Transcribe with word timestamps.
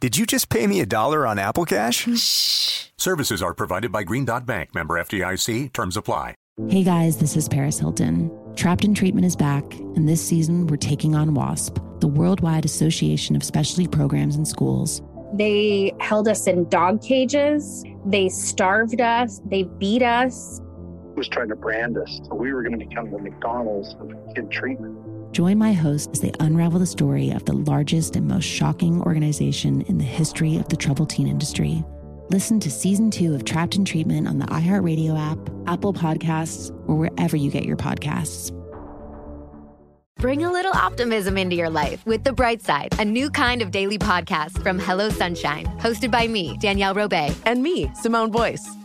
Did 0.00 0.16
you 0.16 0.24
just 0.24 0.48
pay 0.48 0.66
me 0.66 0.80
a 0.80 0.86
dollar 0.86 1.26
on 1.26 1.38
Apple 1.38 1.66
Cash? 1.66 2.08
Shh. 2.18 2.86
Services 2.96 3.42
are 3.42 3.52
provided 3.52 3.92
by 3.92 4.02
Green 4.02 4.24
Dot 4.24 4.46
Bank, 4.46 4.74
member 4.74 4.94
FDIC. 4.94 5.74
Terms 5.74 5.94
apply. 5.94 6.34
Hey 6.70 6.82
guys, 6.82 7.18
this 7.18 7.36
is 7.36 7.50
Paris 7.50 7.78
Hilton. 7.78 8.30
Trapped 8.56 8.82
in 8.82 8.94
Treatment 8.94 9.26
is 9.26 9.36
back, 9.36 9.62
and 9.74 10.08
this 10.08 10.26
season 10.26 10.66
we're 10.68 10.78
taking 10.78 11.14
on 11.14 11.34
WASP, 11.34 11.78
the 12.00 12.08
Worldwide 12.08 12.64
Association 12.64 13.36
of 13.36 13.44
Specialty 13.44 13.86
Programs 13.86 14.36
and 14.36 14.48
Schools. 14.48 15.02
They 15.34 15.92
held 16.00 16.28
us 16.28 16.46
in 16.46 16.66
dog 16.70 17.02
cages. 17.02 17.84
They 18.06 18.30
starved 18.30 19.02
us. 19.02 19.42
They 19.44 19.64
beat 19.64 20.02
us. 20.02 20.62
was 21.14 21.28
trying 21.28 21.50
to 21.50 21.56
brand 21.56 21.98
us. 21.98 22.20
So 22.26 22.36
we 22.36 22.54
were 22.54 22.62
going 22.62 22.78
to 22.78 22.86
become 22.86 23.10
the 23.10 23.18
McDonald's 23.18 23.94
of 24.00 24.10
kid 24.34 24.50
treatment. 24.50 24.96
Join 25.32 25.58
my 25.58 25.72
host 25.72 26.10
as 26.12 26.20
they 26.20 26.32
unravel 26.40 26.80
the 26.80 26.86
story 26.86 27.30
of 27.30 27.44
the 27.44 27.52
largest 27.52 28.16
and 28.16 28.26
most 28.26 28.44
shocking 28.44 29.00
organization 29.02 29.82
in 29.82 29.98
the 29.98 30.04
history 30.04 30.56
of 30.56 30.68
the 30.68 30.76
troubled 30.76 31.10
teen 31.10 31.28
industry. 31.28 31.84
Listen 32.30 32.58
to 32.60 32.70
season 32.70 33.10
two 33.10 33.34
of 33.34 33.44
Trapped 33.44 33.76
in 33.76 33.84
Treatment 33.84 34.26
on 34.26 34.38
the 34.38 34.46
iHeartRadio 34.46 35.18
app, 35.18 35.38
Apple 35.66 35.92
Podcasts, 35.92 36.70
or 36.88 36.96
wherever 36.96 37.36
you 37.36 37.50
get 37.50 37.64
your 37.64 37.76
podcasts. 37.76 38.56
Bring 40.16 40.44
a 40.44 40.52
little 40.52 40.72
optimism 40.72 41.38
into 41.38 41.56
your 41.56 41.70
life 41.70 42.04
with 42.04 42.24
The 42.24 42.32
Bright 42.32 42.60
Side, 42.60 42.94
a 42.98 43.04
new 43.04 43.30
kind 43.30 43.62
of 43.62 43.70
daily 43.70 43.98
podcast 43.98 44.62
from 44.62 44.78
Hello 44.78 45.08
Sunshine, 45.08 45.64
hosted 45.78 46.10
by 46.10 46.28
me, 46.28 46.58
Danielle 46.58 46.94
Robay. 46.94 47.34
And 47.46 47.62
me, 47.62 47.90
Simone 47.94 48.30
Boyce. 48.30 48.79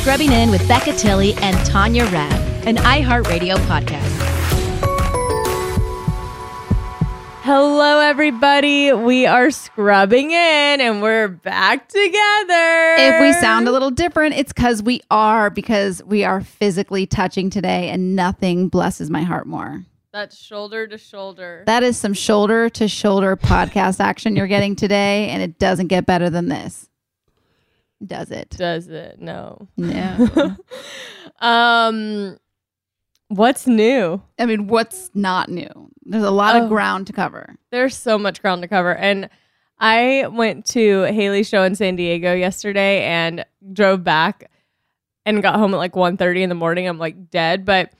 Scrubbing 0.00 0.32
In 0.32 0.50
with 0.50 0.66
Becca 0.66 0.94
Tilley 0.94 1.34
and 1.42 1.54
Tanya 1.66 2.06
Rad, 2.06 2.66
an 2.66 2.76
iHeartRadio 2.76 3.56
podcast. 3.66 4.00
Hello, 7.42 8.00
everybody. 8.00 8.94
We 8.94 9.26
are 9.26 9.50
scrubbing 9.50 10.30
in 10.30 10.80
and 10.80 11.02
we're 11.02 11.28
back 11.28 11.86
together. 11.88 12.94
If 12.96 13.20
we 13.20 13.34
sound 13.42 13.68
a 13.68 13.72
little 13.72 13.90
different, 13.90 14.36
it's 14.36 14.54
because 14.54 14.82
we 14.82 15.02
are, 15.10 15.50
because 15.50 16.02
we 16.04 16.24
are 16.24 16.40
physically 16.40 17.06
touching 17.06 17.50
today, 17.50 17.90
and 17.90 18.16
nothing 18.16 18.68
blesses 18.68 19.10
my 19.10 19.22
heart 19.22 19.46
more. 19.46 19.84
That's 20.14 20.34
shoulder 20.34 20.86
to 20.86 20.96
shoulder. 20.96 21.64
That 21.66 21.82
is 21.82 21.98
some 21.98 22.14
shoulder 22.14 22.70
to 22.70 22.88
shoulder 22.88 23.36
podcast 23.36 24.00
action 24.00 24.34
you're 24.34 24.46
getting 24.46 24.76
today, 24.76 25.28
and 25.28 25.42
it 25.42 25.58
doesn't 25.58 25.88
get 25.88 26.06
better 26.06 26.30
than 26.30 26.48
this. 26.48 26.89
Does 28.04 28.30
it? 28.30 28.50
Does 28.50 28.88
it? 28.88 29.20
No. 29.20 29.68
No. 29.76 30.56
um, 31.40 32.38
what's 33.28 33.66
new? 33.66 34.22
I 34.38 34.46
mean, 34.46 34.66
what's 34.68 35.10
not 35.14 35.48
new? 35.48 35.90
There's 36.02 36.22
a 36.24 36.30
lot 36.30 36.56
Oh. 36.56 36.62
of 36.64 36.68
ground 36.68 37.06
to 37.08 37.12
cover. 37.12 37.56
There's 37.70 37.96
so 37.96 38.18
much 38.18 38.40
ground 38.42 38.62
to 38.62 38.68
cover. 38.68 38.94
And 38.94 39.28
I 39.78 40.26
went 40.32 40.66
to 40.66 41.02
Hayley's 41.04 41.48
show 41.48 41.62
in 41.62 41.74
San 41.74 41.96
Diego 41.96 42.34
yesterday 42.34 43.02
and 43.04 43.44
drove 43.72 44.02
back 44.04 44.50
and 45.26 45.42
got 45.42 45.56
home 45.56 45.74
at 45.74 45.78
like 45.78 45.92
1.30 45.92 46.42
in 46.42 46.48
the 46.48 46.54
morning. 46.54 46.86
I'm 46.88 46.98
like 46.98 47.30
dead. 47.30 47.64
But 47.64 47.92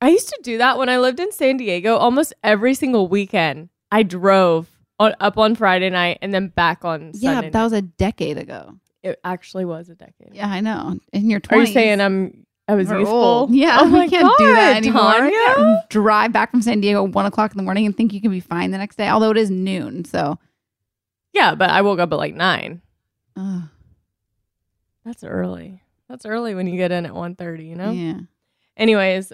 I 0.00 0.08
used 0.08 0.28
to 0.30 0.38
do 0.42 0.58
that 0.58 0.78
when 0.78 0.88
I 0.88 0.98
lived 0.98 1.20
in 1.20 1.30
San 1.32 1.56
Diego 1.58 1.96
almost 1.96 2.32
every 2.42 2.74
single 2.74 3.06
weekend. 3.08 3.68
I 3.90 4.02
drove 4.02 4.68
on, 4.98 5.14
up 5.20 5.36
on 5.38 5.54
Friday 5.54 5.90
night 5.90 6.18
and 6.22 6.32
then 6.34 6.48
back 6.48 6.84
on 6.84 7.12
Yeah, 7.14 7.34
Sunday 7.34 7.50
that 7.50 7.58
night. 7.58 7.64
was 7.64 7.72
a 7.74 7.82
decade 7.82 8.38
ago. 8.38 8.78
It 9.02 9.18
actually 9.24 9.64
was 9.64 9.88
a 9.88 9.94
decade. 9.94 10.30
Yeah, 10.34 10.48
I 10.48 10.60
know. 10.60 10.98
In 11.12 11.28
your 11.28 11.40
20s. 11.40 11.52
Are 11.56 11.60
you 11.60 11.66
saying 11.66 12.00
I'm 12.00 12.46
I 12.68 12.74
was 12.74 12.88
We're 12.88 13.00
useful? 13.00 13.16
old. 13.18 13.50
Yeah, 13.54 13.78
Oh 13.80 13.92
we 13.92 14.08
can't 14.08 14.32
do 14.38 14.46
that 14.54 14.74
God, 14.74 14.76
anymore. 14.76 15.02
I 15.02 15.18
Tanya? 15.18 15.54
can't 15.56 15.90
drive 15.90 16.32
back 16.32 16.50
from 16.52 16.62
San 16.62 16.80
Diego 16.80 17.04
at 17.06 17.12
one 17.12 17.26
o'clock 17.26 17.50
in 17.50 17.56
the 17.56 17.62
morning 17.64 17.84
and 17.86 17.96
think 17.96 18.12
you 18.12 18.20
can 18.20 18.30
be 18.30 18.38
fine 18.40 18.70
the 18.70 18.78
next 18.78 18.96
day. 18.96 19.08
Although 19.08 19.30
it 19.32 19.36
is 19.36 19.50
noon, 19.50 20.04
so 20.04 20.38
Yeah, 21.32 21.54
but 21.56 21.70
I 21.70 21.82
woke 21.82 21.98
up 21.98 22.12
at 22.12 22.18
like 22.18 22.34
nine. 22.34 22.80
Ugh. 23.36 23.62
That's 25.04 25.24
early. 25.24 25.82
That's 26.08 26.24
early 26.26 26.54
when 26.54 26.66
you 26.68 26.76
get 26.76 26.92
in 26.92 27.06
at 27.06 27.12
1.30, 27.12 27.66
you 27.66 27.74
know? 27.74 27.90
yeah. 27.90 28.20
Anyways, 28.76 29.32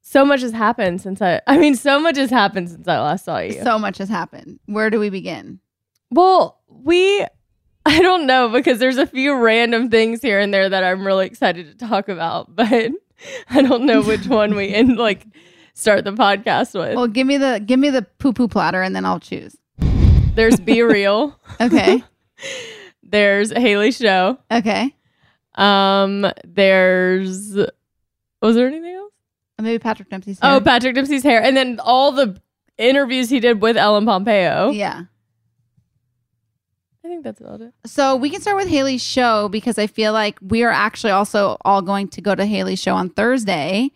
so 0.00 0.24
much 0.24 0.40
has 0.40 0.52
happened 0.52 1.00
since 1.02 1.20
I 1.20 1.40
I 1.46 1.58
mean, 1.58 1.74
so 1.74 2.00
much 2.00 2.16
has 2.16 2.30
happened 2.30 2.70
since 2.70 2.88
I 2.88 2.98
last 2.98 3.24
saw 3.24 3.38
you. 3.38 3.62
So 3.62 3.78
much 3.78 3.98
has 3.98 4.08
happened. 4.08 4.58
Where 4.66 4.88
do 4.90 4.98
we 4.98 5.10
begin? 5.10 5.60
well, 6.10 6.60
we 6.68 7.26
I 7.88 8.00
don't 8.00 8.26
know 8.26 8.48
because 8.48 8.78
there's 8.80 8.96
a 8.98 9.06
few 9.06 9.36
random 9.36 9.90
things 9.90 10.20
here 10.20 10.40
and 10.40 10.52
there 10.52 10.68
that 10.68 10.82
I'm 10.82 11.06
really 11.06 11.26
excited 11.26 11.66
to 11.78 11.86
talk 11.86 12.08
about, 12.08 12.54
but 12.56 12.90
I 13.50 13.62
don't 13.62 13.86
know 13.86 14.02
which 14.02 14.26
one 14.26 14.54
we 14.56 14.74
end 14.74 14.96
like 14.98 15.24
start 15.74 16.04
the 16.04 16.12
podcast 16.12 16.78
with. 16.78 16.96
Well, 16.96 17.06
give 17.06 17.26
me 17.26 17.36
the 17.36 17.62
give 17.64 17.78
me 17.78 17.90
the 17.90 18.02
poo 18.18 18.32
poo 18.32 18.48
platter 18.48 18.82
and 18.82 18.94
then 18.94 19.04
I'll 19.04 19.20
choose. 19.20 19.56
There's 19.78 20.56
BeReal. 20.56 21.34
Okay. 21.60 22.02
There's 23.02 23.52
Hayley 23.52 23.92
Show. 23.92 24.38
Okay. 24.50 24.94
Um, 25.54 26.26
there's 26.44 27.54
was 28.42 28.54
there 28.56 28.66
anything 28.66 28.94
else? 28.94 29.12
Uh, 29.58 29.62
Maybe 29.62 29.78
Patrick 29.78 30.10
Dempsey's 30.10 30.38
Oh. 30.42 30.60
Patrick 30.60 30.94
Dempsey's 30.94 31.22
hair, 31.22 31.40
and 31.42 31.56
then 31.56 31.80
all 31.80 32.12
the 32.12 32.38
interviews 32.76 33.30
he 33.30 33.40
did 33.40 33.62
with 33.62 33.76
Ellen 33.78 34.04
Pompeo. 34.04 34.70
Yeah. 34.70 35.04
I 37.06 37.08
think 37.08 37.22
that's 37.22 37.40
about 37.40 37.60
it. 37.60 37.72
So 37.84 38.16
we 38.16 38.30
can 38.30 38.40
start 38.40 38.56
with 38.56 38.66
Hayley's 38.66 39.02
show 39.02 39.48
because 39.48 39.78
I 39.78 39.86
feel 39.86 40.12
like 40.12 40.38
we 40.42 40.64
are 40.64 40.72
actually 40.72 41.12
also 41.12 41.56
all 41.64 41.80
going 41.80 42.08
to 42.08 42.20
go 42.20 42.34
to 42.34 42.44
Hayley's 42.44 42.80
show 42.80 42.96
on 42.96 43.10
Thursday. 43.10 43.92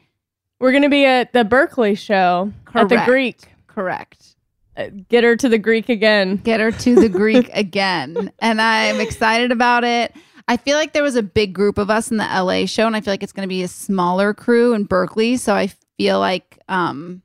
We're 0.61 0.71
gonna 0.71 0.89
be 0.89 1.05
at 1.05 1.33
the 1.33 1.43
Berkeley 1.43 1.97
show 1.97 2.53
at 2.73 2.89
the 2.89 3.03
Greek. 3.07 3.41
Correct. 3.67 4.37
Uh, 4.77 4.91
Get 5.09 5.25
her 5.25 5.35
to 5.35 5.49
the 5.49 5.59
Greek 5.59 5.89
again. 5.89 6.37
Get 6.37 6.61
her 6.61 6.71
to 6.71 6.95
the 6.95 7.09
Greek 7.09 7.51
again. 7.53 8.31
And 8.39 8.61
I'm 8.61 9.01
excited 9.01 9.51
about 9.51 9.83
it. 9.83 10.15
I 10.47 10.57
feel 10.57 10.77
like 10.77 10.93
there 10.93 11.03
was 11.03 11.17
a 11.17 11.23
big 11.23 11.53
group 11.53 11.79
of 11.79 11.91
us 11.91 12.13
in 12.13 12.17
the 12.19 12.25
LA 12.25 12.67
show, 12.67 12.87
and 12.87 12.95
I 12.95 13.01
feel 13.01 13.13
like 13.13 13.25
it's 13.25 13.33
going 13.33 13.49
to 13.49 13.53
be 13.53 13.65
a 13.65 13.69
smaller 13.69 14.35
crew 14.35 14.73
in 14.73 14.85
Berkeley. 14.85 15.37
So 15.37 15.53
I 15.55 15.73
feel 15.99 16.21
like, 16.21 16.59
um, 16.69 17.23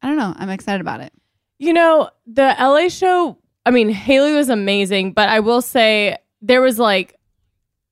I 0.00 0.08
don't 0.08 0.16
know. 0.16 0.34
I'm 0.36 0.48
excited 0.50 0.80
about 0.80 1.00
it. 1.00 1.12
You 1.58 1.74
know, 1.74 2.08
the 2.26 2.54
LA 2.58 2.88
show, 2.88 3.38
I 3.66 3.70
mean, 3.70 3.90
Hayley 3.90 4.32
was 4.32 4.48
amazing, 4.48 5.12
but 5.12 5.28
I 5.28 5.40
will 5.40 5.60
say 5.60 6.16
there 6.40 6.62
was 6.62 6.78
like 6.78 7.16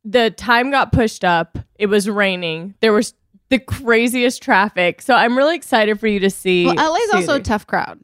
the 0.04 0.30
time 0.30 0.70
got 0.70 0.92
pushed 0.92 1.24
up. 1.24 1.58
It 1.76 1.86
was 1.86 2.08
raining. 2.08 2.74
There 2.80 2.92
was 2.92 3.12
the 3.50 3.58
craziest 3.58 4.42
traffic. 4.42 5.02
So 5.02 5.14
I'm 5.14 5.36
really 5.36 5.56
excited 5.56 5.98
for 6.00 6.06
you 6.06 6.20
to 6.20 6.30
see. 6.30 6.64
Well, 6.66 6.76
LA 6.76 6.96
is 6.96 7.10
see 7.10 7.16
also 7.16 7.34
a 7.34 7.40
tough 7.40 7.66
crowd 7.66 8.00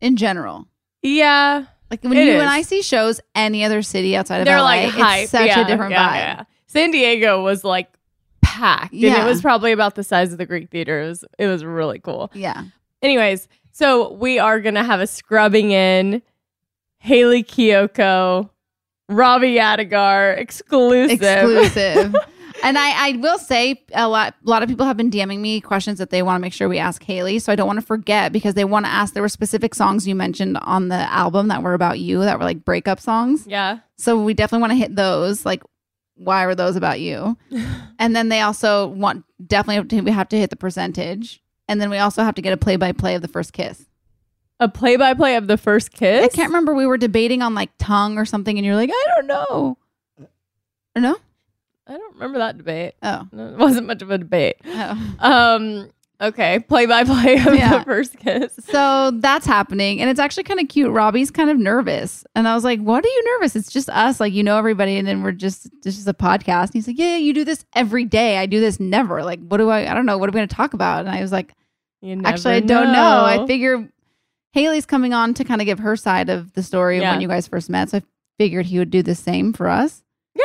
in 0.00 0.16
general. 0.16 0.66
Yeah. 1.02 1.66
Like 1.90 2.02
when 2.02 2.14
you 2.14 2.32
is. 2.32 2.38
when 2.38 2.48
I 2.48 2.62
see 2.62 2.82
shows 2.82 3.20
any 3.34 3.62
other 3.64 3.82
city 3.82 4.16
outside 4.16 4.38
of 4.38 4.46
They're 4.46 4.58
LA, 4.58 4.64
like 4.64 4.90
hype. 4.90 5.22
it's 5.24 5.32
such 5.32 5.46
Yeah, 5.46 5.60
a 5.60 5.66
different 5.66 5.92
yeah, 5.92 6.08
vibe. 6.08 6.14
yeah. 6.38 6.44
San 6.66 6.90
Diego 6.90 7.42
was 7.42 7.62
like 7.62 7.92
packed. 8.40 8.92
And 8.94 9.04
it 9.04 9.24
was 9.24 9.42
probably 9.42 9.72
about 9.72 9.94
the 9.94 10.02
size 10.02 10.32
of 10.32 10.38
the 10.38 10.46
Greek 10.46 10.70
theater. 10.70 11.02
It 11.02 11.08
was, 11.08 11.24
it 11.38 11.46
was 11.46 11.64
really 11.64 11.98
cool. 11.98 12.30
Yeah. 12.34 12.64
Anyways, 13.02 13.48
so 13.72 14.12
we 14.14 14.38
are 14.38 14.60
gonna 14.60 14.82
have 14.84 15.00
a 15.00 15.06
scrubbing 15.06 15.70
in 15.72 16.22
Hayley 17.04 17.44
Kiyoko, 17.44 18.48
Robbie 19.10 19.56
Yadigar, 19.56 20.38
exclusive. 20.38 21.20
exclusive. 21.20 22.16
and 22.64 22.78
I, 22.78 23.08
I 23.08 23.12
will 23.18 23.38
say 23.38 23.84
a 23.92 24.08
lot 24.08 24.34
a 24.42 24.48
lot 24.48 24.62
of 24.62 24.70
people 24.70 24.86
have 24.86 24.96
been 24.96 25.10
DMing 25.10 25.40
me 25.40 25.60
questions 25.60 25.98
that 25.98 26.08
they 26.08 26.22
want 26.22 26.36
to 26.36 26.40
make 26.40 26.54
sure 26.54 26.66
we 26.66 26.78
ask 26.78 27.02
Hayley. 27.04 27.40
So 27.40 27.52
I 27.52 27.56
don't 27.56 27.66
want 27.66 27.78
to 27.78 27.84
forget 27.84 28.32
because 28.32 28.54
they 28.54 28.64
want 28.64 28.86
to 28.86 28.90
ask 28.90 29.12
there 29.12 29.22
were 29.22 29.28
specific 29.28 29.74
songs 29.74 30.08
you 30.08 30.14
mentioned 30.14 30.56
on 30.62 30.88
the 30.88 30.96
album 31.12 31.48
that 31.48 31.62
were 31.62 31.74
about 31.74 32.00
you 32.00 32.20
that 32.20 32.38
were 32.38 32.44
like 32.46 32.64
breakup 32.64 33.00
songs. 33.00 33.46
yeah. 33.46 33.80
So 33.98 34.18
we 34.18 34.32
definitely 34.32 34.62
want 34.62 34.70
to 34.70 34.78
hit 34.78 34.96
those. 34.96 35.44
Like, 35.44 35.62
why 36.14 36.46
were 36.46 36.54
those 36.54 36.74
about 36.74 37.00
you? 37.00 37.36
and 37.98 38.16
then 38.16 38.30
they 38.30 38.40
also 38.40 38.86
want 38.86 39.26
definitely 39.46 39.74
have 39.74 39.88
to, 39.88 40.00
we 40.00 40.10
have 40.10 40.30
to 40.30 40.38
hit 40.38 40.48
the 40.48 40.56
percentage. 40.56 41.42
And 41.68 41.82
then 41.82 41.90
we 41.90 41.98
also 41.98 42.22
have 42.22 42.34
to 42.36 42.42
get 42.42 42.54
a 42.54 42.56
play 42.56 42.76
by 42.76 42.92
play 42.92 43.14
of 43.14 43.20
the 43.20 43.28
first 43.28 43.52
kiss. 43.52 43.84
A 44.60 44.68
play 44.68 44.96
by 44.96 45.14
play 45.14 45.36
of 45.36 45.46
the 45.48 45.56
first 45.56 45.92
kiss? 45.92 46.24
I 46.24 46.28
can't 46.28 46.48
remember. 46.48 46.74
We 46.74 46.86
were 46.86 46.96
debating 46.96 47.42
on 47.42 47.54
like 47.54 47.70
tongue 47.78 48.18
or 48.18 48.24
something, 48.24 48.56
and 48.56 48.64
you're 48.64 48.76
like, 48.76 48.90
I 48.90 49.06
don't 49.16 49.26
know. 49.26 49.76
Or 50.96 51.02
no? 51.02 51.16
I 51.86 51.92
don't 51.98 52.14
remember 52.14 52.38
that 52.38 52.56
debate. 52.56 52.94
Oh. 53.02 53.26
No, 53.32 53.48
it 53.48 53.58
wasn't 53.58 53.86
much 53.86 54.00
of 54.00 54.10
a 54.10 54.16
debate. 54.16 54.56
Oh. 54.64 55.14
Um, 55.18 55.90
okay. 56.20 56.60
Play 56.60 56.86
by 56.86 57.04
play 57.04 57.34
of 57.34 57.54
Yeah. 57.54 57.78
the 57.78 57.84
first 57.84 58.16
kiss. 58.18 58.54
So 58.70 59.10
that's 59.16 59.44
happening. 59.44 60.00
And 60.00 60.08
it's 60.08 60.20
actually 60.20 60.44
kind 60.44 60.60
of 60.60 60.68
cute. 60.68 60.90
Robbie's 60.90 61.30
kind 61.30 61.50
of 61.50 61.58
nervous. 61.58 62.24
And 62.34 62.48
I 62.48 62.54
was 62.54 62.64
like, 62.64 62.80
What 62.80 63.04
are 63.04 63.08
you 63.08 63.22
nervous? 63.38 63.54
It's 63.56 63.70
just 63.70 63.90
us. 63.90 64.18
Like, 64.20 64.32
you 64.32 64.42
know 64.42 64.56
everybody. 64.56 64.96
And 64.96 65.06
then 65.06 65.22
we're 65.22 65.32
just, 65.32 65.68
this 65.82 65.98
is 65.98 66.06
a 66.08 66.14
podcast. 66.14 66.66
And 66.66 66.74
he's 66.74 66.86
like, 66.86 66.98
Yeah, 66.98 67.16
you 67.16 67.34
do 67.34 67.44
this 67.44 67.66
every 67.74 68.04
day. 68.04 68.38
I 68.38 68.46
do 68.46 68.60
this 68.60 68.80
never. 68.80 69.22
Like, 69.22 69.40
what 69.46 69.58
do 69.58 69.68
I, 69.68 69.90
I 69.90 69.94
don't 69.94 70.06
know. 70.06 70.16
What 70.16 70.28
are 70.28 70.32
we 70.32 70.36
going 70.36 70.48
to 70.48 70.54
talk 70.56 70.72
about? 70.74 71.00
And 71.04 71.14
I 71.14 71.20
was 71.20 71.32
like, 71.32 71.52
You 72.00 72.18
Actually, 72.24 72.54
I 72.54 72.60
don't 72.60 72.92
know. 72.94 73.24
I 73.26 73.46
figure 73.46 73.90
Hayley's 74.54 74.86
coming 74.86 75.12
on 75.12 75.34
to 75.34 75.44
kind 75.44 75.60
of 75.60 75.66
give 75.66 75.80
her 75.80 75.96
side 75.96 76.30
of 76.30 76.52
the 76.54 76.62
story 76.62 76.96
of 76.98 77.02
Yeah. 77.02 77.10
when 77.12 77.20
you 77.20 77.28
guys 77.28 77.48
first 77.48 77.68
met. 77.68 77.90
So 77.90 77.98
I 77.98 78.02
figured 78.38 78.66
he 78.66 78.78
would 78.78 78.90
do 78.90 79.02
the 79.02 79.14
same 79.16 79.52
for 79.52 79.68
us. 79.68 80.02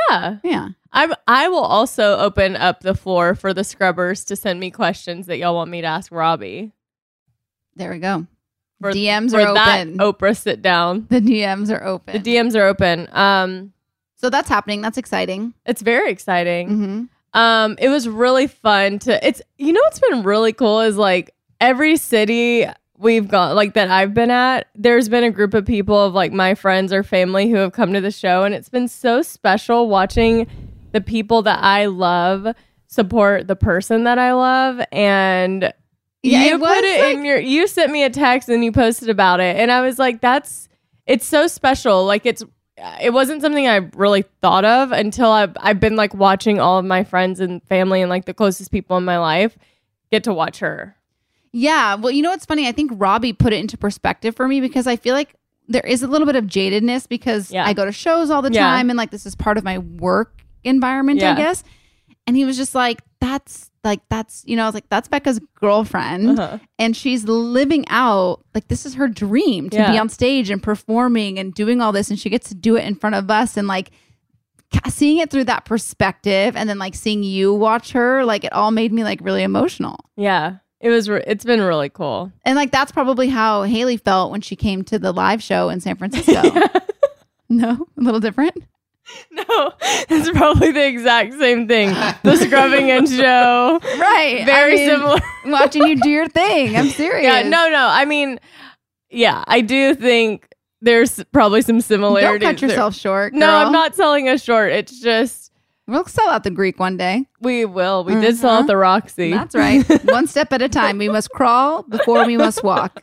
Yeah. 0.09 0.37
Yeah. 0.43 0.69
I'm, 0.91 1.13
I 1.27 1.47
will 1.49 1.59
also 1.63 2.17
open 2.17 2.55
up 2.55 2.79
the 2.81 2.95
floor 2.95 3.35
for 3.35 3.53
the 3.53 3.63
scrubbers 3.63 4.25
to 4.25 4.35
send 4.35 4.59
me 4.59 4.71
questions 4.71 5.27
that 5.27 5.37
y'all 5.37 5.53
want 5.55 5.69
me 5.69 5.81
to 5.81 5.87
ask 5.87 6.11
Robbie. 6.11 6.71
There 7.75 7.91
we 7.91 7.99
go. 7.99 8.25
For, 8.81 8.91
DMs 8.91 9.31
for 9.31 9.41
are 9.41 9.47
open. 9.49 9.97
Oprah 9.99 10.35
sit 10.35 10.61
down. 10.63 11.05
The 11.09 11.19
DMs 11.21 11.69
are 11.69 11.83
open. 11.83 12.21
The 12.21 12.35
DMs 12.35 12.55
are 12.55 12.65
open. 12.65 13.07
Um, 13.11 13.73
so 14.15 14.29
that's 14.29 14.49
happening. 14.49 14.81
That's 14.81 14.97
exciting. 14.97 15.53
it's 15.65 15.81
very 15.81 16.11
exciting. 16.11 16.69
Mm-hmm. 16.69 17.03
Um, 17.39 17.75
it 17.79 17.89
was 17.89 18.09
really 18.09 18.47
fun 18.47 18.97
to. 18.99 19.25
It's 19.27 19.41
you 19.57 19.71
know 19.71 19.81
what's 19.83 19.99
been 19.99 20.23
really 20.23 20.51
cool 20.53 20.81
is 20.81 20.97
like 20.97 21.35
every 21.61 21.95
city 21.97 22.65
we've 22.99 23.27
gone 23.27 23.55
like 23.55 23.73
that 23.73 23.89
I've 23.89 24.13
been 24.13 24.29
at. 24.29 24.67
There's 24.75 25.09
been 25.09 25.23
a 25.23 25.31
group 25.31 25.53
of 25.53 25.65
people 25.65 25.97
of 25.97 26.13
like 26.13 26.31
my 26.31 26.53
friends 26.53 26.93
or 26.93 27.01
family 27.01 27.49
who 27.49 27.55
have 27.55 27.71
come 27.71 27.93
to 27.93 28.01
the 28.01 28.11
show, 28.11 28.43
and 28.43 28.53
it's 28.53 28.69
been 28.69 28.87
so 28.87 29.21
special 29.21 29.87
watching 29.89 30.47
the 30.91 31.01
people 31.01 31.41
that 31.43 31.63
I 31.63 31.85
love 31.85 32.55
support 32.87 33.47
the 33.47 33.55
person 33.55 34.03
that 34.03 34.19
I 34.19 34.33
love 34.33 34.81
and. 34.91 35.73
Yeah, 36.21 36.43
you 36.43 36.55
it 36.55 36.59
put 36.59 36.83
it 36.83 37.15
in 37.15 37.23
your. 37.23 37.39
You 37.39 37.65
sent 37.65 37.93
me 37.93 38.03
a 38.03 38.09
text 38.09 38.49
and 38.49 38.63
you 38.63 38.73
posted 38.73 39.09
about 39.09 39.39
it, 39.39 39.55
and 39.55 39.71
I 39.71 39.79
was 39.79 39.97
like, 39.97 40.19
"That's 40.19 40.67
it's 41.05 41.25
so 41.25 41.47
special." 41.47 42.03
Like 42.05 42.25
it's 42.25 42.43
it 43.01 43.13
wasn't 43.13 43.41
something 43.41 43.69
I 43.69 43.77
really 43.95 44.25
thought 44.41 44.65
of 44.65 44.91
until 44.91 45.29
I've 45.29 45.55
I've 45.61 45.79
been 45.79 45.95
like 45.95 46.13
watching 46.13 46.59
all 46.59 46.77
of 46.77 46.83
my 46.83 47.05
friends 47.05 47.39
and 47.39 47.63
family 47.63 48.01
and 48.01 48.09
like 48.09 48.25
the 48.25 48.33
closest 48.33 48.69
people 48.69 48.97
in 48.97 49.05
my 49.05 49.17
life 49.17 49.57
get 50.11 50.25
to 50.25 50.33
watch 50.33 50.59
her. 50.59 50.97
Yeah. 51.51 51.95
Well, 51.95 52.11
you 52.11 52.21
know 52.21 52.29
what's 52.29 52.45
funny? 52.45 52.67
I 52.67 52.71
think 52.71 52.91
Robbie 52.95 53.33
put 53.33 53.53
it 53.53 53.59
into 53.59 53.77
perspective 53.77 54.35
for 54.35 54.47
me 54.47 54.61
because 54.61 54.87
I 54.87 54.95
feel 54.95 55.13
like 55.15 55.35
there 55.67 55.85
is 55.85 56.01
a 56.03 56.07
little 56.07 56.25
bit 56.25 56.35
of 56.35 56.45
jadedness 56.45 57.07
because 57.07 57.51
Yeah. 57.51 57.65
I 57.65 57.73
go 57.73 57.85
to 57.85 57.91
shows 57.91 58.29
all 58.29 58.41
the 58.41 58.51
Yeah. 58.51 58.61
time 58.67 58.89
and 58.89 58.97
like 58.97 59.11
this 59.11 59.25
is 59.25 59.35
part 59.35 59.57
of 59.57 59.63
my 59.63 59.77
work 59.77 60.41
environment, 60.63 61.19
Yeah. 61.19 61.33
I 61.33 61.35
guess. 61.35 61.63
And 62.27 62.35
he 62.35 62.45
was 62.45 62.57
just 62.57 62.75
like, 62.75 63.01
that's 63.19 63.69
like, 63.83 64.01
that's, 64.09 64.43
you 64.45 64.55
know, 64.57 64.63
I 64.63 64.65
was 64.65 64.73
like, 64.75 64.89
that's 64.89 65.07
Becca's 65.07 65.39
girlfriend. 65.55 66.37
Uh-huh. 66.39 66.57
And 66.77 66.95
she's 66.97 67.23
living 67.23 67.85
out, 67.87 68.43
like, 68.53 68.67
this 68.67 68.85
is 68.85 68.95
her 68.95 69.07
dream 69.07 69.69
to 69.69 69.77
be 69.77 69.97
on 69.97 70.09
stage 70.09 70.49
and 70.49 70.61
performing 70.61 71.39
and 71.39 71.53
doing 71.53 71.79
all 71.81 71.91
this. 71.93 72.09
And 72.09 72.19
she 72.19 72.29
gets 72.29 72.49
to 72.49 72.55
do 72.55 72.75
it 72.75 72.83
in 72.85 72.95
front 72.95 73.15
of 73.15 73.31
us 73.31 73.55
and 73.57 73.67
like, 73.69 73.91
seeing 74.89 75.17
it 75.17 75.31
through 75.31 75.45
that 75.45 75.65
perspective 75.65 76.55
and 76.55 76.69
then 76.69 76.77
like 76.77 76.93
seeing 76.93 77.23
you 77.23 77.51
watch 77.53 77.91
her 77.93 78.23
like 78.23 78.43
it 78.43 78.53
all 78.53 78.69
made 78.69 78.93
me 78.93 79.03
like 79.03 79.19
really 79.23 79.41
emotional 79.41 79.97
Yeah, 80.15 80.57
it 80.81 80.89
was. 80.89 81.09
Re- 81.09 81.23
it's 81.27 81.43
been 81.45 81.61
really 81.61 81.89
cool. 81.89 82.31
and 82.45 82.55
like 82.55 82.71
that's 82.71 82.91
probably 82.91 83.27
how 83.29 83.63
Hayley 83.63 83.97
felt 83.97 84.31
when 84.31 84.41
she 84.41 84.55
came 84.55 84.83
to 84.85 84.99
the 84.99 85.11
live 85.11 85.41
show 85.43 85.69
in 85.69 85.79
San 85.81 85.95
Francisco. 85.97 86.41
no, 87.49 87.87
a 87.97 88.01
little 88.01 88.19
different. 88.19 88.63
No, 89.31 89.73
it's 89.81 90.29
probably 90.37 90.71
the 90.71 90.85
exact 90.85 91.33
same 91.33 91.67
thing. 91.67 91.89
The 92.23 92.35
scrubbing 92.37 92.91
and 92.91 93.09
show, 93.09 93.79
Right. 93.97 94.43
Very 94.45 94.73
I 94.73 94.75
mean, 94.75 94.89
similar. 94.89 95.19
watching 95.47 95.83
you 95.87 95.99
do 95.99 96.09
your 96.11 96.27
thing. 96.27 96.75
I'm 96.75 96.89
serious. 96.89 97.23
Yeah, 97.23 97.41
no, 97.41 97.69
no. 97.69 97.87
I 97.89 98.05
mean, 98.05 98.39
yeah, 99.09 99.43
I 99.47 99.61
do 99.61 99.95
think 99.95 100.47
there's 100.81 101.23
probably 101.31 101.63
some 101.63 101.81
similarities. 101.81 102.41
Don't 102.41 102.53
cut 102.53 102.59
there. 102.61 102.69
yourself 102.69 102.93
short. 102.95 103.33
No. 103.33 103.49
I'm 103.49 103.71
not 103.71 103.95
selling 103.95 104.29
us 104.29 104.43
short. 104.43 104.71
It's 104.71 104.99
just 105.01 105.48
We'll 105.89 106.05
sell 106.05 106.29
out 106.29 106.43
the 106.43 106.51
Greek 106.51 106.79
one 106.79 106.97
day. 106.97 107.25
we 107.41 107.65
will. 107.65 108.03
We 108.03 108.13
did 108.13 108.37
sell 108.37 108.59
out 108.59 108.67
the 108.67 108.77
Roxy. 108.77 109.31
That's 109.31 109.55
right. 109.55 109.83
one 110.05 110.27
step 110.27 110.53
at 110.53 110.61
a 110.61 110.69
time. 110.69 110.97
We 110.97 111.09
must 111.09 111.29
crawl 111.31 111.83
before 111.83 112.25
we 112.25 112.37
must 112.37 112.63
walk. 112.63 113.01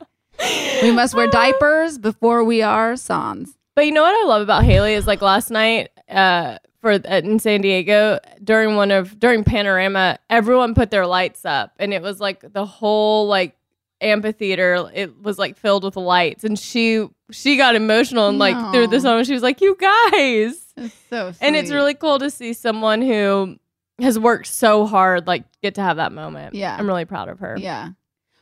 We 0.83 0.91
must 0.93 1.15
wear 1.15 1.27
diapers 1.27 1.99
before 1.99 2.44
we 2.44 2.62
are 2.62 2.97
sans. 2.97 3.56
But 3.75 3.87
you 3.87 3.93
know 3.93 4.03
what 4.03 4.15
I 4.15 4.27
love 4.27 4.43
about 4.43 4.65
Hayley 4.65 4.94
is 4.94 5.06
like 5.06 5.21
last 5.21 5.50
night 5.50 5.91
uh, 6.09 6.59
for 6.81 6.93
uh, 6.93 7.21
in 7.25 7.38
San 7.38 7.61
Diego 7.62 8.19
during 8.43 8.77
one 8.77 8.91
of 8.91 9.19
during 9.19 9.44
Panorama, 9.44 10.19
everyone 10.31 10.75
put 10.75 10.91
their 10.91 11.06
lights 11.06 11.44
up, 11.44 11.73
and 11.79 11.93
it 11.93 12.00
was 12.03 12.21
like 12.21 12.53
the 12.53 12.65
whole 12.65 13.27
like 13.27 13.56
amphitheater. 14.00 14.91
It 14.94 15.21
was 15.23 15.38
like 15.38 15.56
filled 15.56 15.85
with 15.85 15.97
lights, 15.97 16.44
and 16.44 16.59
she 16.59 17.09
she 17.31 17.56
got 17.56 17.75
emotional 17.75 18.29
and 18.29 18.38
like 18.38 18.56
through 18.73 18.87
the 18.88 19.00
song, 19.00 19.25
she 19.25 19.33
was 19.33 19.43
like, 19.43 19.61
"You 19.61 19.77
guys." 19.79 20.65
So 21.11 21.32
And 21.40 21.56
it's 21.56 21.70
really 21.70 21.94
cool 21.94 22.19
to 22.19 22.31
see 22.31 22.52
someone 22.52 23.00
who 23.00 23.56
has 24.00 24.19
worked 24.19 24.46
so 24.46 24.87
hard 24.87 25.26
like 25.26 25.44
get 25.62 25.75
to 25.76 25.82
have 25.82 25.96
that 25.96 26.12
moment. 26.12 26.55
Yeah. 26.55 26.76
I'm 26.78 26.87
really 26.87 27.05
proud 27.06 27.28
of 27.28 27.38
her. 27.40 27.56
Yeah. 27.58 27.90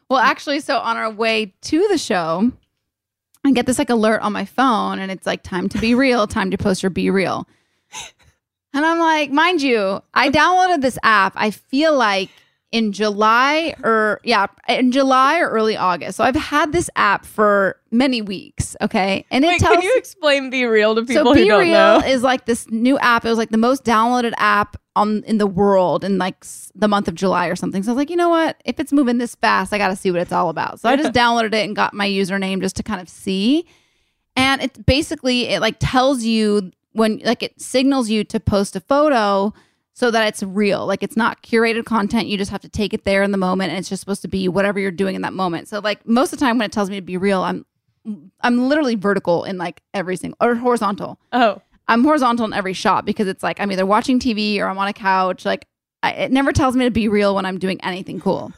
Well, 0.09 0.19
actually, 0.19 0.61
so 0.61 0.79
on 0.79 0.97
our 0.97 1.11
way 1.11 1.55
to 1.63 1.89
the 1.89 1.99
show, 1.99 2.53
I 3.45 3.53
get 3.53 3.67
this 3.67 3.79
like 3.79 3.91
alert 3.91 4.23
on 4.23 4.33
my 4.33 4.45
phone, 4.45 4.99
and 4.99 5.11
it's 5.11 5.27
like 5.27 5.43
time 5.43 5.69
to 5.71 5.79
be 5.79 5.95
real, 5.95 6.27
time 6.27 6.51
to 6.51 6.59
post 6.59 6.83
your 6.83 6.91
be 6.91 7.11
real. 7.11 7.47
And 8.73 8.85
I'm 8.85 8.99
like, 8.99 9.31
mind 9.31 9.63
you, 9.63 10.03
I 10.13 10.31
downloaded 10.31 10.81
this 10.83 10.99
app. 11.03 11.35
I 11.37 11.51
feel 11.51 11.97
like 11.97 12.31
in 12.75 12.91
July 12.91 13.73
or 13.85 14.21
yeah, 14.25 14.49
in 14.69 14.91
July 14.91 15.39
or 15.39 15.49
early 15.49 15.77
August. 15.77 16.17
So 16.17 16.25
I've 16.25 16.35
had 16.35 16.73
this 16.73 16.91
app 16.97 17.25
for 17.25 17.81
many 17.93 18.21
weeks. 18.21 18.75
Okay, 18.81 19.25
and 19.31 19.45
it 19.45 19.49
Wait, 19.49 19.61
tells 19.61 19.77
can 19.77 19.83
you 19.85 19.95
explain 19.97 20.51
BeReal 20.51 20.97
to 20.97 21.03
people 21.03 21.27
so 21.27 21.35
who 21.35 21.43
Be 21.43 21.47
don't 21.47 21.61
Real 21.61 21.73
know? 21.73 21.99
is 22.05 22.25
like 22.25 22.47
this 22.47 22.69
new 22.71 22.99
app. 22.99 23.25
It 23.25 23.29
was 23.29 23.39
like 23.39 23.51
the 23.51 23.59
most 23.59 23.85
downloaded 23.85 24.33
app 24.39 24.77
on 24.97 25.23
in 25.23 25.39
the 25.39 25.47
world 25.47 26.03
in 26.03 26.19
like 26.19 26.45
the 26.75 26.89
month 26.89 27.07
of 27.07 27.15
July 27.15 27.47
or 27.47 27.55
something. 27.55 27.85
So 27.85 27.91
I 27.91 27.93
was 27.93 27.97
like, 27.99 28.11
you 28.11 28.17
know 28.17 28.29
what? 28.29 28.61
If 28.65 28.81
it's 28.81 28.93
moving 28.93 29.19
this 29.19 29.37
fast, 29.37 29.73
I 29.73 29.79
got 29.79 29.89
to 29.89 29.97
see 29.97 30.11
what 30.11 30.21
it's 30.21 30.33
all 30.33 30.49
about. 30.49 30.81
So 30.81 30.89
I 30.89 30.97
just 30.97 31.13
downloaded 31.15 31.55
it 31.55 31.65
and 31.65 31.77
got 31.77 31.95
my 31.95 32.09
username 32.09 32.61
just 32.61 32.75
to 32.77 32.83
kind 32.83 33.01
of 33.01 33.09
see. 33.09 33.67
And 34.35 34.61
it 34.61 34.85
basically 34.85 35.47
it 35.49 35.61
like 35.61 35.77
tells 35.79 36.25
you 36.25 36.73
when 36.91 37.21
like 37.25 37.45
it 37.45 37.61
signals 37.61 38.11
you 38.11 38.25
to 38.25 38.41
post 38.41 38.75
a 38.75 38.81
photo 38.81 39.55
so 39.95 40.11
that 40.11 40.27
it's 40.29 40.43
real. 40.43 40.87
Like 40.87 41.03
it's 41.03 41.17
not 41.17 41.43
curated 41.43 41.85
content. 41.85 42.27
You 42.27 42.37
just 42.37 42.51
have 42.51 42.61
to 42.63 42.69
take 42.69 42.93
it 42.93 43.05
there 43.05 43.23
in 43.23 43.31
the 43.31 43.39
moment 43.39 43.71
and 43.71 43.79
it's 43.79 43.89
just 43.89 44.01
supposed 44.01 44.23
to 44.23 44.29
be 44.29 44.49
whatever 44.49 44.79
you're 44.79 44.91
doing 44.91 45.15
in 45.15 45.23
that 45.23 45.33
moment. 45.33 45.69
So 45.69 45.79
like 45.79 46.07
most 46.07 46.33
of 46.33 46.39
the 46.39 46.45
time 46.45 46.59
when 46.59 46.67
it 46.67 46.73
tells 46.73 46.91
me 46.91 46.97
to 46.97 47.03
be 47.03 47.17
real, 47.17 47.43
I'm 47.43 47.65
I'm 48.43 48.69
literally 48.69 48.97
vertical 48.97 49.45
in 49.45 49.57
like 49.57 49.81
every 49.95 50.17
single 50.17 50.37
or 50.41 50.57
horizontal. 50.57 51.19
Oh. 51.33 51.63
I'm 51.89 52.03
horizontal 52.03 52.45
in 52.45 52.53
every 52.53 52.73
shot 52.73 53.05
because 53.07 53.29
it's 53.29 53.43
like 53.43 53.61
I'm 53.61 53.71
either 53.71 53.87
watching 53.87 54.19
TV 54.19 54.59
or 54.59 54.67
I'm 54.67 54.79
on 54.79 54.89
a 54.89 54.93
couch. 54.93 55.45
Like 55.45 55.67
I, 56.03 56.11
it 56.13 56.33
never 56.33 56.53
tells 56.53 56.77
me 56.77 56.85
to 56.85 56.91
be 56.91 57.09
real 57.09 57.35
when 57.35 57.47
I'm 57.47 57.59
doing 57.59 57.81
anything 57.83 58.21
cool. 58.21 58.53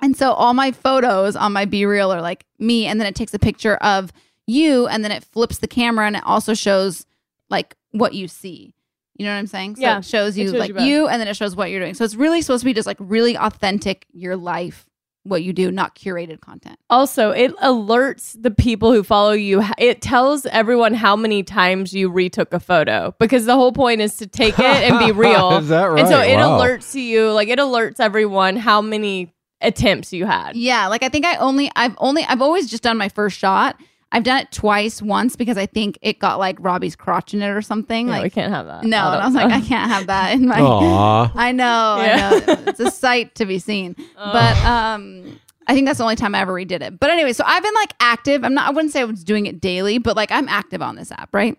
And 0.00 0.16
so 0.16 0.32
all 0.32 0.54
my 0.54 0.70
photos 0.70 1.34
on 1.34 1.52
my 1.52 1.64
be 1.64 1.84
real 1.86 2.12
are 2.12 2.22
like 2.22 2.44
me, 2.58 2.86
and 2.86 3.00
then 3.00 3.06
it 3.08 3.16
takes 3.16 3.34
a 3.34 3.38
picture 3.38 3.76
of 3.76 4.12
you, 4.46 4.86
and 4.86 5.02
then 5.02 5.10
it 5.10 5.24
flips 5.24 5.58
the 5.58 5.66
camera, 5.66 6.06
and 6.06 6.14
it 6.14 6.22
also 6.24 6.54
shows 6.54 7.04
like 7.50 7.76
what 7.90 8.14
you 8.14 8.28
see. 8.28 8.74
You 9.18 9.26
know 9.26 9.32
what 9.32 9.38
I'm 9.38 9.46
saying? 9.48 9.76
So 9.76 9.82
Yeah, 9.82 9.98
it 9.98 10.04
shows 10.04 10.36
it 10.36 10.42
you 10.42 10.46
shows 10.52 10.58
like 10.60 10.68
you 10.70 10.80
you, 10.80 11.08
and 11.08 11.20
then 11.20 11.26
it 11.28 11.34
shows 11.36 11.56
what 11.56 11.70
you're 11.70 11.80
doing. 11.80 11.94
So 11.94 12.04
it's 12.04 12.14
really 12.14 12.40
supposed 12.40 12.60
to 12.62 12.64
be 12.66 12.72
just 12.72 12.86
like 12.86 12.96
really 13.00 13.36
authentic, 13.36 14.06
your 14.12 14.36
life, 14.36 14.86
what 15.24 15.42
you 15.42 15.52
do, 15.52 15.72
not 15.72 15.96
curated 15.96 16.40
content. 16.40 16.78
Also, 16.88 17.30
it 17.32 17.54
alerts 17.56 18.40
the 18.40 18.52
people 18.52 18.92
who 18.92 19.02
follow 19.02 19.32
you. 19.32 19.62
It 19.76 20.00
tells 20.00 20.46
everyone 20.46 20.94
how 20.94 21.16
many 21.16 21.42
times 21.42 21.92
you 21.92 22.08
retook 22.10 22.54
a 22.54 22.60
photo 22.60 23.12
because 23.18 23.44
the 23.44 23.54
whole 23.56 23.72
point 23.72 24.00
is 24.00 24.16
to 24.18 24.26
take 24.28 24.58
it 24.58 24.64
and 24.64 24.98
be 25.00 25.10
real. 25.26 25.58
Is 25.58 25.68
that 25.68 25.84
right? 25.84 25.98
And 26.00 26.08
so 26.08 26.20
it 26.20 26.36
Wow. 26.36 26.60
alerts 26.60 26.94
you, 26.94 27.32
like 27.32 27.48
it 27.48 27.58
alerts 27.58 27.98
everyone 27.98 28.54
how 28.56 28.80
many 28.80 29.34
attempts 29.60 30.12
you 30.12 30.24
had. 30.26 30.54
Yeah, 30.54 30.86
like 30.86 31.02
I 31.02 31.08
think 31.08 31.26
I 31.26 31.34
only 31.38 31.70
I've 31.74 31.96
only 31.98 32.22
I've 32.24 32.40
always 32.40 32.70
just 32.70 32.84
done 32.84 32.96
my 32.96 33.08
first 33.08 33.36
shot. 33.36 33.76
I've 34.10 34.22
done 34.22 34.38
it 34.40 34.50
twice. 34.52 35.02
Once 35.02 35.36
because 35.36 35.58
I 35.58 35.66
think 35.66 35.98
it 36.00 36.18
got 36.18 36.38
like 36.38 36.56
Robbie's 36.60 36.96
crotch 36.96 37.34
in 37.34 37.42
it 37.42 37.48
or 37.48 37.60
something. 37.60 38.06
Yeah, 38.06 38.12
like 38.14 38.22
we 38.24 38.30
can't 38.30 38.52
have 38.52 38.66
that. 38.66 38.84
No, 38.84 38.96
I 38.98 39.12
and 39.14 39.22
I 39.22 39.26
was 39.26 39.34
like. 39.34 39.52
I 39.52 39.60
can't 39.60 39.90
have 39.90 40.06
that 40.06 40.32
in 40.32 40.46
my. 40.48 40.60
Aw. 40.60 41.32
I 41.36 41.52
know, 41.52 41.64
Yeah. 42.00 42.30
I 42.32 42.38
know. 42.46 42.62
It's 42.68 42.80
a 42.80 42.90
sight 42.90 43.34
to 43.34 43.44
be 43.46 43.58
seen. 43.58 43.94
But 44.16 44.56
um, 44.64 45.38
I 45.66 45.74
think 45.74 45.86
that's 45.86 45.98
the 45.98 46.04
only 46.04 46.16
time 46.16 46.34
I 46.34 46.40
ever 46.40 46.54
redid 46.54 46.80
it. 46.80 46.98
But 46.98 47.10
anyway, 47.10 47.34
so 47.34 47.44
I've 47.46 47.62
been 47.62 47.74
like 47.74 47.92
active. 48.00 48.44
I'm 48.44 48.54
not. 48.54 48.68
I 48.68 48.70
wouldn't 48.70 48.92
say 48.94 49.02
I 49.02 49.04
was 49.04 49.22
doing 49.24 49.44
it 49.44 49.60
daily, 49.60 49.98
but 49.98 50.16
like 50.16 50.32
I'm 50.32 50.48
active 50.48 50.80
on 50.80 50.96
this 50.96 51.12
app, 51.12 51.28
right? 51.34 51.58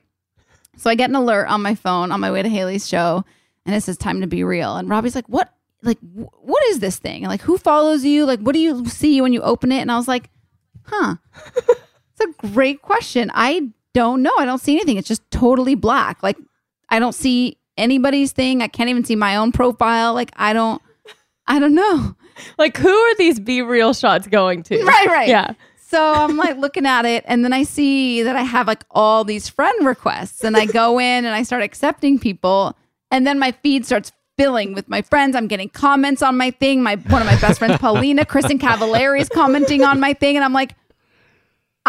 So 0.76 0.90
I 0.90 0.96
get 0.96 1.10
an 1.12 1.16
alert 1.16 1.46
on 1.50 1.62
my 1.62 1.76
phone 1.76 2.12
on 2.12 2.20
my 2.20 2.32
way 2.32 2.42
to 2.42 2.50
Hayley's 2.50 2.88
show, 2.88 3.24
and 3.68 3.76
it 3.76 3.82
says 3.82 3.96
time 3.98 4.22
to 4.22 4.28
be 4.28 4.44
real. 4.44 4.76
And 4.78 4.90
Robbie's 4.90 5.14
like, 5.14 5.28
"What? 5.30 5.54
Like, 5.84 6.00
wh- 6.00 6.44
what 6.44 6.64
is 6.70 6.80
this 6.80 6.98
thing? 6.98 7.24
And 7.24 7.30
like, 7.30 7.42
who 7.42 7.58
follows 7.60 8.04
you? 8.04 8.26
Like, 8.26 8.40
what 8.40 8.54
do 8.54 8.60
you 8.60 8.86
see 8.88 9.22
when 9.22 9.34
you 9.34 9.42
open 9.44 9.72
it?" 9.72 9.82
And 9.82 9.92
I 9.92 9.98
was 9.98 10.08
like, 10.08 10.32
"Huh." 10.84 11.18
It's 12.20 12.40
a 12.44 12.48
great 12.48 12.82
question. 12.82 13.32
I 13.34 13.70
don't 13.94 14.22
know. 14.22 14.34
I 14.38 14.46
don't 14.46 14.60
see 14.60 14.76
anything. 14.76 14.98
It's 14.98 15.08
just 15.08 15.30
totally 15.32 15.76
black. 15.76 16.22
Like 16.22 16.38
I 16.90 17.00
don't 17.00 17.16
see 17.16 17.58
anybody's 17.78 18.32
thing. 18.32 18.62
I 18.62 18.68
can't 18.68 18.90
even 18.90 19.06
see 19.06 19.16
my 19.16 19.36
own 19.36 19.52
profile. 19.52 20.14
Like 20.14 20.32
I 20.36 20.54
don't 20.54 20.82
I 21.48 21.60
don't 21.60 21.74
know. 21.74 22.16
Like, 22.58 22.78
who 22.78 22.90
are 22.90 23.16
these 23.16 23.40
be 23.40 23.62
real 23.62 23.94
shots 23.94 24.28
going 24.28 24.64
to? 24.64 24.84
Right, 24.84 25.08
right. 25.08 25.28
Yeah. 25.28 25.54
So 25.78 26.14
I'm 26.14 26.38
like 26.38 26.58
looking 26.58 26.86
at 26.86 27.06
it 27.06 27.24
and 27.28 27.44
then 27.44 27.52
I 27.52 27.64
see 27.64 28.22
that 28.22 28.36
I 28.36 28.44
have 28.44 28.68
like 28.68 28.86
all 28.92 29.24
these 29.24 29.50
friend 29.50 29.86
requests 29.86 30.44
and 30.44 30.56
I 30.56 30.66
go 30.68 31.00
in 31.00 31.26
and 31.26 31.30
I 31.30 31.42
start 31.42 31.64
accepting 31.64 32.20
people 32.20 32.78
and 33.10 33.26
then 33.26 33.40
my 33.40 33.52
feed 33.52 33.88
starts 33.88 34.12
filling 34.38 34.76
with 34.76 34.88
my 34.88 35.02
friends. 35.02 35.36
I'm 35.36 35.48
getting 35.48 35.68
comments 35.68 36.22
on 36.22 36.38
my 36.38 36.52
thing. 36.52 36.84
My 36.84 36.96
one 36.96 37.24
of 37.24 37.26
my 37.26 37.40
best 37.42 37.58
friends, 37.58 37.78
Paulina, 37.80 38.24
Kristin 38.24 38.60
Cavallari 38.60 39.20
is 39.20 39.30
commenting 39.30 39.84
on 39.84 40.00
my 40.00 40.14
thing 40.14 40.36
and 40.36 40.46
I'm 40.46 40.54
like 40.54 40.76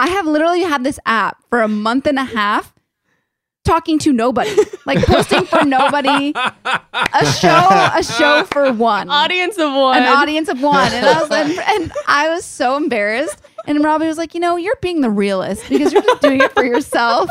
I 0.00 0.08
have 0.08 0.26
literally 0.26 0.62
had 0.62 0.82
this 0.82 0.98
app 1.04 1.44
for 1.50 1.60
a 1.60 1.68
month 1.68 2.06
and 2.06 2.18
a 2.18 2.24
half 2.24 2.72
talking 3.64 3.98
to 4.00 4.12
nobody, 4.12 4.50
like 4.86 5.04
posting 5.04 5.44
for 5.44 5.64
nobody, 5.64 6.32
a 6.34 7.26
show, 7.38 7.68
a 7.94 8.02
show 8.02 8.44
for 8.50 8.72
one, 8.72 9.08
Audience 9.10 9.58
of 9.58 9.72
one. 9.72 9.98
an 9.98 10.04
audience 10.04 10.48
of 10.48 10.60
one, 10.62 10.92
and 10.92 11.06
I 11.06 11.20
was 11.20 11.30
and, 11.30 11.58
and 11.58 11.92
I 12.06 12.28
was 12.30 12.44
so 12.44 12.76
embarrassed. 12.76 13.40
And 13.66 13.84
Robbie 13.84 14.06
was 14.06 14.16
like, 14.16 14.32
you 14.34 14.40
know, 14.40 14.56
you're 14.56 14.78
being 14.80 15.02
the 15.02 15.10
realist 15.10 15.68
because 15.68 15.92
you're 15.92 16.00
just 16.02 16.22
doing 16.22 16.40
it 16.40 16.50
for 16.52 16.64
yourself. 16.64 17.28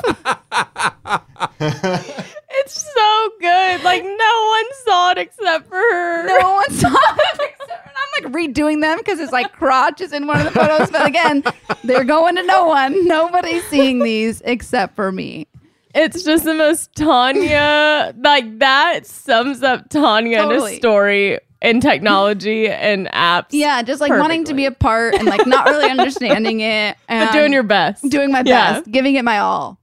It's 1.60 2.94
so 2.94 3.30
good. 3.40 3.84
Like, 3.84 4.04
no 4.04 4.48
one 4.52 4.66
saw 4.86 5.12
it 5.12 5.18
except 5.18 5.68
for 5.68 5.76
her. 5.76 6.28
No 6.28 6.54
one 6.54 6.70
saw 6.72 6.88
it. 6.90 7.52
except- 7.60 7.88
I'm 7.88 8.24
like 8.24 8.34
redoing 8.34 8.82
them 8.82 8.98
because 9.00 9.20
it's 9.20 9.32
like 9.32 9.52
crotch 9.54 10.02
is 10.02 10.14
in 10.14 10.28
one 10.28 10.38
of 10.40 10.46
the 10.46 10.52
photos. 10.52 10.92
But 10.92 11.08
again, 11.08 11.44
they're 11.84 12.04
going 12.04 12.36
to 12.36 12.44
no 12.44 12.66
one. 12.68 13.08
Nobody's 13.08 13.64
seeing 13.66 14.00
these 14.00 14.42
except 14.46 14.96
for 14.96 15.12
me. 15.12 15.48
It's 15.96 16.24
just 16.24 16.44
the 16.44 16.54
most 16.54 16.94
Tanya, 16.96 18.14
like, 18.18 18.60
that 18.60 19.06
sums 19.06 19.64
up 19.64 19.90
Tanya 19.90 20.44
in 20.44 20.52
a 20.52 20.76
story 20.76 21.40
in 21.62 21.82
technology 21.82 22.68
and 22.70 23.08
apps. 23.08 23.48
Yeah, 23.52 23.82
just 23.82 24.00
like 24.00 24.12
wanting 24.12 24.46
to 24.46 24.54
be 24.54 24.66
a 24.66 24.72
part 24.72 25.16
and 25.16 25.26
like 25.26 25.46
not 25.46 25.66
really 25.66 25.90
understanding 25.90 26.62
it. 26.62 26.96
And 27.08 27.28
But 27.32 27.34
doing 27.34 27.52
your 27.54 27.64
best. 27.64 28.08
Doing 28.10 28.32
my 28.32 28.44
Yeah. 28.46 28.74
best, 28.74 28.92
giving 28.92 29.16
it 29.16 29.26
my 29.26 29.40
all. 29.40 29.80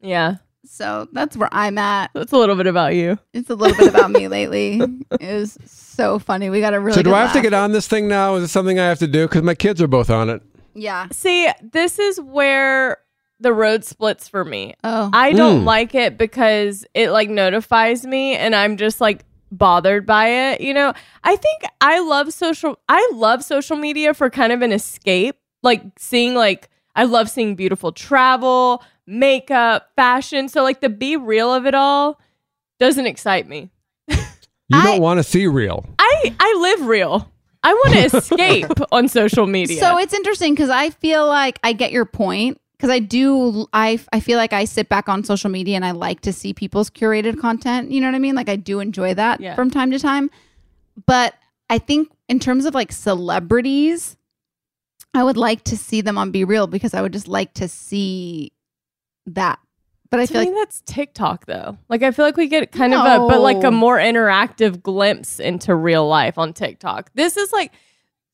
Yeah. 0.00 0.36
So 0.64 1.06
that's 1.12 1.36
where 1.36 1.50
I'm 1.52 1.76
at. 1.76 2.10
That's 2.14 2.32
a 2.32 2.38
little 2.38 2.56
bit 2.56 2.66
about 2.66 2.94
you. 2.94 3.18
It's 3.34 3.50
a 3.50 3.54
little 3.54 3.76
bit 3.76 3.88
about 3.94 4.10
me 4.10 4.28
lately. 4.28 4.80
It 5.20 5.34
was 5.34 5.58
so 5.66 6.18
funny. 6.18 6.48
We 6.48 6.60
got 6.60 6.72
a 6.72 6.80
really 6.80 6.94
so 6.94 7.02
do 7.02 7.10
good 7.10 7.16
I 7.16 7.22
have 7.24 7.32
to 7.34 7.42
get 7.42 7.52
on 7.52 7.72
this 7.72 7.86
thing 7.86 8.08
now? 8.08 8.36
Is 8.36 8.44
it 8.44 8.48
something 8.48 8.78
I 8.78 8.86
have 8.88 8.98
to 9.00 9.06
do? 9.06 9.28
Because 9.28 9.42
my 9.42 9.54
kids 9.54 9.82
are 9.82 9.86
both 9.88 10.08
on 10.08 10.30
it. 10.30 10.40
Yeah. 10.74 11.08
See, 11.12 11.50
this 11.60 11.98
is 11.98 12.18
where 12.22 12.96
the 13.42 13.52
road 13.52 13.84
splits 13.84 14.28
for 14.28 14.44
me. 14.44 14.74
Oh. 14.84 15.10
I 15.12 15.32
don't 15.32 15.62
Mm. 15.62 15.64
like 15.64 15.94
it 15.94 16.16
because 16.16 16.86
it 16.94 17.10
like 17.10 17.28
notifies 17.28 18.06
me 18.06 18.36
and 18.36 18.54
I'm 18.54 18.76
just 18.76 19.00
like 19.00 19.24
bothered 19.50 20.06
by 20.06 20.28
it. 20.28 20.60
You 20.60 20.72
know, 20.74 20.94
I 21.24 21.36
think 21.36 21.62
I 21.80 21.98
love 22.00 22.32
social 22.32 22.78
I 22.88 23.10
love 23.14 23.44
social 23.44 23.76
media 23.76 24.14
for 24.14 24.30
kind 24.30 24.52
of 24.52 24.62
an 24.62 24.72
escape. 24.72 25.36
Like 25.62 25.82
seeing 25.98 26.34
like 26.34 26.70
I 26.96 27.04
love 27.04 27.28
seeing 27.30 27.54
beautiful 27.54 27.92
travel, 27.92 28.82
makeup, 29.06 29.90
fashion. 29.96 30.48
So 30.48 30.62
like 30.62 30.80
the 30.80 30.88
be 30.88 31.16
real 31.16 31.52
of 31.52 31.66
it 31.66 31.74
all 31.74 32.18
doesn't 32.80 33.06
excite 33.06 33.48
me. 33.48 33.70
You 34.08 34.82
don't 34.82 35.02
want 35.02 35.18
to 35.18 35.22
see 35.22 35.46
real. 35.46 35.84
I 35.98 36.34
I 36.40 36.56
live 36.58 36.86
real. 36.86 37.30
I 37.62 37.74
want 37.74 37.92
to 38.10 38.16
escape 38.18 38.66
on 38.90 39.06
social 39.08 39.46
media. 39.46 39.78
So 39.78 39.98
it's 39.98 40.14
interesting 40.14 40.54
because 40.54 40.70
I 40.70 40.90
feel 40.90 41.26
like 41.26 41.58
I 41.62 41.74
get 41.74 41.92
your 41.92 42.06
point 42.06 42.58
because 42.82 42.92
I 42.92 42.98
do. 42.98 43.68
I 43.72 44.00
I 44.12 44.18
feel 44.18 44.36
like 44.38 44.52
I 44.52 44.64
sit 44.64 44.88
back 44.88 45.08
on 45.08 45.22
social 45.22 45.48
media 45.48 45.76
and 45.76 45.84
I 45.84 45.92
like 45.92 46.20
to 46.22 46.32
see 46.32 46.52
people's 46.52 46.90
curated 46.90 47.38
content. 47.38 47.92
You 47.92 48.00
know 48.00 48.08
what 48.08 48.16
I 48.16 48.18
mean? 48.18 48.34
Like 48.34 48.48
I 48.48 48.56
do 48.56 48.80
enjoy 48.80 49.14
that 49.14 49.40
Yeah. 49.40 49.54
from 49.54 49.70
time 49.70 49.92
to 49.92 50.00
time. 50.00 50.32
But 51.06 51.34
I 51.70 51.78
think 51.78 52.10
in 52.28 52.40
terms 52.40 52.64
of 52.64 52.74
like 52.74 52.90
celebrities, 52.90 54.16
I 55.14 55.22
would 55.22 55.36
like 55.36 55.62
to 55.64 55.76
see 55.76 56.00
them 56.00 56.18
on 56.18 56.32
BeReal 56.32 56.68
because 56.68 56.92
I 56.92 57.02
would 57.02 57.12
just 57.12 57.28
like 57.28 57.54
to 57.54 57.68
see 57.68 58.50
that. 59.26 59.60
But 60.10 60.18
I 60.18 60.26
to 60.26 60.32
feel 60.32 60.42
like 60.42 60.54
that's 60.54 60.82
TikTok 60.84 61.46
though. 61.46 61.78
Like 61.88 62.02
I 62.02 62.10
feel 62.10 62.24
like 62.24 62.36
we 62.36 62.48
get 62.48 62.72
kind 62.72 62.94
of 62.94 63.00
a 63.04 63.28
but 63.28 63.40
like 63.40 63.62
a 63.62 63.70
more 63.70 63.98
interactive 63.98 64.82
glimpse 64.82 65.38
into 65.38 65.72
real 65.76 66.08
life 66.08 66.36
on 66.36 66.52
TikTok. 66.52 67.12
This 67.14 67.36
is 67.36 67.52
like 67.52 67.70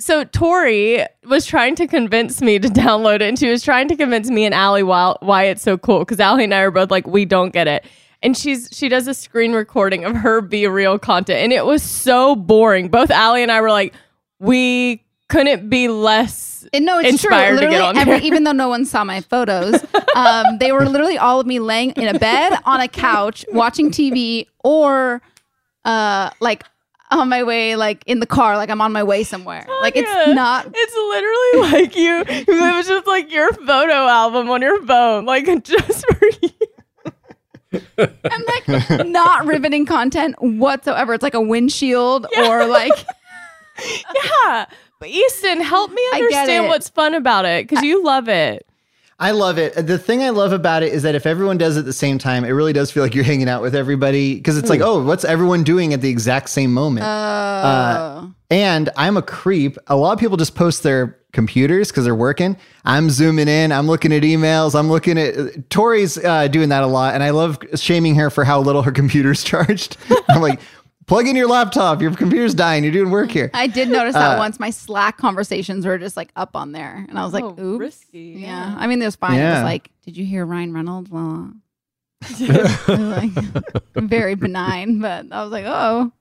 so 0.00 0.24
Tori 0.24 1.04
was 1.24 1.44
trying 1.44 1.74
to 1.76 1.86
convince 1.86 2.40
me 2.40 2.58
to 2.58 2.68
download 2.68 3.16
it 3.16 3.22
and 3.22 3.38
she 3.38 3.48
was 3.50 3.62
trying 3.62 3.88
to 3.88 3.96
convince 3.96 4.30
me 4.30 4.44
and 4.44 4.54
Allie 4.54 4.82
why, 4.82 5.16
why 5.20 5.44
it's 5.44 5.62
so 5.62 5.76
cool 5.76 6.00
because 6.00 6.20
Allie 6.20 6.44
and 6.44 6.54
I 6.54 6.60
are 6.60 6.70
both 6.70 6.90
like 6.90 7.06
we 7.06 7.24
don't 7.24 7.52
get 7.52 7.66
it. 7.68 7.84
And 8.22 8.36
she's 8.36 8.68
she 8.72 8.88
does 8.88 9.06
a 9.06 9.14
screen 9.14 9.52
recording 9.52 10.04
of 10.04 10.16
her 10.16 10.40
be 10.40 10.66
real 10.66 10.98
content 10.98 11.38
and 11.40 11.52
it 11.52 11.64
was 11.64 11.82
so 11.82 12.34
boring. 12.34 12.88
Both 12.88 13.10
Allie 13.10 13.42
and 13.42 13.52
I 13.52 13.60
were 13.60 13.70
like 13.70 13.94
we 14.40 15.04
couldn't 15.28 15.68
be 15.68 15.88
less 15.88 16.66
And 16.72 16.86
no, 16.86 16.98
it's 16.98 17.10
inspired 17.10 17.58
true. 17.58 17.66
to 17.66 17.70
get 17.70 17.80
on 17.80 17.96
every, 17.96 18.14
there. 18.14 18.22
even 18.22 18.44
though 18.44 18.52
no 18.52 18.68
one 18.68 18.84
saw 18.84 19.04
my 19.04 19.20
photos, 19.20 19.84
um, 20.16 20.58
they 20.58 20.72
were 20.72 20.86
literally 20.88 21.18
all 21.18 21.38
of 21.40 21.46
me 21.46 21.58
laying 21.60 21.90
in 21.92 22.14
a 22.14 22.18
bed 22.18 22.58
on 22.64 22.80
a 22.80 22.88
couch 22.88 23.44
watching 23.52 23.90
TV 23.90 24.46
or 24.64 25.20
uh, 25.84 26.30
like 26.40 26.64
on 27.10 27.28
my 27.28 27.42
way, 27.42 27.76
like 27.76 28.02
in 28.06 28.20
the 28.20 28.26
car, 28.26 28.56
like 28.56 28.70
I'm 28.70 28.80
on 28.80 28.92
my 28.92 29.02
way 29.02 29.24
somewhere. 29.24 29.66
like 29.80 29.94
Yeah. 29.96 30.02
it's 30.06 30.34
not. 30.34 30.66
It's 30.72 30.94
literally 30.94 31.78
like 31.80 31.96
you. 31.96 32.24
It 32.28 32.74
was 32.76 32.86
just 32.86 33.06
like 33.06 33.32
your 33.32 33.52
photo 33.52 34.06
album 34.06 34.50
on 34.50 34.62
your 34.62 34.84
phone, 34.84 35.24
like 35.24 35.46
just 35.64 36.04
for 36.06 36.26
you. 36.42 36.50
I'm 37.98 38.44
like 38.46 39.06
not 39.06 39.46
riveting 39.46 39.84
content 39.86 40.36
whatsoever. 40.40 41.14
It's 41.14 41.22
like 41.22 41.34
a 41.34 41.40
windshield 41.40 42.26
or 42.38 42.66
like 42.66 42.92
Yeah, 44.14 44.66
but 44.98 45.08
Easton, 45.08 45.60
help 45.60 45.90
me 45.92 46.02
understand 46.14 46.66
what's 46.68 46.88
fun 46.88 47.14
about 47.14 47.44
it 47.44 47.66
because 47.68 47.84
you 47.84 48.02
love 48.04 48.28
it. 48.28 48.66
I 49.20 49.32
love 49.32 49.58
it. 49.58 49.74
The 49.74 49.98
thing 49.98 50.22
I 50.22 50.30
love 50.30 50.52
about 50.52 50.84
it 50.84 50.92
is 50.92 51.02
that 51.02 51.16
if 51.16 51.26
everyone 51.26 51.58
does 51.58 51.76
it 51.76 51.80
at 51.80 51.84
the 51.86 51.92
same 51.92 52.18
time, 52.18 52.44
it 52.44 52.50
really 52.50 52.72
does 52.72 52.92
feel 52.92 53.02
like 53.02 53.16
you're 53.16 53.24
hanging 53.24 53.48
out 53.48 53.62
with 53.62 53.74
everybody 53.74 54.36
because 54.36 54.56
it's 54.56 54.70
like, 54.70 54.80
oh, 54.80 55.02
what's 55.02 55.24
everyone 55.24 55.64
doing 55.64 55.92
at 55.92 56.00
the 56.00 56.08
exact 56.08 56.50
same 56.50 56.72
moment? 56.72 57.04
Uh, 57.04 58.26
and 58.50 58.90
I'm 58.96 59.16
a 59.16 59.22
creep. 59.22 59.76
A 59.88 59.96
lot 59.96 60.12
of 60.12 60.20
people 60.20 60.36
just 60.36 60.54
post 60.54 60.84
their 60.84 61.18
computers 61.32 61.88
because 61.88 62.04
they're 62.04 62.14
working. 62.14 62.56
I'm 62.84 63.10
zooming 63.10 63.48
in. 63.48 63.72
I'm 63.72 63.86
looking 63.88 64.12
at 64.12 64.22
emails. 64.22 64.78
I'm 64.78 64.88
looking 64.88 65.18
at 65.18 65.68
Tori's 65.68 66.16
uh, 66.16 66.46
doing 66.48 66.68
that 66.68 66.84
a 66.84 66.86
lot, 66.86 67.14
and 67.14 67.22
I 67.22 67.30
love 67.30 67.58
shaming 67.74 68.14
her 68.14 68.30
for 68.30 68.44
how 68.44 68.60
little 68.60 68.82
her 68.82 68.92
computer's 68.92 69.42
charged. 69.50 69.96
I'm 70.28 70.40
like, 70.40 70.60
plug 71.08 71.26
in 71.26 71.34
your 71.34 71.48
laptop. 71.48 72.00
Your 72.00 72.14
computer's 72.14 72.54
dying. 72.54 72.84
You're 72.84 72.92
doing 72.92 73.10
work 73.10 73.30
here. 73.32 73.50
I 73.54 73.66
did 73.66 73.88
notice 73.88 74.14
that 74.14 74.36
Uh, 74.36 74.38
once. 74.38 74.60
My 74.60 74.70
Slack 74.70 75.16
conversations 75.16 75.84
were 75.84 75.98
just 75.98 76.16
like 76.16 76.30
up 76.36 76.54
on 76.54 76.70
there, 76.72 77.04
and 77.08 77.18
I 77.18 77.24
was 77.24 77.32
like, 77.32 77.42
Oh, 77.44 77.56
"Oops." 77.58 77.80
risky. 77.80 78.36
Yeah. 78.38 78.76
I 78.78 78.86
mean, 78.86 79.02
it 79.02 79.04
was 79.06 79.16
fine. 79.16 79.40
It 79.40 79.50
was 79.54 79.64
like, 79.64 79.90
"Did 80.04 80.16
you 80.16 80.24
hear 80.24 80.46
Ryan 80.46 80.72
Reynolds?" 80.72 81.10
Well, 81.10 81.50
like 82.88 83.30
very 83.96 84.34
benign, 84.34 85.00
but 85.00 85.26
I 85.32 85.42
was 85.42 85.50
like, 85.52 85.64
"Oh, 85.66 86.12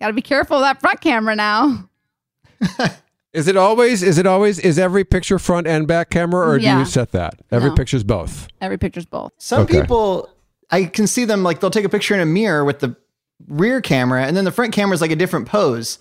got 0.00 0.08
to 0.08 0.12
be 0.12 0.22
careful 0.22 0.56
of 0.56 0.62
that 0.62 0.80
front 0.80 1.00
camera 1.00 1.36
now." 1.36 1.88
Is 3.32 3.46
it 3.46 3.56
always? 3.56 4.02
Is 4.02 4.18
it 4.18 4.26
always? 4.26 4.58
Is 4.58 4.76
every 4.76 5.04
picture 5.04 5.38
front 5.38 5.68
and 5.68 5.86
back 5.86 6.10
camera, 6.10 6.48
or 6.48 6.58
do 6.58 6.66
you 6.68 6.84
set 6.84 7.12
that? 7.12 7.34
Every 7.52 7.68
No. 7.70 7.76
picture's 7.76 8.02
both. 8.02 8.48
Every 8.60 8.76
picture's 8.76 9.06
both. 9.06 9.32
Some 9.38 9.62
Okay. 9.62 9.80
people, 9.82 10.28
I 10.68 10.84
can 10.84 11.06
see 11.06 11.24
them 11.24 11.44
like 11.44 11.60
they'll 11.60 11.70
take 11.70 11.84
a 11.84 11.88
picture 11.88 12.12
in 12.14 12.20
a 12.20 12.26
mirror 12.26 12.64
with 12.64 12.80
the 12.80 12.96
rear 13.48 13.80
camera, 13.80 14.24
and 14.24 14.36
then 14.36 14.44
the 14.44 14.52
front 14.52 14.72
camera 14.72 14.94
is 14.94 15.00
like 15.00 15.10
a 15.10 15.16
different 15.16 15.46
pose. 15.48 15.98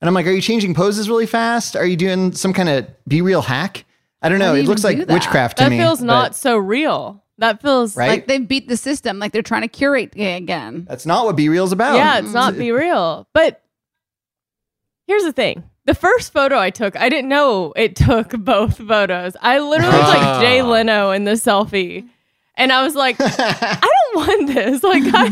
And 0.00 0.08
I'm 0.08 0.14
like, 0.14 0.26
are 0.26 0.30
you 0.32 0.40
changing 0.42 0.74
poses 0.74 1.08
really 1.08 1.26
fast? 1.26 1.76
Are 1.76 1.86
you 1.86 1.96
doing 1.96 2.32
some 2.32 2.52
kind 2.52 2.68
of 2.68 2.86
be 3.06 3.22
real 3.22 3.42
hack? 3.42 3.84
I 4.20 4.28
don't 4.28 4.38
know. 4.40 4.54
do 4.54 4.60
It 4.60 4.66
looks 4.66 4.84
even 4.84 4.98
like 5.00 5.06
that? 5.08 5.12
witchcraft 5.14 5.58
to 5.58 5.64
That 5.64 5.70
me. 5.70 5.78
feels 5.78 6.00
but 6.00 6.06
not 6.06 6.36
so 6.36 6.56
real. 6.56 7.22
That 7.38 7.60
feels 7.62 7.96
Right? 7.96 8.08
Like 8.08 8.26
they 8.26 8.38
beat 8.38 8.68
the 8.68 8.76
system. 8.76 9.18
Like 9.18 9.32
they're 9.32 9.42
trying 9.42 9.62
to 9.62 9.68
curate 9.68 10.12
it 10.16 10.36
again. 10.36 10.86
That's 10.88 11.06
not 11.06 11.24
what 11.24 11.34
be 11.36 11.48
real's 11.48 11.72
about. 11.72 11.96
Yeah, 11.96 12.18
it's 12.18 12.32
not 12.32 12.56
be 12.58 12.70
real. 12.72 13.26
But 13.32 13.62
here's 15.06 15.24
the 15.24 15.32
thing. 15.32 15.64
The 15.84 15.94
first 15.94 16.32
photo 16.32 16.58
I 16.58 16.70
took, 16.70 16.96
I 16.96 17.08
didn't 17.08 17.28
know 17.28 17.72
it 17.74 17.96
took 18.06 18.30
both 18.30 18.78
photos. 18.78 19.36
I 19.40 19.58
literally 19.58 19.96
was 19.96 20.04
Ah. 20.04 20.36
like 20.36 20.40
Jay 20.40 20.62
Leno 20.62 21.10
in 21.10 21.24
the 21.24 21.32
selfie. 21.32 22.08
And 22.56 22.72
I 22.72 22.82
was 22.82 22.94
like, 22.94 23.16
I 23.20 23.90
don't 24.14 24.28
want 24.28 24.46
this. 24.48 24.82
Like 24.92 25.02
I, 25.06 25.30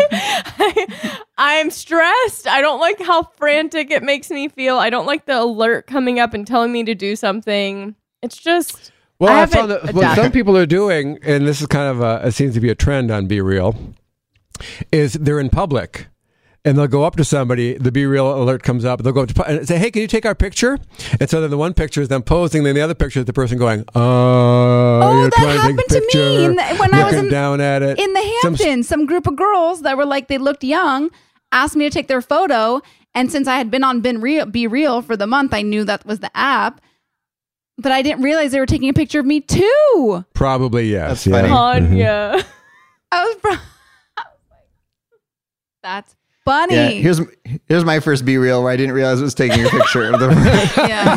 I 1.36 1.60
I'm 1.60 1.70
stressed. 1.70 2.46
I 2.46 2.60
don't 2.60 2.80
like 2.80 3.00
how 3.00 3.24
frantic 3.36 3.90
it 3.90 4.02
makes 4.02 4.30
me 4.30 4.48
feel. 4.48 4.76
I 4.76 4.88
don't 4.90 5.06
like 5.06 5.26
the 5.26 5.40
alert 5.40 5.86
coming 5.86 6.18
up 6.18 6.34
and 6.34 6.46
telling 6.46 6.72
me 6.72 6.84
to 6.84 6.94
do 6.94 7.16
something. 7.16 7.94
It's 8.22 8.36
just 8.36 8.92
Well, 9.18 9.34
I 9.34 9.42
I, 9.42 9.46
found 9.46 9.70
that 9.70 9.94
what 9.94 10.16
some 10.16 10.32
people 10.32 10.56
are 10.56 10.66
doing, 10.66 11.18
and 11.22 11.46
this 11.46 11.60
is 11.60 11.66
kind 11.66 11.88
of 11.90 12.00
a, 12.00 12.26
it 12.28 12.32
seems 12.32 12.54
to 12.54 12.60
be 12.60 12.70
a 12.70 12.74
trend 12.74 13.10
on 13.10 13.28
BeReal, 13.28 13.94
is 14.92 15.14
they're 15.14 15.40
in 15.40 15.50
public. 15.50 16.06
And 16.62 16.76
they'll 16.76 16.86
go 16.88 17.04
up 17.04 17.16
to 17.16 17.24
somebody, 17.24 17.78
the 17.78 17.90
BeReal 17.90 18.36
alert 18.38 18.62
comes 18.62 18.84
up, 18.84 19.02
they'll 19.02 19.14
go 19.14 19.22
up 19.22 19.28
to, 19.32 19.44
and 19.46 19.66
say, 19.66 19.78
Hey, 19.78 19.90
can 19.90 20.02
you 20.02 20.08
take 20.08 20.26
our 20.26 20.34
picture? 20.34 20.78
And 21.18 21.28
so 21.30 21.40
then 21.40 21.48
the 21.50 21.56
one 21.56 21.72
picture 21.72 22.02
is 22.02 22.08
them 22.08 22.22
posing, 22.22 22.64
then 22.64 22.74
the 22.74 22.82
other 22.82 22.94
picture 22.94 23.20
is 23.20 23.24
the 23.24 23.32
person 23.32 23.56
going, 23.56 23.82
Oh, 23.94 25.00
Oh, 25.02 25.20
you're 25.20 25.30
that 25.30 25.36
trying 25.36 25.46
to 25.46 25.52
take 25.52 25.58
a 25.58 25.60
happened 25.62 25.88
to 25.88 26.00
me 26.00 26.06
picture, 26.06 26.50
in 26.50 26.56
the- 26.56 26.76
when 26.76 26.92
I 26.94 27.04
was 27.04 27.14
in- 27.14 27.28
down 27.30 27.62
at 27.62 27.82
it. 27.82 27.98
in 27.98 28.12
the 28.12 28.32
Some- 28.42 28.54
Hamptons, 28.56 28.86
some 28.88 29.06
group 29.06 29.26
of 29.26 29.36
girls 29.36 29.80
that 29.82 29.96
were 29.96 30.04
like 30.04 30.28
they 30.28 30.36
looked 30.36 30.62
young 30.62 31.08
asked 31.50 31.76
me 31.76 31.84
to 31.88 31.90
take 31.90 32.08
their 32.08 32.20
photo, 32.20 32.82
and 33.14 33.32
since 33.32 33.48
I 33.48 33.56
had 33.56 33.70
been 33.70 33.82
on 33.82 34.02
Been 34.02 34.20
Real, 34.20 34.44
BeReal 34.44 35.02
for 35.02 35.16
the 35.16 35.26
month, 35.26 35.54
I 35.54 35.62
knew 35.62 35.84
that 35.84 36.04
was 36.04 36.20
the 36.20 36.30
app. 36.36 36.80
But 37.78 37.90
I 37.92 38.02
didn't 38.02 38.22
realize 38.22 38.52
they 38.52 38.60
were 38.60 38.66
taking 38.66 38.90
a 38.90 38.92
picture 38.92 39.18
of 39.20 39.24
me 39.26 39.40
too. 39.40 40.26
Probably 40.34 40.90
yes. 40.92 41.24
That's 41.24 41.48
funny. 41.48 41.96
yeah. 41.96 42.32
Tanya. 42.34 42.44
Mm-hmm. 42.44 42.48
I 43.12 43.24
was, 43.24 43.36
pro- 43.40 43.52
oh 44.18 44.22
that's 45.82 46.14
funny. 46.50 46.74
Yeah, 46.74 46.88
here's 46.88 47.20
here's 47.68 47.84
my 47.84 48.00
first 48.00 48.24
be 48.24 48.36
real 48.38 48.62
where 48.62 48.72
I 48.72 48.76
didn't 48.76 48.94
realize 48.94 49.20
it 49.20 49.24
was 49.24 49.34
taking 49.34 49.64
a 49.64 49.68
picture 49.68 50.12
of 50.12 50.18
the 50.20 50.28
yeah. 50.88 51.14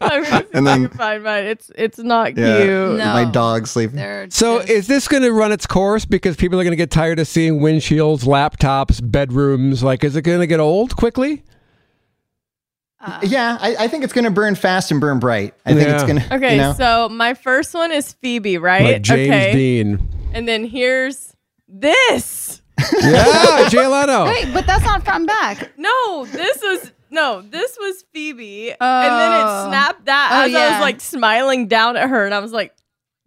I'm 0.00 0.22
gonna 0.22 0.24
see 0.24 0.36
if 0.36 0.54
And 0.54 0.68
I 0.68 0.72
then- 0.78 0.88
can 0.88 0.98
find 0.98 1.22
mine. 1.24 1.44
It's 1.44 1.70
it's 1.76 1.98
not 1.98 2.36
yeah, 2.36 2.62
cute. 2.64 2.98
my 2.98 3.24
dog 3.24 3.66
sleeping. 3.66 3.96
They're 3.96 4.26
So 4.30 4.58
just- 4.58 4.70
is 4.70 4.86
this 4.88 5.06
going 5.08 5.22
to 5.22 5.32
run 5.32 5.52
its 5.52 5.66
course 5.66 6.04
because 6.04 6.36
people 6.36 6.58
are 6.60 6.64
going 6.64 6.72
to 6.72 6.76
get 6.76 6.90
tired 6.90 7.18
of 7.20 7.28
seeing 7.28 7.60
windshields, 7.60 8.24
laptops, 8.24 9.00
bedrooms? 9.02 9.82
Like, 9.82 10.02
is 10.04 10.16
it 10.16 10.22
going 10.22 10.40
to 10.40 10.46
get 10.46 10.58
old 10.60 10.96
quickly? 10.96 11.42
uh, 13.00 13.20
Yeah, 13.22 13.58
I, 13.60 13.76
I 13.80 13.88
think 13.88 14.04
it's 14.04 14.12
going 14.12 14.24
to 14.24 14.30
burn 14.30 14.54
fast 14.54 14.90
and 14.90 15.00
burn 15.00 15.18
bright. 15.18 15.54
I 15.66 15.74
think 15.74 15.88
it's 15.88 16.02
going 16.04 16.20
to. 16.20 16.34
Okay, 16.36 16.56
you 16.56 16.60
know, 16.62 16.72
so 16.72 17.08
my 17.08 17.34
first 17.34 17.74
one 17.74 17.92
is 17.92 18.12
Phoebe, 18.14 18.58
right? 18.58 18.94
Like 18.94 19.02
James 19.02 19.30
okay. 19.30 19.52
Dean. 19.52 20.08
And 20.32 20.48
then 20.48 20.64
here's 20.64 21.34
this. 21.68 22.60
Yeah, 23.02 23.68
Jay 23.68 23.86
Leno. 23.86 24.24
Wait, 24.26 24.52
but 24.52 24.66
that's 24.66 24.84
not 24.84 25.04
front 25.04 25.20
and 25.20 25.26
back. 25.26 25.72
No, 25.78 26.24
this 26.26 26.60
was 26.62 26.92
no, 27.10 27.42
this 27.42 27.76
was 27.78 28.04
Phoebe. 28.12 28.70
and 28.70 28.78
then 28.80 29.32
it 29.32 29.44
Oh. 29.46 29.68
snapped 29.68 30.04
that 30.06 30.30
Oh, 30.32 30.48
as 30.48 30.54
I 30.54 30.70
was 30.72 30.80
like 30.80 31.00
smiling 31.00 31.68
down 31.68 31.96
at 31.96 32.08
her 32.08 32.24
and 32.24 32.34
I 32.34 32.40
was 32.40 32.52
like, 32.52 32.74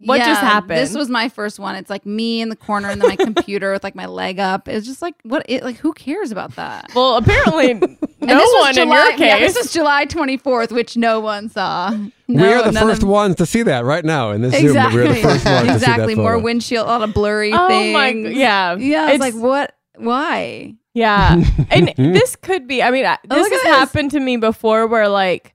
what 0.00 0.18
just 0.18 0.40
happened? 0.40 0.78
This 0.78 0.94
was 0.94 1.08
my 1.08 1.28
first 1.28 1.58
one. 1.58 1.74
It's 1.74 1.90
like 1.90 2.06
me 2.06 2.40
in 2.40 2.48
the 2.50 2.56
corner 2.56 2.88
and 2.88 3.00
then 3.00 3.08
my 3.08 3.16
computer 3.24 3.72
with 3.72 3.82
like 3.84 3.94
my 3.94 4.06
leg 4.06 4.38
up. 4.38 4.68
It's 4.68 4.86
just 4.86 5.02
like 5.02 5.14
what 5.24 5.44
it 5.48 5.62
like 5.64 5.76
who 5.76 5.92
cares 5.92 6.30
about 6.30 6.56
that? 6.56 6.90
well, 6.94 7.16
apparently 7.16 7.74
no 7.74 7.86
And 8.20 8.30
this 8.30 8.50
was 8.52 8.62
one 8.62 8.68
in 8.70 8.74
July, 8.88 8.96
your 9.04 9.10
case. 9.12 9.20
Yeah, 9.20 9.38
this 9.38 9.56
was 9.56 9.72
July 9.72 10.04
24th, 10.06 10.72
which 10.72 10.96
no 10.96 11.18
one 11.20 11.48
saw. 11.48 11.90
we're 12.28 12.62
the 12.62 12.72
first 12.78 13.02
of- 13.02 13.08
ones 13.08 13.36
to 13.36 13.46
see 13.46 13.62
that 13.62 13.84
right 13.84 14.04
now 14.04 14.30
in 14.32 14.42
this 14.42 14.54
Exactly. 14.54 15.02
Zoom. 15.04 15.08
We're 15.08 15.14
the 15.14 15.22
first 15.22 15.44
ones 15.44 15.44
to 15.44 15.44
see 15.44 15.68
that 15.68 15.74
exactly. 15.76 16.14
More 16.14 16.32
photo. 16.34 16.44
windshield, 16.44 16.86
a 16.86 16.90
lot 16.90 17.02
of 17.02 17.14
blurry 17.14 17.52
Oh 17.54 17.68
things. 17.68 17.92
my 17.94 18.12
g- 18.12 18.38
yeah. 18.38 18.76
Yeah. 18.76 19.02
I 19.04 19.12
It's- 19.14 19.20
like, 19.20 19.34
what? 19.34 19.74
Why? 19.96 20.74
Yeah. 20.94 21.42
and 21.70 21.92
this 21.96 22.36
could 22.36 22.66
be, 22.66 22.82
I 22.82 22.90
mean, 22.90 23.06
I- 23.06 23.18
Oh, 23.30 23.34
this 23.34 23.44
look 23.44 23.52
has 23.52 23.62
this. 23.62 23.70
happened 23.70 24.10
to 24.12 24.20
me 24.20 24.36
before 24.36 24.86
where 24.86 25.08
like 25.08 25.54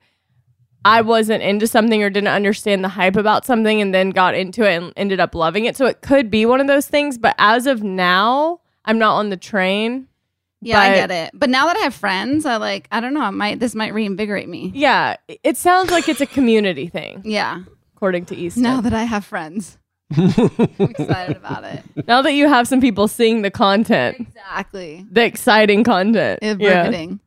I 0.86 1.02
wasn't 1.02 1.44
into 1.44 1.66
something 1.68 2.04
or 2.04 2.10
didn't 2.10 2.28
understand 2.30 2.84
the 2.84 2.90
hype 2.90 3.16
about 3.16 3.46
something 3.46 3.82
and 3.82 3.94
then 3.94 4.10
got 4.10 4.36
into 4.36 4.64
it 4.70 4.76
and 4.82 4.94
ended 4.98 5.20
up 5.20 5.34
loving 5.36 5.66
it. 5.66 5.78
So 5.78 5.86
it 5.86 6.02
could 6.02 6.30
be 6.30 6.46
one 6.46 6.60
of 6.62 6.68
those 6.68 6.88
things. 6.88 7.18
But 7.18 7.36
as 7.38 7.68
of 7.68 7.84
now, 7.84 8.60
I'm 8.86 8.98
not 9.00 9.16
on 9.16 9.30
the 9.30 9.38
train. 9.38 10.08
Yeah, 10.62 10.80
I 10.80 10.94
get 10.96 11.12
it. 11.12 11.32
But 11.34 11.50
now 11.50 11.66
that 11.68 11.76
I 11.76 11.82
have 11.82 11.94
friends, 11.94 12.46
I 12.46 12.56
like. 12.58 12.88
I 12.92 13.00
don't 13.02 13.14
know. 13.14 13.28
It 13.28 13.32
might 13.32 13.60
this 13.60 13.76
might 13.76 13.94
reinvigorate 13.94 14.48
me. 14.48 14.72
Yeah. 14.74 15.18
It 15.28 15.58
sounds 15.58 15.92
like 15.92 16.08
it's 16.08 16.22
a 16.22 16.26
community 16.26 16.88
thing, 16.88 17.22
Yeah. 17.26 17.64
according 17.96 18.26
to 18.28 18.36
East. 18.36 18.56
Now 18.58 18.80
that 18.80 18.94
I 18.94 19.04
have 19.04 19.26
friends, 19.26 19.78
I'm 20.16 20.70
excited 20.80 21.36
about 21.38 21.64
it. 21.66 21.84
now 22.08 22.22
that 22.22 22.34
you 22.34 22.48
have 22.48 22.68
some 22.68 22.80
people 22.80 23.08
seeing 23.10 23.42
the 23.42 23.52
content, 23.52 24.16
Exactly. 24.20 25.06
the 25.12 25.26
exciting 25.26 25.84
content. 25.84 26.40
It's 26.42 26.62
Yeah. 26.62 26.84
riveting. 26.84 27.20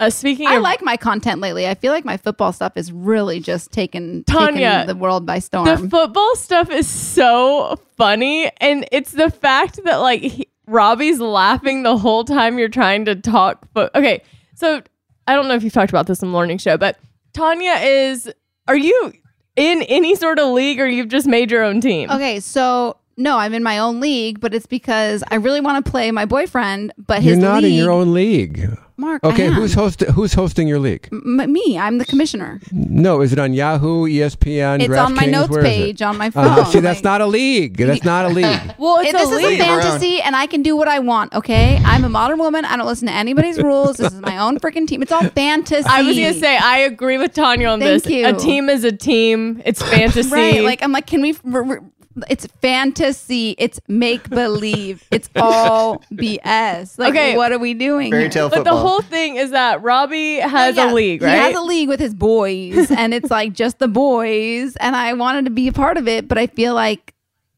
Uh, 0.00 0.08
speaking 0.08 0.46
I 0.46 0.54
of 0.54 0.62
like 0.62 0.82
my 0.82 0.96
content 0.96 1.42
lately. 1.42 1.68
I 1.68 1.74
feel 1.74 1.92
like 1.92 2.06
my 2.06 2.16
football 2.16 2.52
stuff 2.54 2.76
is 2.76 2.90
really 2.90 3.38
just 3.38 3.70
taken, 3.70 4.24
Tanya, 4.24 4.70
taken 4.70 4.86
the 4.86 4.94
world 4.96 5.26
by 5.26 5.38
storm. 5.40 5.66
The 5.66 5.88
football 5.90 6.34
stuff 6.36 6.70
is 6.70 6.88
so 6.88 7.78
funny, 7.98 8.50
and 8.62 8.88
it's 8.92 9.12
the 9.12 9.30
fact 9.30 9.78
that 9.84 9.96
like 9.96 10.22
he, 10.22 10.48
Robbie's 10.66 11.20
laughing 11.20 11.82
the 11.82 11.98
whole 11.98 12.24
time 12.24 12.58
you're 12.58 12.70
trying 12.70 13.04
to 13.04 13.14
talk. 13.14 13.68
But 13.74 13.94
okay, 13.94 14.22
so 14.54 14.80
I 15.26 15.34
don't 15.34 15.48
know 15.48 15.54
if 15.54 15.62
you've 15.62 15.74
talked 15.74 15.90
about 15.90 16.06
this 16.06 16.22
in 16.22 16.28
the 16.28 16.32
morning 16.32 16.56
show, 16.56 16.78
but 16.78 16.98
Tanya 17.34 17.72
is. 17.72 18.32
Are 18.68 18.76
you 18.76 19.12
in 19.56 19.82
any 19.82 20.14
sort 20.14 20.38
of 20.38 20.48
league, 20.54 20.80
or 20.80 20.88
you've 20.88 21.08
just 21.08 21.26
made 21.26 21.50
your 21.50 21.62
own 21.62 21.82
team? 21.82 22.10
okay, 22.10 22.40
so 22.40 22.96
no, 23.18 23.36
I'm 23.36 23.52
in 23.52 23.62
my 23.62 23.78
own 23.78 24.00
league, 24.00 24.40
but 24.40 24.54
it's 24.54 24.66
because 24.66 25.22
I 25.30 25.34
really 25.34 25.60
want 25.60 25.84
to 25.84 25.90
play 25.90 26.10
my 26.10 26.24
boyfriend, 26.24 26.94
but 26.96 27.22
his 27.22 27.36
You're 27.36 27.46
not 27.46 27.62
league, 27.62 27.72
in 27.72 27.78
your 27.78 27.90
own 27.90 28.14
league. 28.14 28.78
Mark. 29.00 29.20
I 29.24 29.28
Okay, 29.28 29.46
am. 29.46 29.54
who's 29.54 29.74
host? 29.74 30.02
Who's 30.02 30.34
hosting 30.34 30.68
your 30.68 30.78
league? 30.78 31.08
M- 31.10 31.50
me? 31.52 31.78
I'm 31.78 31.98
the 31.98 32.04
commissioner. 32.04 32.60
No, 32.72 33.20
is 33.22 33.32
it 33.32 33.38
on 33.38 33.54
Yahoo, 33.54 34.06
ESPN, 34.06 34.80
It's 34.82 34.94
on 34.96 35.14
my 35.14 35.24
DraftKings? 35.24 35.30
notes 35.30 35.48
Where 35.50 35.60
is 35.60 35.66
it? 35.66 35.68
page 35.68 36.02
on 36.02 36.16
my 36.18 36.26
Uh, 36.28 36.30
phone. 36.30 36.66
see, 36.66 36.80
that's 36.80 37.02
not 37.02 37.20
a 37.20 37.26
league. 37.26 37.76
That's 37.78 38.04
not 38.04 38.26
a 38.26 38.28
league. 38.28 38.46
Well, 38.78 38.98
it's 38.98 39.12
this 39.12 39.30
a 39.30 39.34
is 39.34 39.44
a 39.44 39.58
fantasy, 39.58 40.20
and 40.22 40.34
I 40.36 40.46
can 40.46 40.62
do 40.62 40.76
what 40.76 40.88
I 40.88 40.98
want. 41.00 41.34
Okay, 41.34 41.80
I'm 41.84 42.04
a 42.04 42.08
modern 42.08 42.38
woman. 42.38 42.64
I 42.64 42.76
don't 42.76 42.86
listen 42.86 43.08
to 43.08 43.14
anybody's 43.14 43.58
rules. 43.62 43.96
This 43.96 44.12
is 44.12 44.20
my 44.20 44.38
own 44.38 44.58
freaking 44.58 44.86
team. 44.86 45.02
It's 45.02 45.12
all 45.12 45.22
fantasy. 45.22 45.84
I 45.88 46.02
was 46.02 46.16
gonna 46.16 46.34
say 46.34 46.56
I 46.56 46.78
agree 46.78 47.18
with 47.18 47.32
Tanya 47.34 47.68
on 47.68 47.80
Thank 47.80 48.04
this. 48.04 48.12
you. 48.12 48.26
A 48.26 48.32
team 48.32 48.68
is 48.68 48.84
a 48.84 48.92
team. 48.92 49.60
It's 49.64 49.82
fantasy. 49.94 50.30
right. 50.30 50.62
Like 50.62 50.82
I'm 50.82 50.92
like, 50.92 51.06
can 51.06 51.20
we? 51.22 51.34
r- 51.52 51.64
r- 51.64 51.82
It's 52.28 52.46
fantasy. 52.60 53.54
It's 53.58 53.80
make 53.88 54.28
believe. 54.28 55.04
It's 55.10 55.28
all 55.36 55.98
BS. 56.12 56.98
Like, 56.98 57.10
Okay. 57.14 57.36
what 57.36 57.52
are 57.52 57.58
we 57.58 57.74
doing? 57.74 58.10
Fairy 58.10 58.22
here? 58.24 58.30
tale 58.30 58.48
but 58.48 58.64
the 58.64 58.76
whole 58.76 59.02
thing 59.02 59.36
is 59.36 59.50
that 59.50 59.82
Robbie 59.82 60.36
has 60.40 60.76
Yeah, 60.76 60.92
a 60.92 60.94
league, 60.94 61.22
right? 61.22 61.32
He 61.34 61.38
has 61.38 61.54
a 61.56 61.60
league 61.60 61.88
with 61.88 62.00
his 62.00 62.14
boys, 62.14 62.90
and 62.96 63.12
it's 63.14 63.30
like 63.30 63.52
just 63.52 63.78
the 63.78 63.88
boys. 63.88 64.76
And 64.76 64.94
I 64.96 65.12
wanted 65.14 65.44
to 65.46 65.50
be 65.50 65.68
a 65.68 65.72
part 65.72 65.96
of 65.96 66.06
it, 66.08 66.28
but 66.28 66.38
I 66.38 66.46
feel 66.46 66.74
like 66.74 67.14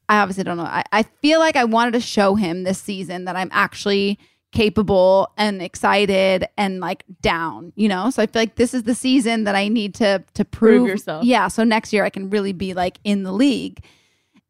I 0.08 0.18
obviously 0.20 0.44
don't 0.44 0.56
know. 0.56 0.64
I, 0.64 0.84
I 0.92 1.02
feel 1.04 1.38
like 1.38 1.56
I 1.56 1.64
wanted 1.64 1.92
to 1.92 2.00
show 2.00 2.34
him 2.34 2.64
this 2.64 2.78
season 2.78 3.24
that 3.26 3.36
I'm 3.36 3.48
actually 3.52 4.18
capable 4.52 5.32
and 5.38 5.62
excited 5.62 6.46
and 6.58 6.78
like 6.80 7.04
down, 7.22 7.72
you 7.74 7.88
know? 7.88 8.10
So 8.10 8.22
I 8.22 8.26
feel 8.26 8.42
like 8.42 8.56
this 8.56 8.74
is 8.74 8.82
the 8.82 8.94
season 8.94 9.44
that 9.44 9.54
I 9.54 9.68
need 9.68 9.94
to 9.94 10.22
to 10.34 10.44
prove, 10.44 10.80
Prove 10.80 10.88
yourself. 10.88 11.24
Yeah. 11.24 11.48
So 11.48 11.64
next 11.64 11.92
year 11.92 12.04
I 12.04 12.10
can 12.10 12.28
really 12.28 12.52
be 12.52 12.74
like 12.74 12.98
in 13.04 13.22
the 13.22 13.32
league. 13.32 13.82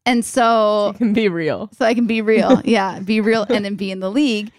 And 0.05 0.25
so 0.25 0.95
can 0.99 1.13
be 1.13 1.29
real. 1.29 1.71
so 1.79 1.85
I 1.85 1.95
can 1.95 2.07
be 2.07 2.23
real. 2.23 2.61
yeah, 2.65 2.99
be 3.01 3.21
real 3.21 3.47
and 3.49 3.65
then 3.65 3.77
be 3.77 3.91
in 3.91 4.01
the 4.01 4.11
league. 4.11 4.51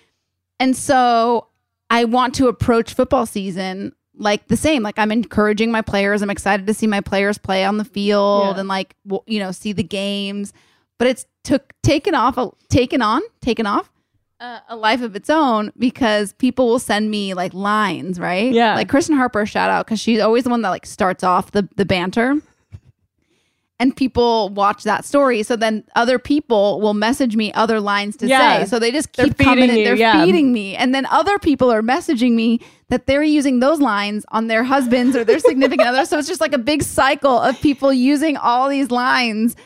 And 0.60 0.76
so 0.76 1.48
I 1.90 2.06
want 2.06 2.36
to 2.36 2.48
approach 2.48 2.94
football 2.94 3.26
season 3.26 3.94
like 4.16 4.48
the 4.48 4.56
same. 4.58 4.84
Like 4.84 4.98
I'm 4.98 5.12
encouraging 5.12 5.72
my 5.72 5.82
players. 5.82 6.22
I'm 6.22 6.30
excited 6.30 6.68
to 6.68 6.74
see 6.74 6.88
my 6.88 7.02
players 7.02 7.38
play 7.38 7.66
on 7.66 7.78
the 7.78 7.84
field 7.86 8.56
Yeah. 8.56 8.60
and 8.60 8.70
like 8.70 8.96
you 9.28 9.40
know 9.40 9.52
see 9.52 9.74
the 9.74 9.84
games. 9.84 10.54
But 10.98 11.08
it's 11.08 11.26
took 11.44 11.74
taken 11.84 12.16
off, 12.16 12.38
a, 12.38 12.50
taken 12.70 13.02
on, 13.02 13.22
taken 13.42 13.66
off 13.66 13.92
uh, 14.40 14.60
a 14.70 14.76
life 14.78 15.02
of 15.02 15.16
its 15.16 15.30
own 15.30 15.74
because 15.78 16.32
people 16.34 16.68
will 16.70 16.80
send 16.80 17.10
me 17.12 17.34
like 17.34 17.54
lines, 17.54 18.20
right? 18.20 18.54
Yeah. 18.54 18.76
Like 18.76 18.88
Kristen 18.88 19.18
Harper, 19.18 19.46
shout 19.46 19.70
out 19.70 19.86
because 19.86 20.00
she's 20.00 20.22
always 20.22 20.46
the 20.46 20.50
one 20.52 20.62
that 20.62 20.70
like 20.70 20.86
starts 20.86 21.24
off 21.24 21.52
the 21.52 21.68
the 21.76 21.84
banter 21.86 22.36
and 23.84 23.94
people 23.94 24.48
watch 24.48 24.84
that 24.84 25.04
story. 25.04 25.44
So 25.44 25.58
then 25.58 25.84
other 25.94 26.18
people 26.18 26.80
will 26.80 26.94
message 26.94 27.36
me 27.36 27.52
other 27.52 27.82
lines 27.82 28.16
to 28.18 28.28
Yeah. 28.28 28.64
say. 28.64 28.70
So 28.70 28.80
they 28.80 28.92
just 28.92 29.12
keep 29.12 29.38
coming 29.38 29.70
you, 29.76 29.84
they're 29.84 29.96
yeah. 29.96 30.24
feeding 30.24 30.54
me. 30.54 30.74
And 30.78 30.96
then 30.96 31.06
other 31.08 31.38
people 31.38 31.70
are 31.70 31.82
messaging 31.82 32.32
me 32.32 32.62
that 32.88 33.08
they're 33.08 33.24
using 33.24 33.60
those 33.60 33.82
lines 33.82 34.26
on 34.30 34.48
their 34.48 34.64
husbands 34.64 35.18
or 35.18 35.26
their 35.26 35.40
significant 35.50 35.90
others. 35.90 36.08
So 36.08 36.18
it's 36.18 36.30
just 36.30 36.40
like 36.40 36.54
a 36.54 36.58
big 36.58 36.82
cycle 36.82 37.38
of 37.38 37.60
people 37.60 37.92
using 37.92 38.38
all 38.38 38.70
these 38.70 38.90
lines. 38.90 39.58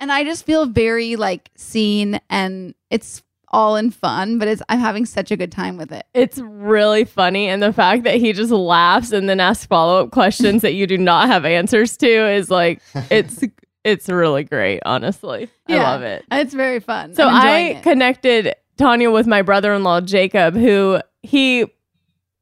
And 0.00 0.10
I 0.10 0.24
just 0.24 0.44
feel 0.44 0.66
very 0.66 1.14
like 1.14 1.48
seen 1.54 2.18
and 2.28 2.74
it's 2.90 3.22
all 3.52 3.74
in 3.74 3.90
fun, 3.90 4.38
but 4.38 4.46
it's 4.46 4.62
I'm 4.68 4.78
having 4.78 5.04
such 5.04 5.32
a 5.32 5.36
good 5.36 5.50
time 5.50 5.76
with 5.76 5.90
it. 5.90 6.06
It's 6.14 6.38
really 6.38 7.04
funny. 7.04 7.48
And 7.48 7.60
the 7.60 7.72
fact 7.72 8.04
that 8.04 8.14
he 8.14 8.32
just 8.32 8.52
laughs 8.52 9.10
and 9.10 9.28
then 9.28 9.40
asks 9.40 9.66
follow 9.66 10.04
up 10.04 10.12
questions 10.12 10.62
that 10.62 10.74
you 10.74 10.86
do 10.86 10.96
not 10.96 11.26
have 11.26 11.44
answers 11.44 11.96
to 11.96 12.08
is 12.32 12.48
like, 12.48 12.80
it's. 13.10 13.42
It's 13.84 14.08
really 14.08 14.44
great, 14.44 14.80
honestly. 14.84 15.48
I 15.68 15.76
love 15.76 16.02
it. 16.02 16.24
It's 16.30 16.52
very 16.54 16.80
fun. 16.80 17.14
So 17.14 17.26
I 17.26 17.58
it. 17.60 17.82
connected 17.82 18.54
Tanya 18.76 19.10
with 19.10 19.26
my 19.26 19.42
brother 19.42 19.72
in 19.72 19.84
law, 19.84 20.00
Jacob, 20.00 20.54
who 20.54 21.00
he 21.22 21.66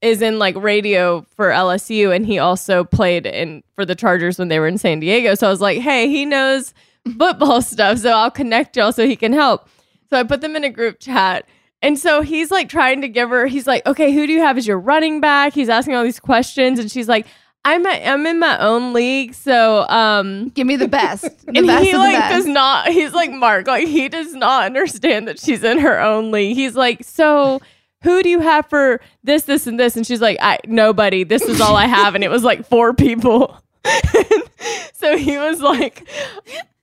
is 0.00 0.22
in 0.22 0.38
like 0.38 0.56
radio 0.56 1.22
for 1.34 1.50
LSU 1.50 2.14
and 2.14 2.24
he 2.24 2.38
also 2.38 2.84
played 2.84 3.26
in 3.26 3.62
for 3.74 3.84
the 3.84 3.94
Chargers 3.94 4.38
when 4.38 4.48
they 4.48 4.58
were 4.60 4.68
in 4.68 4.78
San 4.78 5.00
Diego. 5.00 5.34
So 5.34 5.48
I 5.48 5.50
was 5.50 5.60
like, 5.60 5.78
hey, 5.80 6.08
he 6.08 6.24
knows 6.24 6.72
football 7.18 7.62
stuff, 7.62 7.98
so 7.98 8.10
I'll 8.10 8.30
connect 8.30 8.76
y'all 8.76 8.92
so 8.92 9.06
he 9.06 9.16
can 9.16 9.32
help. 9.32 9.68
So 10.10 10.18
I 10.18 10.22
put 10.22 10.40
them 10.40 10.56
in 10.56 10.64
a 10.64 10.70
group 10.70 10.98
chat. 11.00 11.46
And 11.80 11.98
so 11.98 12.22
he's 12.22 12.50
like 12.50 12.68
trying 12.68 13.00
to 13.02 13.08
give 13.08 13.30
her, 13.30 13.46
he's 13.46 13.66
like, 13.66 13.86
okay, 13.86 14.12
who 14.12 14.26
do 14.26 14.32
you 14.32 14.40
have 14.40 14.58
as 14.58 14.66
your 14.66 14.78
running 14.78 15.20
back? 15.20 15.52
He's 15.52 15.68
asking 15.68 15.94
all 15.94 16.02
these 16.02 16.18
questions. 16.18 16.78
And 16.78 16.90
she's 16.90 17.08
like, 17.08 17.26
I'm 17.64 17.84
a, 17.86 17.90
I'm 17.90 18.26
in 18.26 18.38
my 18.38 18.58
own 18.58 18.92
league, 18.92 19.34
so 19.34 19.86
um, 19.88 20.48
give 20.50 20.66
me 20.66 20.76
the 20.76 20.88
best. 21.00 21.22
The 21.46 21.58
and 21.58 21.66
best 21.66 21.84
he 21.84 21.90
of 21.90 21.94
the 21.94 21.98
like 21.98 22.16
best. 22.16 22.34
does 22.34 22.46
not. 22.46 22.88
He's 22.88 23.12
like 23.12 23.30
Mark, 23.32 23.66
like 23.66 23.86
he 23.86 24.08
does 24.08 24.32
not 24.34 24.64
understand 24.64 25.28
that 25.28 25.38
she's 25.38 25.62
in 25.64 25.78
her 25.78 26.00
own 26.00 26.30
league. 26.30 26.56
He's 26.56 26.74
like, 26.74 27.04
so 27.04 27.60
who 28.02 28.22
do 28.22 28.28
you 28.28 28.40
have 28.40 28.66
for 28.68 29.00
this, 29.24 29.42
this, 29.42 29.66
and 29.66 29.78
this? 29.78 29.96
And 29.96 30.06
she's 30.06 30.20
like, 30.20 30.38
I 30.40 30.58
nobody. 30.66 31.24
This 31.24 31.42
is 31.42 31.60
all 31.60 31.76
I 31.76 31.86
have, 31.86 32.14
and 32.14 32.22
it 32.24 32.30
was 32.30 32.44
like 32.44 32.66
four 32.66 32.94
people. 32.94 33.60
so 34.92 35.16
he 35.16 35.36
was 35.36 35.60
like 35.60 36.08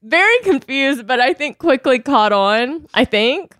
very 0.04 0.40
confused, 0.40 1.08
but 1.08 1.20
I 1.20 1.34
think 1.34 1.58
quickly 1.58 2.00
caught 2.00 2.34
on. 2.34 2.88
I 2.94 3.06
think. 3.06 3.56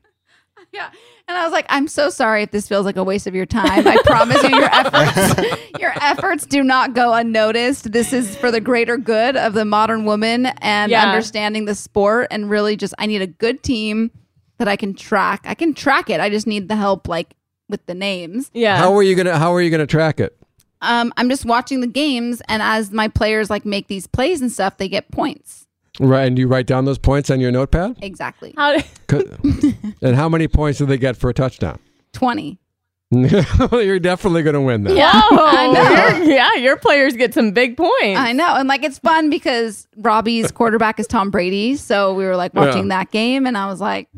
Yeah. 0.72 0.90
And 1.28 1.36
I 1.36 1.44
was 1.44 1.52
like, 1.52 1.66
I'm 1.70 1.88
so 1.88 2.10
sorry 2.12 2.44
if 2.44 2.52
this 2.52 2.68
feels 2.68 2.86
like 2.86 2.98
a 2.98 3.04
waste 3.04 3.26
of 3.26 3.34
your 3.34 3.48
time. 3.48 3.88
I 3.88 3.98
promise 4.06 4.44
you, 4.44 4.50
your 4.50 4.70
efforts, 4.72 5.60
your 5.80 5.92
efforts 6.00 6.46
do 6.46 6.64
not 6.64 6.94
go 6.94 7.14
unnoticed. 7.14 7.92
This 7.92 8.14
is 8.14 8.36
for 8.38 8.52
the 8.52 8.62
greater 8.62 8.96
good 8.98 9.36
of 9.36 9.54
the 9.54 9.66
modern 9.66 10.06
woman 10.06 10.46
and 10.62 10.92
Yeah. 10.92 11.04
understanding 11.04 11.66
the 11.66 11.74
sport. 11.74 12.28
And 12.30 12.48
really, 12.48 12.76
just 12.76 12.94
I 13.00 13.08
need 13.08 13.24
a 13.24 13.28
good 13.28 13.64
team 13.64 14.12
that 14.60 14.68
I 14.68 14.76
can 14.76 14.94
track. 14.94 15.42
I 15.46 15.56
can 15.56 15.74
track 15.74 16.12
it. 16.12 16.20
I 16.20 16.30
just 16.30 16.46
need 16.46 16.68
the 16.70 16.76
help, 16.76 17.08
like 17.08 17.34
with 17.70 17.84
the 17.88 17.96
names. 17.96 18.52
Yeah. 18.54 18.78
How 18.78 18.94
are 18.96 19.02
you 19.04 19.16
gonna 19.16 19.38
How 19.40 19.52
are 19.54 19.62
you 19.62 19.72
gonna 19.72 19.88
track 19.88 20.20
it? 20.20 20.38
Um, 20.82 21.12
I'm 21.18 21.30
just 21.30 21.44
watching 21.46 21.82
the 21.82 21.88
games, 21.88 22.44
and 22.48 22.62
as 22.62 22.92
my 22.92 23.08
players 23.08 23.50
like 23.50 23.66
make 23.66 23.88
these 23.88 24.06
plays 24.06 24.42
and 24.42 24.52
stuff, 24.52 24.78
they 24.78 24.88
get 24.88 25.10
points. 25.10 25.65
Right, 26.00 26.26
and 26.28 26.38
you 26.38 26.48
write 26.48 26.68
down 26.68 26.86
those 26.86 26.98
points 26.98 27.30
on 27.30 27.40
your 27.40 27.52
notepad. 27.52 27.98
Exactly. 28.02 28.54
How? 28.58 28.78
Co- 29.08 29.24
and 30.02 30.16
how 30.16 30.28
many 30.30 30.48
points 30.48 30.80
do 30.80 30.86
they 30.86 30.98
get 30.98 31.16
for 31.18 31.30
a 31.30 31.34
touchdown? 31.34 31.80
Twenty. 32.14 32.60
You're 33.12 34.00
definitely 34.00 34.44
gonna 34.44 34.62
win 34.62 34.84
then. 34.84 34.98
Yeah, 34.98 35.12
I 35.14 35.72
know. 35.72 36.18
Your- 36.26 36.34
yeah, 36.36 36.54
your 36.56 36.76
players 36.76 37.14
get 37.16 37.34
some 37.34 37.52
big 37.52 37.78
points. 37.78 38.20
I 38.20 38.34
know. 38.34 38.56
And 38.56 38.68
like 38.68 38.84
it's 38.84 39.00
fun 39.00 39.30
because 39.30 39.88
Robbie's 39.96 40.52
quarterback 40.52 41.00
is 41.00 41.08
Tom 41.08 41.30
Brady. 41.32 41.76
So 41.78 42.14
we 42.14 42.26
were 42.26 42.36
like 42.36 42.54
watching 42.54 42.90
Yeah. 42.90 42.98
that 43.00 43.12
game 43.12 43.46
and 43.46 43.58
I 43.58 43.68
was 43.68 43.80
like, 43.80 44.10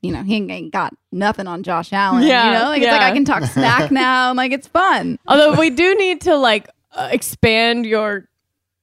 you 0.00 0.10
know, 0.12 0.22
he 0.22 0.36
ain't 0.36 0.72
got 0.72 0.94
nothing 1.12 1.46
on 1.46 1.62
Josh 1.62 1.92
Allen. 1.92 2.24
Yeah, 2.24 2.46
You 2.46 2.58
know, 2.58 2.64
like 2.70 2.82
it's 2.82 2.90
like. 2.90 3.00
I 3.02 3.12
can 3.12 3.24
talk 3.24 3.44
snack 3.44 3.90
now. 3.90 4.30
and 4.30 4.36
like 4.36 4.52
it's 4.52 4.66
fun. 4.68 5.18
Although 5.28 5.58
we 5.60 5.70
do 5.70 5.94
need 5.94 6.22
to 6.22 6.34
like 6.36 6.68
uh, 6.92 7.10
expand 7.12 7.86
your 7.86 8.26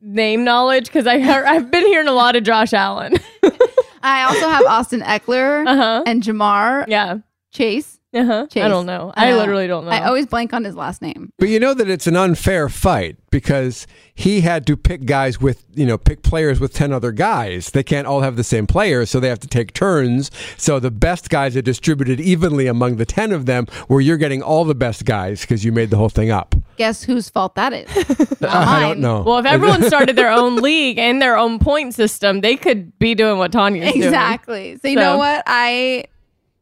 name 0.01 0.43
knowledge 0.43 0.85
because 0.85 1.07
I 1.07 1.15
I've 1.15 1.69
been 1.71 1.85
hearing 1.85 2.07
a 2.07 2.13
lot 2.13 2.35
of 2.35 2.43
Josh 2.43 2.73
Allen. 2.73 3.13
I 4.03 4.23
also 4.23 4.49
have 4.49 4.65
Austin 4.65 5.01
Ekeler 5.01 5.65
Uh-huh. 5.67 6.03
and 6.07 6.23
Ja'Marr 6.23 6.85
Yeah. 6.87 7.17
Chase. 7.51 7.99
Uh-huh. 8.13 8.45
Chase. 8.47 8.63
I 8.63 8.67
don't 8.67 8.85
know. 8.85 9.13
I, 9.15 9.31
literally 9.33 9.67
don't 9.67 9.85
know. 9.85 9.91
I 9.91 10.05
always 10.05 10.25
blank 10.25 10.51
on 10.53 10.65
his 10.65 10.75
last 10.75 11.01
name. 11.01 11.31
But 11.39 11.47
you 11.47 11.61
know 11.61 11.73
that 11.73 11.89
it's 11.89 12.07
an 12.07 12.17
unfair 12.17 12.67
fight 12.67 13.15
because 13.29 13.87
he 14.13 14.41
had 14.41 14.67
to 14.67 14.75
pick 14.75 15.05
guys 15.05 15.39
with, 15.39 15.63
you 15.73 15.85
know, 15.85 15.97
pick 15.97 16.21
players 16.21 16.59
with 16.59 16.73
10 16.73 16.91
other 16.91 17.13
guys. 17.13 17.69
They 17.69 17.83
can't 17.83 18.05
all 18.07 18.19
have 18.19 18.35
the 18.35 18.43
same 18.43 18.67
players, 18.67 19.09
so 19.09 19.21
they 19.21 19.29
have 19.29 19.39
to 19.39 19.47
take 19.47 19.71
turns. 19.73 20.29
So 20.57 20.77
the 20.77 20.91
best 20.91 21.29
guys 21.29 21.55
are 21.55 21.61
distributed 21.61 22.19
evenly 22.19 22.67
among 22.67 22.97
the 22.97 23.05
10 23.05 23.31
of 23.31 23.45
them, 23.45 23.65
where 23.87 24.01
you're 24.01 24.17
getting 24.17 24.41
all 24.43 24.65
the 24.65 24.75
best 24.75 25.05
guys 25.05 25.41
because 25.41 25.63
you 25.63 25.71
made 25.71 25.89
the 25.89 25.97
whole 25.97 26.09
thing 26.09 26.31
up. 26.31 26.53
Guess 26.77 27.03
whose 27.03 27.29
fault 27.29 27.55
that 27.55 27.73
is? 27.73 27.88
I 28.41 28.79
don't 28.81 28.99
know. 28.99 29.21
well, 29.21 29.38
if 29.38 29.45
everyone 29.45 29.84
started 29.88 30.15
their 30.15 30.31
own 30.31 30.55
league 30.57 30.97
and 30.97 31.21
their 31.21 31.38
own 31.38 31.60
point 31.60 31.93
system, 31.93 32.41
they 32.41 32.55
could 32.55 32.97
be 32.99 33.13
doing 33.15 33.38
what 33.38 33.51
Tanya's 33.51 33.91
doing. 33.93 34.03
exactly. 34.05 34.77
So 34.81 34.88
you 34.88 34.95
know 34.95 35.17
what? 35.17 35.43
I 35.45 36.05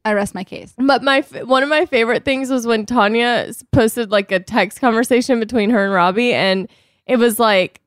I 0.05 0.13
rest 0.13 0.33
my 0.35 0.43
case. 0.43 0.73
But 0.77 1.03
my 1.03 1.19
f- 1.19 1.43
one 1.43 1.61
of 1.63 1.69
my 1.69 1.85
favorite 1.85 2.25
things 2.25 2.49
was 2.49 2.65
when 2.65 2.85
Tanya 2.85 3.45
s- 3.47 3.63
posted 3.71 4.11
like 4.11 4.31
a 4.31 4.39
text 4.39 4.79
conversation 4.81 5.39
between 5.39 5.69
her 5.69 5.83
and 5.85 5.93
Robbie, 5.93 6.33
and 6.33 6.67
it 7.05 7.17
was 7.17 7.39
like 7.39 7.81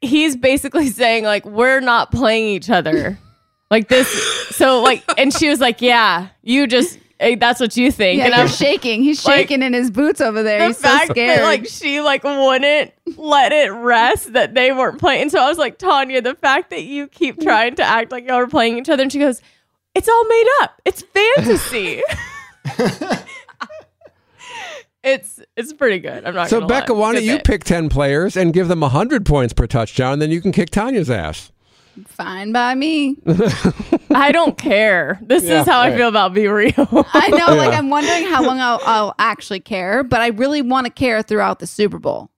he's 0.00 0.36
basically 0.36 0.88
saying 0.90 1.24
like 1.24 1.44
we're 1.44 1.80
not 1.80 2.10
playing 2.12 2.46
each 2.48 2.70
other, 2.70 3.18
like 3.70 3.88
this. 3.88 4.08
So 4.56 4.80
like, 4.82 5.02
and 5.18 5.32
she 5.32 5.48
was 5.48 5.60
like, 5.60 5.80
"Yeah, 5.82 6.28
you 6.42 6.66
just 6.66 6.98
that's 7.18 7.60
what 7.60 7.76
you 7.76 7.90
think." 7.92 8.18
Yeah, 8.18 8.26
and 8.26 8.34
you're 8.34 8.42
I'm 8.44 8.48
shaking. 8.48 9.02
He's 9.02 9.24
like, 9.24 9.36
shaking 9.36 9.62
in 9.62 9.72
his 9.72 9.90
boots 9.90 10.20
over 10.20 10.42
there. 10.42 10.58
the 10.60 10.66
He's 10.68 10.76
so 10.78 10.88
fact 10.88 11.10
scared. 11.10 11.38
that 11.40 11.44
like 11.44 11.66
she 11.66 12.00
like 12.00 12.24
wouldn't 12.24 12.92
let 13.16 13.52
it 13.52 13.70
rest 13.72 14.32
that 14.34 14.54
they 14.54 14.72
weren't 14.72 14.98
playing. 14.98 15.30
So 15.30 15.40
I 15.40 15.48
was 15.48 15.58
like, 15.58 15.78
Tanya, 15.78 16.20
the 16.22 16.34
fact 16.34 16.70
that 16.70 16.82
you 16.82 17.06
keep 17.08 17.40
trying 17.42 17.74
to 17.76 17.82
act 17.82 18.12
like 18.12 18.26
y'all 18.26 18.36
are 18.36 18.46
playing 18.46 18.78
each 18.78 18.88
other, 18.88 19.02
and 19.02 19.12
she 19.12 19.18
goes, 19.18 19.40
"It's 19.94 20.08
all 20.08 20.24
made 20.26 20.46
up. 20.62 20.80
It's 20.84 21.02
fantasy." 21.02 22.02
it's 25.04 25.40
it's 25.56 25.72
pretty 25.72 25.98
good. 26.00 26.24
I'm 26.24 26.34
not. 26.34 26.48
So, 26.48 26.60
gonna 26.60 26.68
Becca, 26.68 26.92
lie. 26.92 26.98
why 27.00 27.12
don't 27.14 27.24
you 27.24 27.36
bit. 27.36 27.44
pick 27.44 27.64
10 27.64 27.88
players 27.88 28.36
and 28.36 28.52
give 28.52 28.68
them 28.68 28.80
100 28.80 29.24
points 29.24 29.52
per 29.54 29.66
touchdown, 29.66 30.14
and 30.14 30.22
then 30.22 30.30
you 30.30 30.40
can 30.40 30.52
kick 30.52 30.70
Tanya's 30.70 31.10
ass? 31.10 31.52
Fine 32.06 32.52
by 32.52 32.74
me. 32.74 33.16
I 34.14 34.32
don't 34.32 34.56
care. 34.56 35.18
This 35.22 35.44
Yeah, 35.44 35.60
is 35.62 35.66
how 35.66 35.80
I 35.80 35.88
right. 35.90 35.96
feel 35.96 36.08
about 36.08 36.34
BeReal. 36.34 37.06
I 37.14 37.28
know, 37.28 37.54
like 37.56 37.70
Yeah. 37.72 37.78
I'm 37.78 37.90
wondering 37.90 38.24
how 38.24 38.42
long 38.42 38.60
I'll, 38.60 38.80
I'll 38.84 39.14
actually 39.18 39.60
care, 39.60 40.02
but 40.04 40.20
I 40.20 40.28
really 40.28 40.62
want 40.62 40.86
to 40.86 40.92
care 40.92 41.22
throughout 41.22 41.58
the 41.58 41.66
Super 41.66 41.98
Bowl 41.98 42.30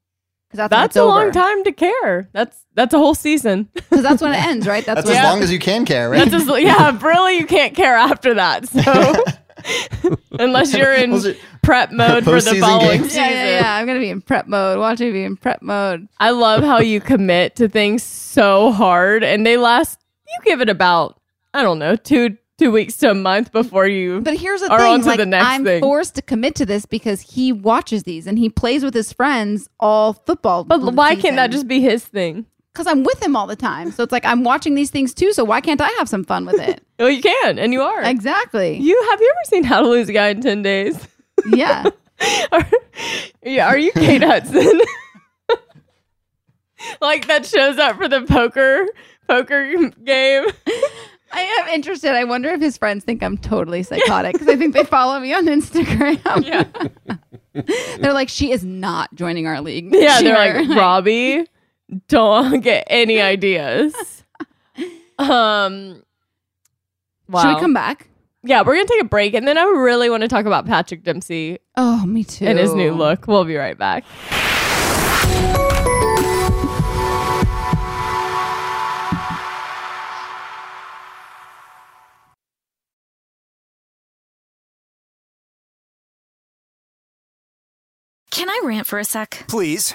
because 0.49 0.59
that's, 0.59 0.71
when 0.73 0.81
That's 0.81 0.97
it's 0.97 1.01
a 1.03 1.05
long 1.05 1.23
over. 1.25 1.33
time 1.33 1.65
to 1.65 1.73
care. 1.73 2.29
That's 2.33 2.65
that's 2.75 2.95
a 2.95 2.99
whole 2.99 3.15
season. 3.15 3.69
Because 3.75 4.03
that's 4.03 4.23
when 4.23 4.33
it 4.33 4.43
ends, 4.45 4.67
right? 4.67 4.85
That's, 4.87 4.99
That's 4.99 5.09
when 5.09 5.17
as 5.17 5.25
long 5.25 5.43
as 5.43 5.51
you 5.53 5.59
can 5.59 5.85
care, 5.85 6.09
right? 6.11 6.19
That's 6.31 6.45
just, 6.45 6.61
yeah, 6.63 6.97
really, 7.03 7.37
you 7.39 7.47
can't 7.47 7.75
care 7.75 7.97
after 7.97 8.35
that. 8.35 8.69
So 8.69 9.25
unless 10.39 10.75
you're 10.75 10.95
in 10.95 11.35
prep 11.63 11.91
mode 11.93 12.25
for 12.25 12.41
the 12.41 12.57
following 12.61 13.01
games. 13.01 13.13
season. 13.13 13.25
yeah, 13.25 13.31
yeah, 13.45 13.61
yeah. 13.61 13.75
I'm 13.77 13.87
gonna 13.87 13.99
be 14.01 14.11
in 14.11 14.21
prep 14.21 14.47
mode. 14.47 14.79
Watch 14.79 15.01
me 15.01 15.11
be 15.11 15.25
in 15.25 15.37
prep 15.37 15.63
mode. 15.63 16.09
I 16.21 16.31
love 16.31 16.63
how 16.63 16.79
you 16.81 17.01
commit 17.01 17.57
to 17.57 17.69
things 17.69 18.03
so 18.03 18.73
hard 18.73 19.23
and 19.25 19.47
they 19.47 19.57
last 19.57 20.01
you 20.27 20.39
give 20.45 20.61
it 20.61 20.69
about 20.69 21.21
I 21.55 21.63
don't 21.63 21.79
know, 21.79 21.97
two 21.97 22.37
two 22.59 22.73
weeks 22.73 22.97
to 22.99 23.11
a 23.11 23.15
month 23.15 23.53
before 23.53 23.87
you 23.87 24.21
But 24.21 24.37
here's 24.37 24.61
the 24.61 24.71
are 24.71 24.79
thing 24.81 25.03
like, 25.05 25.19
the 25.19 25.27
next 25.27 25.47
i'm 25.47 25.65
thing. 25.65 25.81
forced 25.81 26.17
to 26.17 26.23
commit 26.23 26.57
to 26.57 26.67
this 26.67 26.87
because 26.87 27.21
he 27.21 27.53
watches 27.53 28.03
these 28.03 28.27
and 28.27 28.37
he 28.37 28.49
plays 28.51 28.83
with 28.83 28.95
his 28.95 29.13
friends 29.13 29.69
all 29.79 30.13
football. 30.13 30.65
but 30.65 30.81
why 30.95 31.15
can't 31.15 31.37
that 31.37 31.53
just 31.53 31.69
be 31.69 31.81
his 31.81 32.05
thing? 32.05 32.47
Because 32.79 32.93
I'm 32.93 33.03
with 33.03 33.21
him 33.21 33.35
all 33.35 33.49
the 33.49 33.57
time, 33.57 33.91
so 33.91 34.05
it's 34.05 34.13
like 34.13 34.25
I'm 34.25 34.45
watching 34.45 34.77
these 34.77 34.89
things 34.89 35.13
too. 35.13 35.33
So 35.33 35.43
why 35.43 35.61
can't 35.61 35.81
I 35.81 35.89
have 35.99 36.09
some 36.09 36.23
fun 36.23 36.47
with 36.47 36.61
it? 36.61 36.81
Well, 37.01 37.11
you 37.11 37.23
can, 37.23 37.61
and 37.61 37.73
you 37.73 37.81
are. 37.81 38.03
exactly. 38.03 38.77
You 38.77 39.01
have 39.11 39.21
you 39.21 39.33
ever 39.37 39.45
seen 39.45 39.63
How 39.63 39.83
to 39.83 39.89
Lose 39.89 40.09
a 40.09 40.13
Guy 40.13 40.29
in 40.31 40.41
Ten 40.41 40.63
Days? 40.63 41.07
yeah. 41.53 41.89
are, 42.53 42.69
yeah, 43.45 43.69
are 43.69 43.79
you 43.79 43.93
Kate 43.93 44.21
Hudson? 44.23 44.81
like 47.01 47.29
that 47.29 47.47
shows 47.47 47.79
up 47.79 47.99
for 47.99 48.09
the 48.09 48.23
poker 48.23 48.89
poker 49.29 49.91
game. 50.05 50.45
I 51.31 51.41
am 51.41 51.69
interested. 51.69 52.13
I 52.13 52.25
wonder 52.25 52.49
if 52.51 52.61
his 52.61 52.77
friends 52.77 53.05
think 53.05 53.23
I'm 53.23 53.39
totally 53.39 53.85
psychotic 53.85 54.33
because 54.33 54.49
I 54.49 54.57
think 54.57 54.75
they 54.75 54.83
follow 54.83 55.21
me 55.21 55.33
on 55.33 55.47
Instagram. 55.47 56.45
Yeah. 56.45 56.65
They're 58.01 58.13
like, 58.13 58.29
she 58.29 58.51
is 58.51 58.65
not 58.65 59.15
joining 59.15 59.47
our 59.47 59.61
league. 59.61 59.95
Yeah, 59.95 60.21
they're 60.21 60.65
like 60.65 60.77
Robbie, 60.77 61.47
don't 62.09 62.61
get 62.63 62.85
any 62.89 63.21
ideas. 63.21 63.95
Um, 65.19 66.03
wow. 67.29 67.43
Should 67.43 67.55
we 67.55 67.61
come 67.61 67.75
back? 67.75 68.09
Yeah, 68.45 68.63
we're 68.63 68.77
gonna 68.77 68.87
take 68.89 69.03
a 69.03 69.07
break, 69.07 69.35
and 69.35 69.47
then 69.49 69.59
I 69.59 69.65
really 69.65 70.09
want 70.09 70.23
to 70.23 70.29
talk 70.29 70.47
about 70.47 70.65
Patrick 70.65 71.03
Dempsey 71.03 71.59
Oh, 71.77 72.07
me 72.07 72.23
too. 72.23 72.47
and 72.47 72.57
his 72.59 72.73
new 72.73 72.93
look. 72.93 73.27
We'll 73.27 73.45
be 73.45 73.57
right 73.57 73.77
back. 73.77 74.05
Can 88.31 88.49
I 88.49 88.61
rant 88.65 88.87
for 88.87 88.99
a 88.99 89.05
sec? 89.05 89.45
Please. 89.49 89.95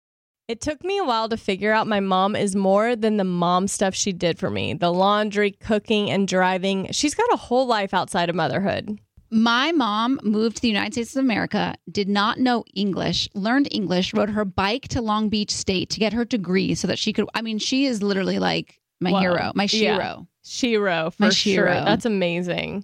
It 0.47 0.59
took 0.59 0.83
me 0.83 0.97
a 0.97 1.03
while 1.03 1.29
to 1.29 1.37
figure 1.37 1.71
out 1.71 1.87
my 1.87 1.99
mom 1.99 2.35
is 2.35 2.55
more 2.55 2.95
than 2.95 3.17
the 3.17 3.23
mom 3.23 3.67
stuff 3.67 3.95
she 3.95 4.11
did 4.11 4.37
for 4.37 4.49
me 4.49 4.73
the 4.73 4.91
laundry, 4.91 5.51
cooking, 5.51 6.09
and 6.09 6.27
driving. 6.27 6.87
She's 6.91 7.15
got 7.15 7.31
a 7.33 7.37
whole 7.37 7.67
life 7.67 7.93
outside 7.93 8.29
of 8.29 8.35
motherhood. 8.35 8.99
My 9.33 9.71
mom 9.71 10.19
moved 10.23 10.57
to 10.57 10.61
the 10.61 10.67
United 10.67 10.91
States 10.91 11.15
of 11.15 11.23
America, 11.23 11.75
did 11.89 12.09
not 12.09 12.37
know 12.37 12.65
English, 12.75 13.29
learned 13.33 13.69
English, 13.71 14.13
rode 14.13 14.31
her 14.31 14.43
bike 14.43 14.89
to 14.89 15.01
Long 15.01 15.29
Beach 15.29 15.51
State 15.51 15.89
to 15.91 16.01
get 16.01 16.11
her 16.11 16.25
degree 16.25 16.75
so 16.75 16.85
that 16.87 16.99
she 16.99 17.13
could. 17.13 17.29
I 17.33 17.41
mean, 17.41 17.57
she 17.57 17.85
is 17.85 18.03
literally 18.03 18.39
like 18.39 18.81
my 18.99 19.11
Whoa. 19.11 19.19
hero, 19.19 19.51
my 19.55 19.63
Yeah. 19.71 19.95
shiro. 19.95 20.27
Shiro, 20.43 21.11
for 21.11 21.23
My 21.23 21.29
sure. 21.29 21.53
Shiro. 21.53 21.85
That's 21.85 22.03
amazing. 22.03 22.83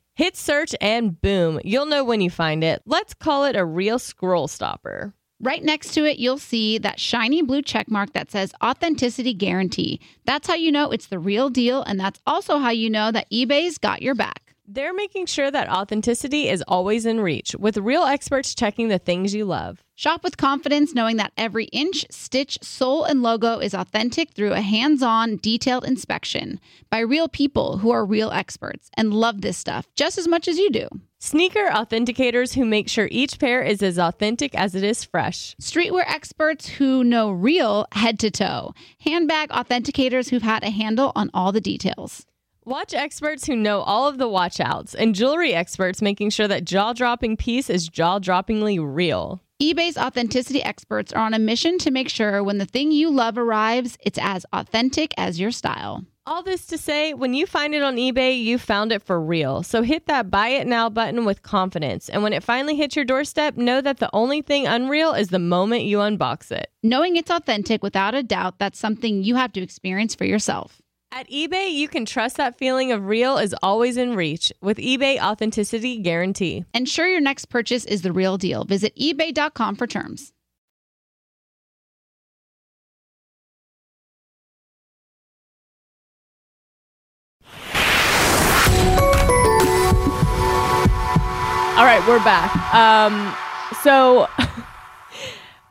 Hit 0.21 0.37
search 0.37 0.75
and 0.79 1.19
boom, 1.19 1.59
you'll 1.63 1.87
know 1.87 2.03
when 2.03 2.21
you 2.21 2.29
find 2.29 2.63
it. 2.63 2.83
Let's 2.85 3.15
call 3.15 3.45
it 3.45 3.55
a 3.55 3.65
real 3.65 3.97
scroll 3.97 4.47
stopper. 4.47 5.15
Right 5.39 5.63
next 5.63 5.95
to 5.95 6.05
it, 6.05 6.19
you'll 6.19 6.37
see 6.37 6.77
that 6.77 6.99
shiny 6.99 7.41
blue 7.41 7.63
check 7.63 7.89
mark 7.89 8.13
that 8.13 8.29
says 8.29 8.53
Authenticity 8.63 9.33
Guarantee. 9.33 9.99
That's 10.25 10.47
how 10.47 10.53
you 10.53 10.71
know 10.71 10.91
it's 10.91 11.07
the 11.07 11.17
real 11.17 11.49
deal, 11.49 11.81
and 11.81 11.99
that's 11.99 12.21
also 12.27 12.59
how 12.59 12.69
you 12.69 12.87
know 12.87 13.11
that 13.11 13.31
eBay's 13.31 13.79
got 13.79 14.03
your 14.03 14.13
back. 14.13 14.53
They're 14.67 14.93
making 14.93 15.25
sure 15.25 15.49
that 15.49 15.71
authenticity 15.71 16.49
is 16.49 16.63
always 16.67 17.07
in 17.07 17.19
reach, 17.19 17.55
with 17.55 17.77
real 17.77 18.03
experts 18.03 18.53
checking 18.53 18.89
the 18.89 18.99
things 18.99 19.33
you 19.33 19.45
love. 19.45 19.83
Shop 20.01 20.23
with 20.23 20.35
confidence 20.35 20.95
knowing 20.95 21.17
that 21.17 21.31
every 21.37 21.65
inch, 21.65 22.07
stitch, 22.09 22.57
sole, 22.63 23.03
and 23.03 23.21
logo 23.21 23.59
is 23.59 23.75
authentic 23.75 24.31
through 24.31 24.53
a 24.53 24.61
hands 24.61 25.03
on, 25.03 25.37
detailed 25.37 25.85
inspection 25.85 26.59
by 26.89 26.97
real 26.97 27.27
people 27.27 27.77
who 27.77 27.91
are 27.91 28.03
real 28.03 28.31
experts 28.31 28.89
and 28.95 29.13
love 29.13 29.41
this 29.41 29.59
stuff 29.59 29.87
just 29.93 30.17
as 30.17 30.27
much 30.27 30.47
as 30.47 30.57
you 30.57 30.71
do. 30.71 30.87
Sneaker 31.19 31.67
authenticators 31.67 32.55
who 32.55 32.65
make 32.65 32.89
sure 32.89 33.09
each 33.11 33.37
pair 33.37 33.61
is 33.61 33.83
as 33.83 33.99
authentic 33.99 34.55
as 34.55 34.73
it 34.73 34.83
is 34.83 35.03
fresh. 35.03 35.55
Streetwear 35.61 36.05
experts 36.07 36.67
who 36.67 37.03
know 37.03 37.29
real 37.29 37.85
head 37.91 38.17
to 38.21 38.31
toe. 38.31 38.73
Handbag 39.01 39.49
authenticators 39.49 40.31
who've 40.31 40.41
had 40.41 40.63
a 40.63 40.71
handle 40.71 41.11
on 41.15 41.29
all 41.31 41.51
the 41.51 41.61
details. 41.61 42.25
Watch 42.65 42.95
experts 42.95 43.45
who 43.45 43.55
know 43.55 43.81
all 43.81 44.07
of 44.07 44.17
the 44.17 44.27
watch 44.27 44.59
outs, 44.59 44.95
and 44.95 45.13
jewelry 45.13 45.53
experts 45.53 46.01
making 46.01 46.31
sure 46.31 46.47
that 46.47 46.65
jaw 46.65 46.93
dropping 46.93 47.37
piece 47.37 47.69
is 47.69 47.87
jaw 47.87 48.17
droppingly 48.17 48.79
real. 48.81 49.41
eBay's 49.61 49.95
authenticity 49.95 50.63
experts 50.63 51.13
are 51.13 51.23
on 51.23 51.35
a 51.35 51.39
mission 51.39 51.77
to 51.77 51.91
make 51.91 52.09
sure 52.09 52.43
when 52.43 52.57
the 52.57 52.65
thing 52.65 52.91
you 52.91 53.11
love 53.11 53.37
arrives, 53.37 53.95
it's 54.01 54.17
as 54.19 54.43
authentic 54.51 55.13
as 55.19 55.39
your 55.39 55.51
style. 55.51 56.03
All 56.25 56.41
this 56.41 56.65
to 56.65 56.79
say, 56.79 57.13
when 57.13 57.35
you 57.35 57.45
find 57.45 57.75
it 57.75 57.83
on 57.83 57.97
eBay, 57.97 58.43
you 58.43 58.57
found 58.57 58.91
it 58.91 59.03
for 59.03 59.21
real. 59.21 59.61
So 59.61 59.83
hit 59.83 60.07
that 60.07 60.31
buy 60.31 60.47
it 60.47 60.65
now 60.65 60.89
button 60.89 61.25
with 61.25 61.43
confidence. 61.43 62.09
And 62.09 62.23
when 62.23 62.33
it 62.33 62.41
finally 62.41 62.75
hits 62.75 62.95
your 62.95 63.05
doorstep, 63.05 63.55
know 63.55 63.81
that 63.81 63.99
the 63.99 64.09
only 64.13 64.41
thing 64.41 64.65
unreal 64.65 65.13
is 65.13 65.27
the 65.27 65.37
moment 65.37 65.83
you 65.83 65.97
unbox 65.97 66.51
it. 66.51 66.71
Knowing 66.81 67.15
it's 67.15 67.29
authentic 67.29 67.83
without 67.83 68.15
a 68.15 68.23
doubt, 68.23 68.57
that's 68.57 68.79
something 68.79 69.21
you 69.21 69.35
have 69.35 69.53
to 69.53 69.61
experience 69.61 70.15
for 70.15 70.25
yourself. 70.25 70.80
At 71.13 71.29
eBay, 71.29 71.73
you 71.73 71.89
can 71.89 72.05
trust 72.05 72.37
that 72.37 72.57
feeling 72.57 72.93
of 72.93 73.05
real 73.05 73.37
is 73.37 73.53
always 73.61 73.97
in 73.97 74.15
reach 74.15 74.49
with 74.61 74.77
eBay 74.77 75.19
Authenticity 75.21 75.97
Guarantee. 75.97 76.63
Ensure 76.73 77.05
your 77.05 77.19
next 77.19 77.47
purchase 77.47 77.83
is 77.83 78.01
the 78.01 78.13
real 78.13 78.37
deal. 78.37 78.63
Visit 78.63 78.95
eBay.com 78.95 79.75
for 79.75 79.87
terms. 79.87 80.31
All 91.75 91.87
right, 91.87 92.01
we're 92.07 92.23
back. 92.23 92.55
Um, 92.73 93.35
so 93.83 94.29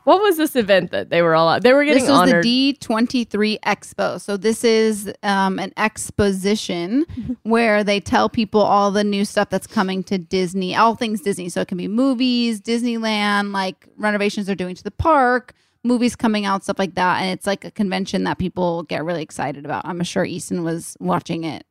what 0.03 0.21
was 0.21 0.37
this 0.37 0.55
event 0.55 0.91
that 0.91 1.09
they 1.09 1.21
were 1.21 1.35
all 1.35 1.49
at? 1.49 1.61
They 1.63 1.73
were 1.73 1.83
getting 1.85 2.01
this 2.03 2.09
was 2.09 2.19
honored. 2.19 2.43
the 2.43 2.77
D23 2.81 3.59
Expo. 3.59 4.19
So 4.19 4.35
this 4.37 4.63
is 4.63 5.11
um, 5.23 5.59
an 5.59 5.71
exposition 5.77 7.05
where 7.43 7.83
they 7.83 7.99
tell 7.99 8.29
people 8.29 8.61
all 8.61 8.91
the 8.91 9.03
new 9.03 9.25
stuff 9.25 9.49
that's 9.49 9.67
coming 9.67 10.03
to 10.05 10.17
Disney, 10.17 10.75
all 10.75 10.95
things 10.95 11.21
Disney. 11.21 11.49
So 11.49 11.61
it 11.61 11.67
can 11.67 11.77
be 11.77 11.87
movies, 11.87 12.61
Disneyland, 12.61 13.51
like 13.53 13.87
renovations 13.97 14.47
they're 14.47 14.55
doing 14.55 14.75
to 14.75 14.83
the 14.83 14.91
park, 14.91 15.53
movies 15.83 16.15
coming 16.15 16.45
out, 16.45 16.63
stuff 16.63 16.79
like 16.79 16.95
that. 16.95 17.21
And 17.21 17.31
it's 17.31 17.45
like 17.47 17.63
a 17.65 17.71
convention 17.71 18.23
that 18.25 18.37
people 18.37 18.83
get 18.83 19.03
really 19.03 19.21
excited 19.23 19.65
about. 19.65 19.85
I'm 19.85 20.01
sure 20.03 20.25
Easton 20.25 20.63
was 20.63 20.97
watching 20.99 21.43
it. 21.43 21.65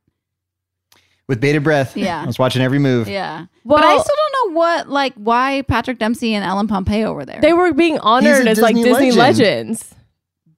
With 1.27 1.39
bated 1.39 1.63
breath. 1.63 1.95
Yeah. 1.95 2.21
I 2.21 2.25
was 2.25 2.37
watching 2.39 2.61
every 2.61 2.79
move. 2.79 3.07
Yeah. 3.07 3.45
but 3.63 3.83
I 3.83 3.93
Well- 3.95 4.03
still 4.03 4.15
don't 4.15 4.30
know 4.47 4.53
what, 4.53 4.89
like, 4.89 5.13
why 5.15 5.63
Patrick 5.67 5.99
Dempsey 5.99 6.33
and 6.33 6.43
Ellen 6.45 6.67
Pompeo 6.67 7.13
were 7.13 7.25
there. 7.25 7.41
they 7.41 7.53
were 7.53 7.73
being 7.73 7.99
honored 7.99 8.47
as 8.47 8.59
like 8.59 8.75
Disney 8.75 8.89
Disney 8.91 9.11
legend. 9.11 9.69
legends. 9.69 9.95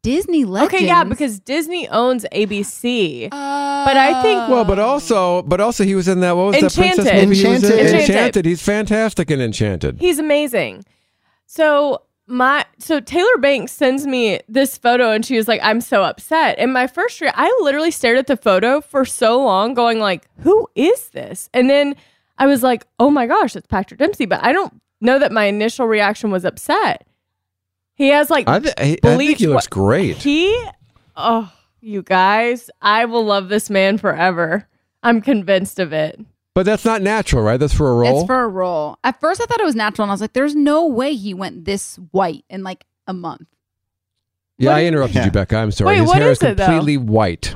Disney 0.02 0.44
legends. 0.44 0.74
Okay, 0.74 0.86
yeah, 0.86 1.06
because 1.06 1.40
Disney 1.40 1.88
owns 1.88 2.26
ABC. 2.34 3.30
Oh. 3.32 3.84
but 3.86 3.96
I 3.96 4.22
think 4.22 4.50
Well, 4.50 4.66
but 4.66 4.78
also, 4.78 5.44
but 5.44 5.62
also, 5.62 5.86
he 5.86 5.96
was 5.96 6.10
in 6.10 6.20
that. 6.20 6.36
What 6.36 6.48
was 6.48 6.56
that 6.56 6.74
princess 6.74 7.06
Enchanted. 7.06 7.30
movie? 7.30 7.42
He 7.42 7.48
was 7.48 7.64
in? 7.64 7.72
Enchanted. 7.80 8.10
Enchanted. 8.10 8.46
He's 8.46 8.62
fantastic 8.62 9.32
in 9.32 9.40
Enchanted. 9.40 10.00
He's 10.00 10.20
amazing. 10.20 10.84
So 11.46 12.02
my 12.28 12.66
so 12.80 13.00
Taylor 13.00 13.38
Banks 13.40 13.72
sends 13.72 14.06
me 14.06 14.40
this 14.50 14.78
photo 14.78 15.12
and 15.12 15.26
she 15.26 15.38
was 15.38 15.48
like, 15.48 15.62
I'm 15.64 15.80
so 15.80 16.04
upset. 16.04 16.60
And 16.60 16.74
my 16.74 16.88
first 16.88 17.22
year, 17.22 17.32
I 17.36 17.54
literally 17.62 17.92
stared 17.92 18.18
at 18.18 18.28
the 18.28 18.38
photo 18.38 18.82
for 18.82 19.06
so 19.06 19.42
long, 19.42 19.74
going 19.74 20.00
like, 20.00 20.28
Who 20.40 20.68
is 20.76 21.10
this? 21.10 21.50
And 21.54 21.70
then 21.70 21.96
I 22.38 22.48
was 22.48 22.64
like, 22.64 22.86
Oh 23.00 23.10
my 23.10 23.28
gosh, 23.28 23.56
it's 23.56 23.68
Patrick 23.68 24.00
Dempsey. 24.00 24.26
But 24.26 24.44
I 24.44 24.52
don't 24.54 24.82
know 25.02 25.20
that 25.20 25.32
my 25.32 25.46
initial 25.46 25.88
reaction 25.88 26.32
was 26.32 26.46
upset. 26.46 27.06
He 27.96 28.10
has 28.10 28.30
like 28.30 28.48
I, 28.48 28.60
th- 28.60 28.74
I, 28.78 28.98
I 29.04 29.18
think 29.18 29.38
he 29.38 29.48
looks 29.48 29.68
wh- 29.68 29.70
great. 29.70 30.18
He 30.18 30.66
oh 31.16 31.52
you 31.82 32.02
guys, 32.02 32.70
I 32.82 33.06
will 33.06 33.26
love 33.26 33.50
this 33.50 33.70
man 33.70 33.98
forever. 33.98 34.68
I'm 35.04 35.22
convinced 35.22 35.80
of 35.80 35.92
it. 35.92 36.20
But 36.56 36.66
that's 36.66 36.86
not 36.86 37.02
natural, 37.02 37.44
right? 37.44 37.60
That's 37.60 37.74
for 37.74 37.92
a 37.92 37.96
role. 37.96 38.20
It's 38.20 38.28
for 38.28 38.44
a 38.44 38.48
role. 38.48 38.98
At 39.04 39.20
first, 39.20 39.42
I 39.42 39.46
thought 39.46 39.60
it 39.60 39.66
was 39.66 39.76
natural, 39.76 40.04
and 40.04 40.12
I 40.12 40.14
was 40.14 40.22
like, 40.22 40.34
"There's 40.34 40.56
no 40.56 40.88
way 40.88 41.14
he 41.16 41.34
went 41.34 41.66
this 41.66 41.98
white 42.12 42.46
in 42.50 42.64
like 42.64 42.86
a 43.08 43.14
month." 43.14 43.48
yeah, 44.58 44.76
I 44.76 44.86
interrupted 44.86 45.26
you, 45.26 45.32
Becca. 45.32 45.58
I'm 45.58 45.72
sorry. 45.72 45.96
Wait, 45.96 46.02
His 46.02 46.08
what 46.08 46.22
hair 46.22 46.32
is 46.32 46.38
is 46.38 46.44
it, 46.44 46.58
though? 46.58 46.66
completely 46.66 46.98
white. 46.98 47.56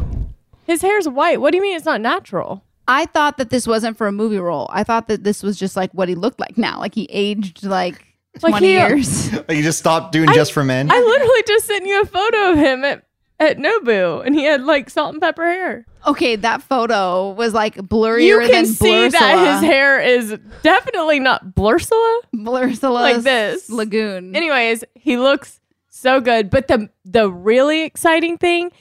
His 0.65 0.81
hair's 0.81 1.07
white. 1.07 1.39
What 1.39 1.51
do 1.51 1.57
you 1.57 1.63
mean 1.63 1.75
it's 1.75 1.85
not 1.85 2.01
natural? 2.01 2.63
I 2.87 3.05
thought 3.05 3.37
that 3.37 3.49
this 3.49 3.67
wasn't 3.67 3.97
for 3.97 4.07
a 4.07 4.11
movie 4.11 4.37
role. 4.39 4.69
I 4.71 4.83
thought 4.83 5.07
that 5.09 5.23
this 5.23 5.43
was 5.43 5.57
just 5.57 5.75
like 5.75 5.91
what 5.93 6.07
he 6.09 6.15
looked 6.15 6.39
like 6.39 6.57
now. 6.57 6.79
Like 6.79 6.95
he 6.95 7.05
aged 7.11 7.63
like 7.63 8.03
Like 8.41 8.51
twenty 8.51 8.67
he- 8.67 8.73
years. 8.73 9.33
Like 9.33 9.51
you 9.57 9.63
just 9.63 9.79
stopped 9.79 10.11
doing 10.13 10.29
just 10.33 10.53
for 10.53 10.63
men. 10.63 10.89
I 10.91 10.97
literally 10.99 11.43
just 11.47 11.65
sent 11.65 11.85
you 11.85 12.01
a 12.01 12.05
photo 12.05 12.51
of 12.51 12.57
him 12.57 12.83
at, 12.85 13.03
at 13.39 13.57
Nobu 13.57 14.25
and 14.25 14.33
he 14.35 14.43
had 14.45 14.63
like 14.63 14.89
salt 14.89 15.13
and 15.13 15.21
pepper 15.21 15.43
hair. 15.45 15.85
Okay, 16.05 16.37
that 16.37 16.61
photo 16.61 17.31
was 17.31 17.53
like 17.53 17.75
blurrier 17.75 18.21
You 18.25 18.39
can 18.39 18.51
than 18.63 18.65
see 18.67 19.09
that 19.09 19.59
his 19.61 19.69
hair 19.69 19.99
is 19.99 20.37
definitely 20.63 21.19
not 21.19 21.53
Blursula. 21.55 22.21
Blursula 22.31 22.93
like 22.93 23.17
this. 23.23 23.69
lagoon. 23.69 24.33
Anyways, 24.33 24.85
he 24.95 25.17
looks 25.17 25.59
so 25.89 26.21
good. 26.21 26.49
But 26.49 26.69
the 26.69 26.89
the 27.03 27.29
really 27.29 27.83
exciting 27.83 28.37
thing, 28.37 28.71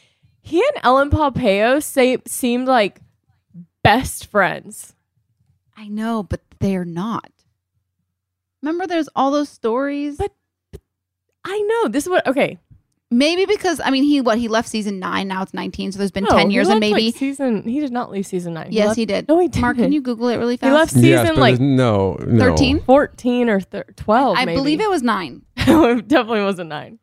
he 0.42 0.58
and 0.58 0.84
Ellen 0.84 1.10
Pompeo 1.10 1.80
say, 1.80 2.18
seemed 2.28 2.68
like 2.68 3.00
best 3.86 4.26
friends. 4.26 4.94
I 5.76 5.88
know, 5.88 6.22
but 6.22 6.40
they're 6.58 6.84
not. 6.84 7.30
Remember, 8.62 8.86
there's 8.86 9.08
all 9.14 9.30
those 9.30 9.48
stories. 9.48 10.16
But 10.16 10.32
I 11.44 11.60
know 11.60 11.88
this 11.88 12.04
is 12.04 12.10
what. 12.10 12.26
Okay, 12.26 12.58
maybe 13.10 13.46
because 13.46 13.80
I 13.84 13.90
mean, 13.90 14.02
he 14.02 14.20
what 14.20 14.38
he 14.38 14.48
left 14.48 14.68
season 14.68 14.98
nine. 14.98 15.28
Now 15.28 15.42
it's 15.42 15.54
nineteen, 15.54 15.92
so 15.92 15.98
there's 15.98 16.10
been 16.10 16.24
No, 16.24 16.30
ten 16.30 16.48
he 16.48 16.54
years, 16.54 16.68
and 16.68 16.80
maybe 16.80 17.06
like, 17.06 17.16
season. 17.16 17.62
He 17.62 17.78
did 17.78 17.92
not 17.92 18.10
leave 18.10 18.26
season 18.26 18.54
nine. 18.54 18.68
yes, 18.70 18.88
left- 18.88 18.98
he 18.98 19.06
did. 19.06 19.28
No, 19.28 19.38
he 19.38 19.48
did. 19.48 19.60
Mark, 19.60 19.76
can 19.76 19.92
you 19.92 20.00
Google 20.00 20.28
it 20.28 20.36
really 20.36 20.56
fast? 20.56 20.68
He 20.68 20.74
left 20.74 20.92
season 20.92 21.08
yes, 21.26 21.36
like 21.36 21.58
there's 21.58 21.60
no, 21.60 22.16
no. 22.26 22.38
13? 22.38 22.82
14 22.82 23.48
or 23.48 23.60
thir- 23.60 23.84
12. 23.96 24.36
I 24.36 24.44
maybe. 24.46 24.56
believe 24.56 24.80
it 24.80 24.90
was 24.90 25.02
nine. 25.02 25.42
it 25.56 26.08
definitely 26.08 26.42
wasn't 26.42 26.70
nine. 26.70 26.98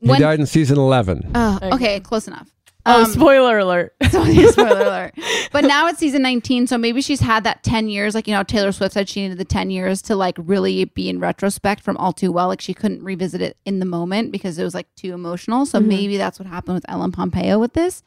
He 0.00 0.18
died 0.18 0.40
in 0.40 0.46
season 0.46 0.78
11. 0.78 1.32
Oh, 1.34 1.58
okay, 1.74 2.00
close 2.00 2.26
enough. 2.26 2.50
Oh, 2.86 3.04
Um, 3.04 3.10
spoiler 3.10 3.58
alert. 3.58 3.94
spoiler 4.08 4.50
alert. 4.80 5.14
But 5.52 5.64
now 5.64 5.86
it's 5.88 5.98
season 5.98 6.22
19, 6.22 6.66
so 6.66 6.78
maybe 6.78 7.02
she's 7.02 7.20
had 7.20 7.44
that 7.44 7.62
10 7.62 7.88
years. 7.88 8.14
Like, 8.14 8.26
you 8.26 8.34
know, 8.34 8.42
Taylor 8.42 8.72
Swift 8.72 8.94
said 8.94 9.08
she 9.08 9.22
needed 9.22 9.38
the 9.38 9.44
10 9.44 9.70
years 9.70 10.00
to 10.02 10.16
like 10.16 10.36
really 10.38 10.84
be 10.86 11.08
in 11.08 11.20
retrospect 11.20 11.82
from 11.82 11.96
All 11.98 12.12
Too 12.12 12.32
Well. 12.32 12.48
Like, 12.48 12.60
she 12.60 12.72
couldn't 12.74 13.02
revisit 13.02 13.42
it 13.42 13.56
in 13.66 13.80
the 13.80 13.86
moment 13.86 14.32
because 14.32 14.58
it 14.58 14.64
was 14.64 14.74
like 14.74 14.86
too 14.94 15.12
emotional. 15.12 15.66
So 15.66 15.78
Mhm. 15.78 15.86
maybe 15.86 16.16
that's 16.16 16.38
what 16.38 16.48
happened 16.48 16.74
with 16.76 16.84
Ellen 16.88 17.12
Pompeo 17.12 17.58
with 17.58 17.74
this. 17.74 18.02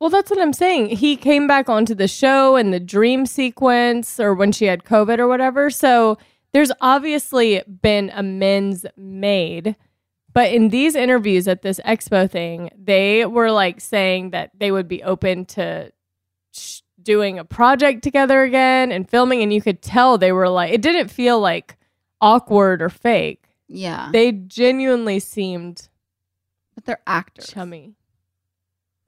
Well, 0.00 0.10
that's 0.10 0.30
what 0.30 0.40
I'm 0.40 0.52
saying. 0.52 0.96
He 0.96 1.16
came 1.16 1.46
back 1.46 1.68
onto 1.68 1.94
the 1.94 2.08
show 2.08 2.56
in 2.56 2.72
the 2.72 2.80
dream 2.80 3.24
sequence 3.24 4.18
or 4.18 4.34
when 4.34 4.50
she 4.52 4.64
had 4.64 4.84
COVID 4.84 5.18
or 5.20 5.28
whatever. 5.28 5.70
So 5.70 6.18
there's 6.52 6.72
obviously 6.80 7.62
been 7.80 8.10
amends 8.14 8.84
made. 8.96 9.76
But 10.34 10.52
in 10.52 10.70
these 10.70 10.94
interviews 10.94 11.46
at 11.46 11.62
this 11.62 11.80
expo 11.84 12.30
thing, 12.30 12.70
they 12.76 13.26
were 13.26 13.50
like 13.50 13.80
saying 13.80 14.30
that 14.30 14.50
they 14.58 14.70
would 14.72 14.88
be 14.88 15.02
open 15.02 15.44
to 15.46 15.92
sh- 16.52 16.80
doing 17.02 17.38
a 17.38 17.44
project 17.44 18.02
together 18.02 18.42
again 18.42 18.92
and 18.92 19.08
filming. 19.08 19.42
And 19.42 19.52
you 19.52 19.60
could 19.60 19.82
tell 19.82 20.16
they 20.16 20.32
were 20.32 20.48
like, 20.48 20.72
it 20.72 20.80
didn't 20.80 21.08
feel 21.08 21.38
like 21.40 21.76
awkward 22.20 22.80
or 22.80 22.88
fake. 22.88 23.44
Yeah. 23.68 24.08
They 24.12 24.32
genuinely 24.32 25.18
seemed 25.18 25.88
but 26.74 26.84
they're 26.84 27.02
actors. 27.06 27.48
chummy. 27.48 27.94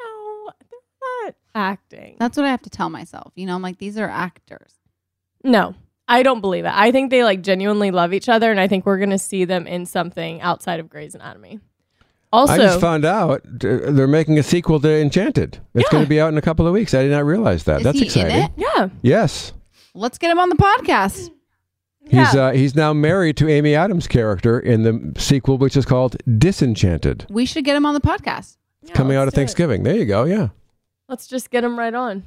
No, 0.00 0.50
they're 0.70 1.24
not 1.24 1.34
acting. 1.54 2.16
That's 2.18 2.36
what 2.36 2.44
I 2.46 2.50
have 2.50 2.62
to 2.62 2.70
tell 2.70 2.90
myself. 2.90 3.32
You 3.34 3.46
know, 3.46 3.54
I'm 3.54 3.62
like, 3.62 3.78
these 3.78 3.96
are 3.98 4.08
actors. 4.08 4.74
No, 5.42 5.74
I 6.06 6.22
don't 6.22 6.40
believe 6.40 6.64
it. 6.64 6.72
I 6.74 6.92
think 6.92 7.10
they 7.10 7.24
like 7.24 7.42
genuinely 7.42 7.90
love 7.90 8.12
each 8.12 8.28
other, 8.28 8.50
and 8.50 8.60
I 8.60 8.68
think 8.68 8.84
we're 8.86 8.98
gonna 8.98 9.18
see 9.18 9.44
them 9.44 9.66
in 9.66 9.86
something 9.86 10.40
outside 10.40 10.80
of 10.80 10.88
Grey's 10.88 11.14
Anatomy. 11.14 11.60
Also, 12.32 12.54
I 12.54 12.58
just 12.58 12.80
found 12.80 13.04
out 13.04 13.42
uh, 13.46 13.92
they're 13.92 14.08
making 14.08 14.38
a 14.40 14.42
sequel 14.42 14.80
to 14.80 14.88
Enchanted. 15.00 15.60
It's 15.72 15.88
going 15.88 16.02
to 16.02 16.08
be 16.08 16.20
out 16.20 16.32
in 16.32 16.36
a 16.36 16.42
couple 16.42 16.66
of 16.66 16.72
weeks. 16.72 16.92
I 16.92 17.02
did 17.02 17.12
not 17.12 17.24
realize 17.24 17.62
that. 17.62 17.78
Is 17.78 17.84
That's 17.84 17.96
he 17.96 18.02
in 18.06 18.26
exciting. 18.26 18.42
it? 18.42 18.50
yeah, 18.56 18.88
Yes. 19.02 19.52
Let's 19.94 20.18
get 20.18 20.32
him 20.32 20.40
on 20.40 20.48
the 20.48 20.56
podcast. 20.56 21.30
He's 22.08 22.34
uh, 22.34 22.50
he's 22.50 22.74
now 22.74 22.92
married 22.92 23.36
to 23.36 23.48
Amy 23.48 23.76
Adams' 23.76 24.08
character 24.08 24.58
in 24.58 24.82
the 24.82 25.12
sequel, 25.18 25.58
which 25.58 25.76
is 25.76 25.84
called 25.86 26.16
Disenchanted, 26.38 27.24
We 27.30 27.46
should 27.46 27.64
get 27.64 27.76
him 27.76 27.86
on 27.86 27.94
the 27.94 28.00
podcast. 28.00 28.56
coming 28.94 29.16
out 29.16 29.28
of 29.28 29.34
Thanksgiving. 29.34 29.84
There 29.84 29.94
you 29.94 30.04
go. 30.04 30.24
Yeah. 30.24 30.48
let's 31.08 31.28
just 31.28 31.50
get 31.50 31.60
them 31.60 31.78
right 31.78 31.94
on. 31.94 32.24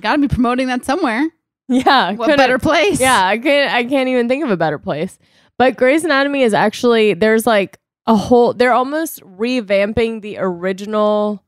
Got 0.00 0.16
to 0.16 0.18
be 0.22 0.28
promoting 0.28 0.68
that 0.68 0.86
somewhere. 0.86 1.28
Yeah, 1.86 2.12
What 2.14 2.36
better 2.36 2.58
place? 2.58 3.00
Yeah, 3.00 3.24
I 3.24 3.38
can't. 3.38 3.72
I 3.72 3.84
can't 3.84 4.08
even 4.08 4.28
think 4.28 4.42
of 4.44 4.50
a 4.50 4.56
better 4.56 4.78
place. 4.78 5.18
But 5.56 5.76
Grey's 5.76 6.04
Anatomy 6.04 6.42
is 6.42 6.52
actually 6.52 7.14
there's 7.14 7.46
like 7.46 7.78
a 8.06 8.16
whole. 8.16 8.52
They're 8.54 8.72
almost 8.72 9.20
revamping 9.22 10.20
the 10.22 10.38
original 10.38 11.44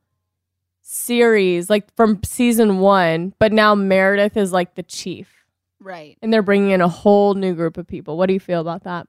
series, 0.80 1.68
like 1.70 1.94
from 1.96 2.20
season 2.24 2.78
one. 2.78 3.35
But 3.38 3.52
now 3.52 3.74
Meredith 3.74 4.37
is 4.37 4.52
like 4.52 4.74
the 4.74 4.82
chief, 4.82 5.28
Right. 5.80 6.16
and 6.22 6.32
they're 6.32 6.42
bringing 6.42 6.70
in 6.70 6.80
a 6.80 6.88
whole 6.88 7.35
new 7.35 7.54
group 7.54 7.76
of 7.76 7.87
people. 7.87 8.16
What 8.16 8.26
do 8.26 8.35
you 8.35 8.40
feel 8.40 8.61
about 8.61 8.85
that? 8.85 9.08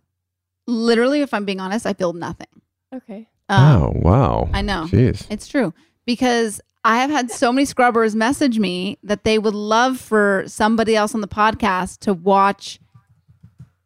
Literally, 0.65 1.21
if 1.21 1.33
I'm 1.33 1.45
being 1.45 1.59
honest, 1.59 1.85
I 1.85 1.93
feel 1.93 2.13
nothing. 2.13 2.47
Okay. 2.93 3.27
Um, 3.49 3.83
oh 3.83 3.91
wow. 3.95 4.49
I 4.53 4.61
know. 4.61 4.87
Jeez. 4.89 5.27
It's 5.29 5.47
true 5.47 5.73
because 6.05 6.61
I 6.85 6.97
have 6.97 7.09
had 7.09 7.31
so 7.31 7.51
many 7.51 7.65
scrubbers 7.65 8.15
message 8.15 8.59
me 8.59 8.97
that 9.03 9.23
they 9.23 9.39
would 9.39 9.53
love 9.53 9.99
for 9.99 10.43
somebody 10.47 10.95
else 10.95 11.15
on 11.15 11.21
the 11.21 11.27
podcast 11.27 11.99
to 11.99 12.13
watch 12.13 12.79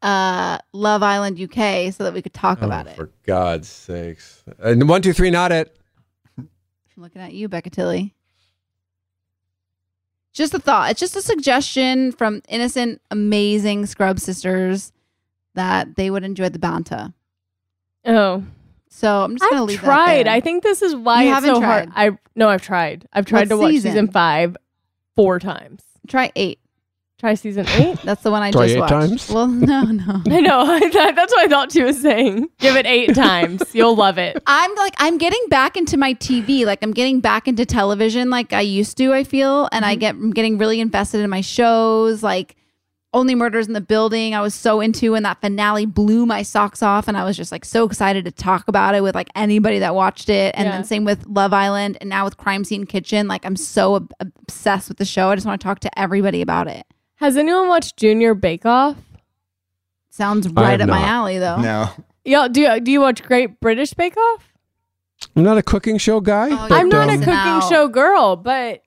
uh 0.01 0.57
Love 0.73 1.03
Island 1.03 1.39
UK 1.39 1.93
so 1.93 2.03
that 2.03 2.13
we 2.13 2.21
could 2.21 2.33
talk 2.33 2.61
about 2.61 2.87
it. 2.87 2.93
Oh, 2.93 3.03
For 3.05 3.11
God's 3.25 3.67
sakes. 3.67 4.43
And 4.59 4.87
one, 4.87 5.01
two, 5.01 5.13
three, 5.13 5.29
not 5.31 5.51
it. 5.51 5.75
I'm 6.37 6.49
looking 6.97 7.21
at 7.21 7.33
you, 7.33 7.47
Becca 7.47 7.69
Tilly. 7.69 8.15
Just 10.33 10.53
a 10.53 10.59
thought. 10.59 10.91
It's 10.91 10.99
just 10.99 11.15
a 11.15 11.21
suggestion 11.21 12.11
from 12.11 12.41
innocent, 12.47 13.01
amazing 13.09 13.87
scrub 13.87 14.19
sisters 14.19 14.91
that 15.55 15.95
they 15.95 16.11
would 16.11 16.23
enjoy 16.23 16.49
the 16.49 16.59
banta. 16.59 17.13
Oh, 18.05 18.43
So 18.97 19.23
I'm 19.25 19.37
just 19.37 19.47
gonna 19.49 19.61
I've 19.61 19.67
leave 19.67 19.79
tried. 19.79 20.17
that 20.17 20.23
there. 20.25 20.33
I 20.33 20.39
think 20.41 20.63
this 20.63 20.81
is 20.81 20.95
why 20.95 21.21
You 21.23 21.29
it's 21.29 21.35
haven't 21.35 21.55
so 21.55 21.59
tried? 21.61 21.89
hard. 21.89 22.13
I 22.15 22.17
no, 22.35 22.49
I've 22.49 22.63
tried. 22.63 23.07
I've 23.13 23.25
tried 23.27 23.41
What 23.41 23.49
to 23.49 23.57
watch 23.57 23.71
season? 23.73 23.91
season 23.91 24.07
five 24.11 24.57
four 25.15 25.37
times. 25.39 25.83
Try 26.07 26.31
eight. 26.35 26.59
Try 27.19 27.35
season 27.35 27.67
eight. 27.67 27.99
That's 28.03 28.21
the 28.23 28.31
one 28.31 28.41
I 28.43 28.49
Try 28.51 28.63
just 28.65 28.75
eight 28.75 28.79
watched. 28.79 28.91
times? 28.91 29.29
Well, 29.29 29.47
no, 29.47 29.83
no. 29.83 30.21
I 30.29 30.39
know. 30.39 30.79
That's 30.91 31.33
what 31.33 31.45
I 31.45 31.47
thought 31.47 31.71
she 31.71 31.83
was 31.83 31.99
saying. 32.01 32.47
Give 32.59 32.75
it 32.75 32.85
eight 32.87 33.13
times. 33.15 33.63
You'll 33.73 33.95
love 33.95 34.17
it. 34.17 34.41
I'm 34.47 34.73
like 34.75 34.93
I'm 34.97 35.17
getting 35.19 35.43
back 35.49 35.77
into 35.77 35.95
my 35.97 36.13
TV. 36.15 36.65
Like 36.65 36.79
I'm 36.81 36.91
getting 36.91 37.19
back 37.19 37.47
into 37.47 37.65
television 37.67 38.29
like 38.31 38.51
I 38.51 38.61
used 38.61 38.97
to, 38.97 39.13
I 39.13 39.23
feel, 39.23 39.69
and 39.71 39.85
I 39.85 39.93
Mm-hmm. 39.93 39.99
get 39.99 40.15
I'm 40.15 40.31
getting 40.31 40.57
really 40.57 40.79
invested 40.81 41.21
in 41.21 41.29
my 41.29 41.41
shows. 41.41 42.23
Like 42.23 42.55
Only 43.13 43.35
Murders 43.35 43.67
in 43.67 43.73
the 43.73 43.81
Building, 43.81 44.35
I 44.35 44.41
was 44.41 44.53
so 44.53 44.81
into, 44.81 45.15
and 45.15 45.25
that 45.25 45.39
finale 45.41 45.85
blew 45.85 46.25
my 46.25 46.41
socks 46.43 46.83
off. 46.83 47.07
And 47.07 47.17
I 47.17 47.23
was 47.23 47.37
just 47.37 47.51
like 47.51 47.63
so 47.65 47.85
excited 47.85 48.25
to 48.25 48.31
talk 48.31 48.67
about 48.67 48.95
it 48.95 49.01
with 49.01 49.15
like 49.15 49.29
anybody 49.33 49.79
that 49.79 49.95
watched 49.95 50.29
it. 50.29 50.53
And 50.57 50.65
Yeah. 50.65 50.71
then 50.73 50.83
same 50.83 51.05
with 51.05 51.25
Love 51.25 51.53
Island, 51.53 51.97
and 52.01 52.09
now 52.09 52.25
with 52.25 52.37
Crime 52.37 52.63
Scene 52.63 52.85
Kitchen. 52.85 53.27
Like 53.27 53.45
I'm 53.45 53.55
so 53.55 53.95
ob- 53.95 54.11
obsessed 54.19 54.89
with 54.89 54.97
the 54.97 55.05
show. 55.05 55.29
I 55.29 55.35
just 55.35 55.47
want 55.47 55.59
to 55.61 55.65
talk 55.65 55.79
to 55.79 55.99
everybody 55.99 56.41
about 56.41 56.67
it. 56.67 56.85
Has 57.15 57.37
anyone 57.37 57.67
watched 57.69 57.97
Junior 57.97 58.33
Bake 58.35 58.65
Off? 58.65 58.97
Sounds 60.09 60.47
right 60.49 60.79
have 60.79 60.81
up 60.81 60.89
my 60.89 61.01
alley, 61.01 61.37
though. 61.39 61.57
No. 61.61 61.89
Yeah, 62.25 62.47
do 62.49 62.61
you, 62.61 62.79
do 62.81 62.91
you 62.91 62.99
watch 63.01 63.23
Great 63.23 63.59
British 63.59 63.93
Bake 63.93 64.17
Off? 64.17 64.51
I'm 65.35 65.43
not 65.43 65.57
a 65.57 65.63
cooking 65.63 65.97
show 65.97 66.19
guy. 66.19 66.49
Oh, 66.51 66.65
but, 66.69 66.73
I'm 66.73 66.89
not 66.89 67.07
a 67.09 67.13
um, 67.13 67.19
cooking 67.19 67.33
out. 67.33 67.69
show 67.69 67.87
girl, 67.87 68.35
but 68.35 68.81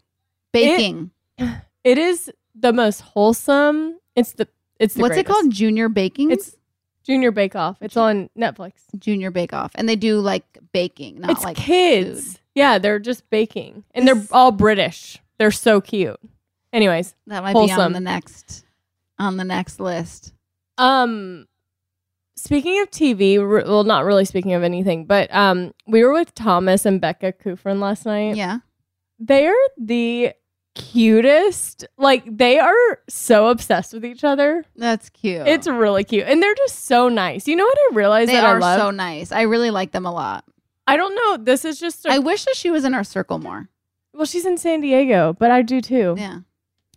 Baking. 0.52 1.10
it 1.84 1.98
is 1.98 2.30
the 2.54 2.72
most 2.72 3.00
wholesome. 3.00 3.96
It's 4.16 4.32
the 4.32 4.48
it's 4.78 4.94
the 4.94 5.02
What's 5.02 5.12
it 5.16 5.26
greatest. 5.26 5.32
called? 5.42 5.52
Junior 5.52 5.88
Baking? 5.88 6.30
It's 6.30 6.56
Junior 7.04 7.30
Bake 7.30 7.54
Off. 7.56 7.76
It's 7.80 7.96
on 7.96 8.28
Netflix. 8.38 8.72
Junior 8.98 9.30
Bake 9.30 9.52
Off. 9.52 9.72
And 9.74 9.88
they 9.88 9.96
do 9.96 10.18
like 10.20 10.44
baking, 10.72 11.20
not 11.20 11.30
it's 11.30 11.44
like 11.44 11.56
kids. 11.56 12.32
food. 12.32 12.40
Yeah, 12.54 12.78
they're 12.78 12.98
just 12.98 13.28
baking, 13.30 13.84
and 13.94 14.06
they're 14.08 14.22
all 14.32 14.50
British. 14.52 15.18
They're 15.38 15.50
so 15.52 15.80
cute. 15.80 16.18
Anyways, 16.72 17.14
That 17.26 17.42
might 17.42 17.52
be 17.52 17.58
on 17.60 17.68
wholesome. 17.68 17.92
the 17.94 18.00
next 18.00 18.64
on 19.18 19.36
the 19.36 19.44
next 19.44 19.80
list. 19.80 20.32
Um, 20.78 21.46
speaking 22.36 22.80
of 22.80 22.90
TV, 22.90 23.38
re- 23.38 23.64
well, 23.64 23.84
not 23.84 24.04
really 24.04 24.24
speaking 24.24 24.54
of 24.54 24.62
anything, 24.62 25.04
but 25.04 25.32
um, 25.34 25.72
we 25.86 26.02
were 26.04 26.12
with 26.12 26.34
Thomas 26.34 26.84
and 26.86 27.00
Becca 27.00 27.32
Kufrin 27.34 27.80
last 27.80 28.06
night. 28.06 28.36
Yeah. 28.36 28.58
They're 29.18 29.54
the 29.78 30.32
cutest. 30.74 31.86
Like 31.98 32.24
they 32.26 32.58
are 32.58 32.98
so 33.08 33.48
obsessed 33.48 33.92
with 33.92 34.04
each 34.04 34.24
other. 34.24 34.64
That's 34.76 35.10
cute. 35.10 35.46
It's 35.46 35.66
really 35.66 36.04
cute, 36.04 36.24
and 36.26 36.42
they're 36.42 36.54
just 36.54 36.84
so 36.84 37.08
nice. 37.08 37.46
You 37.46 37.56
know 37.56 37.64
what 37.64 37.78
I 37.78 37.94
realized 37.94 38.30
they 38.30 38.34
that 38.34 38.44
are 38.44 38.56
I 38.56 38.60
love? 38.60 38.80
so 38.80 38.90
nice. 38.90 39.32
I 39.32 39.42
really 39.42 39.70
like 39.70 39.92
them 39.92 40.06
a 40.06 40.12
lot. 40.12 40.44
I 40.86 40.96
don't 40.96 41.14
know. 41.14 41.36
This 41.44 41.64
is 41.64 41.78
just. 41.78 42.06
I 42.08 42.16
I 42.16 42.18
wish 42.18 42.44
that 42.44 42.56
she 42.56 42.70
was 42.70 42.84
in 42.84 42.94
our 42.94 43.04
circle 43.04 43.38
more. 43.38 43.68
well, 44.12 44.26
she's 44.26 44.46
in 44.46 44.58
San 44.58 44.80
Diego, 44.80 45.34
but 45.38 45.50
I 45.50 45.62
do 45.62 45.80
too. 45.80 46.14
Yeah. 46.18 46.40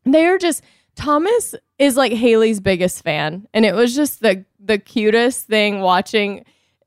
They 0.05 0.25
are 0.25 0.37
just 0.37 0.63
Thomas 0.95 1.55
is 1.79 1.95
like 1.97 2.11
Hayley's 2.11 2.59
biggest 2.59 3.03
fan, 3.03 3.47
and 3.53 3.65
it 3.65 3.75
was 3.75 3.95
just 3.95 4.21
the 4.21 4.45
the 4.59 4.77
cutest 4.77 5.47
thing 5.47 5.81
watching. 5.81 6.45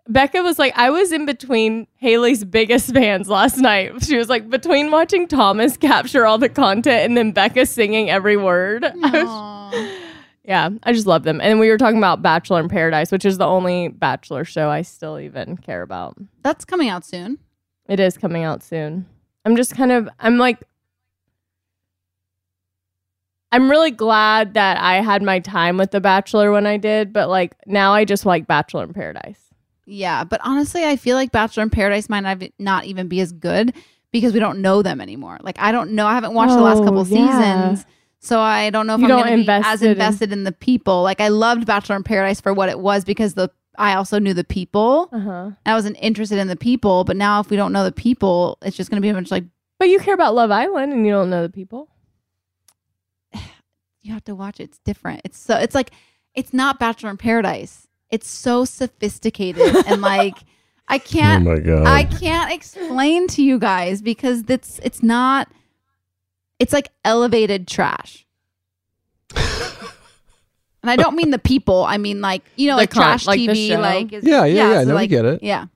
Becca 0.09 0.43
was 0.43 0.59
like, 0.59 0.77
I 0.77 0.91
was 0.91 1.13
in 1.13 1.27
between 1.27 1.87
Hayley's 1.97 2.45
biggest 2.45 2.93
fans 2.93 3.29
last 3.29 3.59
night. 3.59 4.05
She 4.05 4.17
was 4.17 4.29
like, 4.29 4.49
between 4.49 4.91
watching 4.91 5.27
Thomas 5.27 5.77
capture 5.77 6.27
all 6.27 6.39
the 6.39 6.49
content 6.49 7.05
and 7.05 7.17
then 7.17 7.33
Becca 7.33 7.67
singing 7.67 8.09
every 8.09 8.37
word. 8.37 8.85
yeah, 10.45 10.71
I 10.83 10.93
just 10.93 11.07
love 11.07 11.25
them. 11.25 11.41
And 11.41 11.59
we 11.59 11.69
were 11.69 11.79
talking 11.79 11.99
about 11.99 12.23
Bachelor 12.23 12.61
in 12.61 12.69
Paradise, 12.69 13.11
which 13.11 13.25
is 13.25 13.39
the 13.39 13.47
only 13.47 13.89
Bachelor 13.89 14.45
show 14.45 14.71
I 14.71 14.83
still 14.83 15.19
even 15.19 15.57
care 15.57 15.83
about. 15.83 16.17
That's 16.43 16.65
coming 16.65 16.89
out 16.89 17.05
soon. 17.05 17.39
It 17.89 18.01
is 18.01 18.17
coming 18.17 18.45
out 18.45 18.63
soon. 18.63 19.07
I'm 19.45 19.57
just 19.57 19.75
kind 19.75 19.93
of, 19.93 20.09
I'm 20.21 20.39
like, 20.39 20.63
I'm 23.53 23.71
really 23.71 23.93
glad 23.93 24.55
that 24.55 24.79
I 24.79 24.97
had 24.97 25.23
my 25.23 25.39
time 25.39 25.77
with 25.77 25.91
The 25.91 26.01
Bachelor 26.01 26.53
when 26.53 26.67
I 26.67 26.77
did, 26.77 27.13
but 27.13 27.29
like 27.29 27.55
now 27.67 27.93
I 27.93 28.05
just 28.05 28.27
like 28.27 28.47
Bachelor 28.47 28.85
in 28.85 28.93
Paradise. 28.93 29.46
Yeah, 29.87 30.25
but 30.25 30.41
honestly, 30.43 30.85
I 30.85 30.97
feel 30.97 31.17
like 31.17 31.31
Bachelor 31.33 31.63
in 31.63 31.71
Paradise 31.71 32.09
might 32.09 32.53
not, 32.59 32.85
even 32.85 33.07
be 33.09 33.21
as 33.21 33.31
good 33.33 33.73
because 34.13 34.33
we 34.33 34.41
don't 34.41 34.61
know 34.61 34.83
them 34.83 35.01
anymore. 35.01 35.39
Like 35.43 35.59
I 35.61 35.71
don't 35.73 35.93
know. 35.93 36.07
I 36.07 36.15
haven't 36.15 36.35
watched 36.35 36.55
the 36.55 36.61
last 36.61 36.79
Oh, 36.79 36.85
couple 36.85 37.07
yeah. 37.07 37.69
seasons, 37.71 37.87
so 38.19 38.41
I 38.41 38.71
don't 38.71 38.87
know 38.89 38.95
if 38.95 39.01
You 39.01 39.07
I'm 39.07 39.11
going 39.25 39.39
to 39.39 39.45
be 39.45 39.49
as 39.65 39.83
invested 39.83 40.33
in- 40.33 40.39
in 40.41 40.45
the 40.45 40.53
people. 40.53 41.03
Like 41.03 41.21
I 41.21 41.29
loved 41.29 41.67
Bachelor 41.67 41.97
in 41.97 42.03
Paradise 42.03 42.41
for 42.41 42.53
what 42.53 42.69
it 42.69 42.81
was 42.81 43.05
because 43.05 43.35
the 43.35 43.49
I 43.79 43.95
also 43.95 44.19
knew 44.19 44.33
the 44.35 44.43
people. 44.43 45.09
Uh-huh. 45.13 45.51
I 45.67 45.75
wasn't 45.75 45.99
interested 46.01 46.39
in 46.39 46.49
the 46.49 46.57
people, 46.57 47.05
but 47.05 47.17
now 47.17 47.41
if 47.41 47.51
we 47.51 47.57
don't 47.57 47.73
know 47.73 47.85
the 47.85 47.93
people, 47.93 48.57
it's 48.63 48.77
just 48.77 48.91
going 48.91 48.97
to 49.01 49.03
be 49.03 49.11
a 49.11 49.15
bunch 49.15 49.31
like 49.31 49.45
But 49.79 49.89
you 49.89 49.99
care 50.01 50.15
about 50.15 50.35
Love 50.35 50.51
Island 50.51 50.93
and 50.95 51.05
you 51.07 51.13
don't 51.13 51.29
know 51.31 51.43
the 51.43 51.51
people. 51.53 51.89
you 54.03 54.13
have 54.13 54.25
to 54.25 54.35
watch 54.35 54.61
it. 54.61 54.65
It's 54.65 54.79
different. 54.79 55.21
It's 55.25 55.39
so 55.39 55.57
it's 55.57 55.75
like 55.75 55.91
it's 56.35 56.53
not 56.53 56.79
Bachelor 56.79 57.11
in 57.11 57.17
Paradise. 57.19 57.86
It's 58.11 58.29
so 58.29 58.65
sophisticated 58.65 59.75
and 59.87 60.01
like 60.01 60.35
I 60.89 60.99
can't 60.99 61.47
Oh 61.47 61.51
my 61.55 61.59
God. 61.61 61.87
I 61.87 62.05
can't 62.05 62.53
explain 62.53 63.27
to 63.29 63.43
you 63.43 63.59
guys 63.59 64.01
because 64.03 64.45
it's 64.49 64.79
it's 64.85 65.03
not 65.03 65.49
it's 66.59 66.73
like 66.73 66.91
elevated 67.05 67.67
trash. 67.67 68.25
and 69.37 70.91
I 70.91 70.97
don't 70.97 71.17
mean 71.17 71.31
the 71.31 71.39
people. 71.39 71.85
I 71.85 71.99
mean 71.99 72.21
like, 72.21 72.43
you 72.57 72.69
know, 72.69 72.75
The 72.77 72.83
like 72.83 72.91
con- 72.91 73.03
trash 73.03 73.27
like 73.27 73.41
TV 73.41 73.69
show? 73.69 73.81
like 73.81 74.13
is- 74.13 74.25
Yeah, 74.25 74.45
yeah, 74.45 74.73
yeah, 74.73 74.83
so 74.85 74.91
no, 74.91 74.97
we 74.97 75.07
get 75.07 75.25
it. 75.25 75.43
Yeah. 75.43 75.67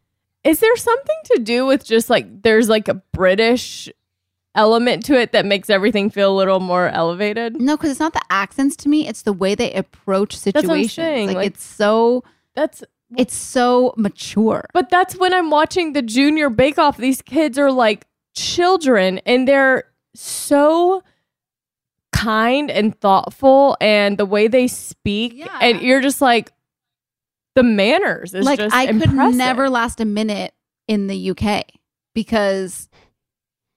Is 0.44 0.60
there 0.60 0.76
something 0.76 1.16
to 1.34 1.40
do 1.42 1.66
with 1.66 1.84
just 1.84 2.08
like 2.08 2.42
there's 2.42 2.68
like 2.68 2.88
a 2.88 2.94
British 2.94 3.90
element 4.54 5.04
to 5.06 5.18
it 5.18 5.32
that 5.32 5.46
makes 5.46 5.70
everything 5.70 6.10
feel 6.10 6.32
a 6.32 6.36
little 6.36 6.60
more 6.60 6.88
elevated? 6.88 7.60
No, 7.60 7.76
because 7.76 7.90
it's 7.90 8.00
not 8.00 8.12
the 8.12 8.22
accents 8.30 8.76
to 8.76 8.88
me. 8.88 9.06
It's 9.08 9.22
the 9.22 9.32
way 9.32 9.54
they 9.54 9.72
approach 9.72 10.34
what 10.34 10.56
I'm 10.56 10.62
situations. 10.62 10.92
saying, 10.92 11.26
Like, 11.28 11.36
like- 11.36 11.46
it's 11.52 11.62
so 11.64 12.24
That's 12.54 12.82
it's 13.16 13.34
so 13.34 13.92
mature. 13.96 14.66
But 14.72 14.88
that's 14.88 15.16
when 15.16 15.34
I'm 15.34 15.50
watching 15.50 15.94
the 15.94 16.02
Junior 16.02 16.48
Bake 16.48 16.78
Off. 16.78 16.96
These 16.96 17.22
kids 17.22 17.58
are 17.58 17.72
like 17.72 18.06
children 18.36 19.18
and 19.26 19.48
they're 19.48 19.84
so 20.14 21.02
kind 22.12 22.70
and 22.70 22.98
thoughtful 23.00 23.76
and 23.80 24.18
the 24.18 24.26
way 24.26 24.46
they 24.46 24.66
speak 24.66 25.42
and 25.60 25.80
you're 25.80 26.00
just 26.00 26.20
like 26.20 26.52
the 27.54 27.62
manners 27.62 28.34
is 28.34 28.44
like 28.44 28.60
I 28.60 28.86
could 28.86 29.12
never 29.12 29.70
last 29.70 30.00
a 30.00 30.04
minute 30.04 30.52
in 30.86 31.06
the 31.06 31.30
UK 31.30 31.64
because 32.14 32.88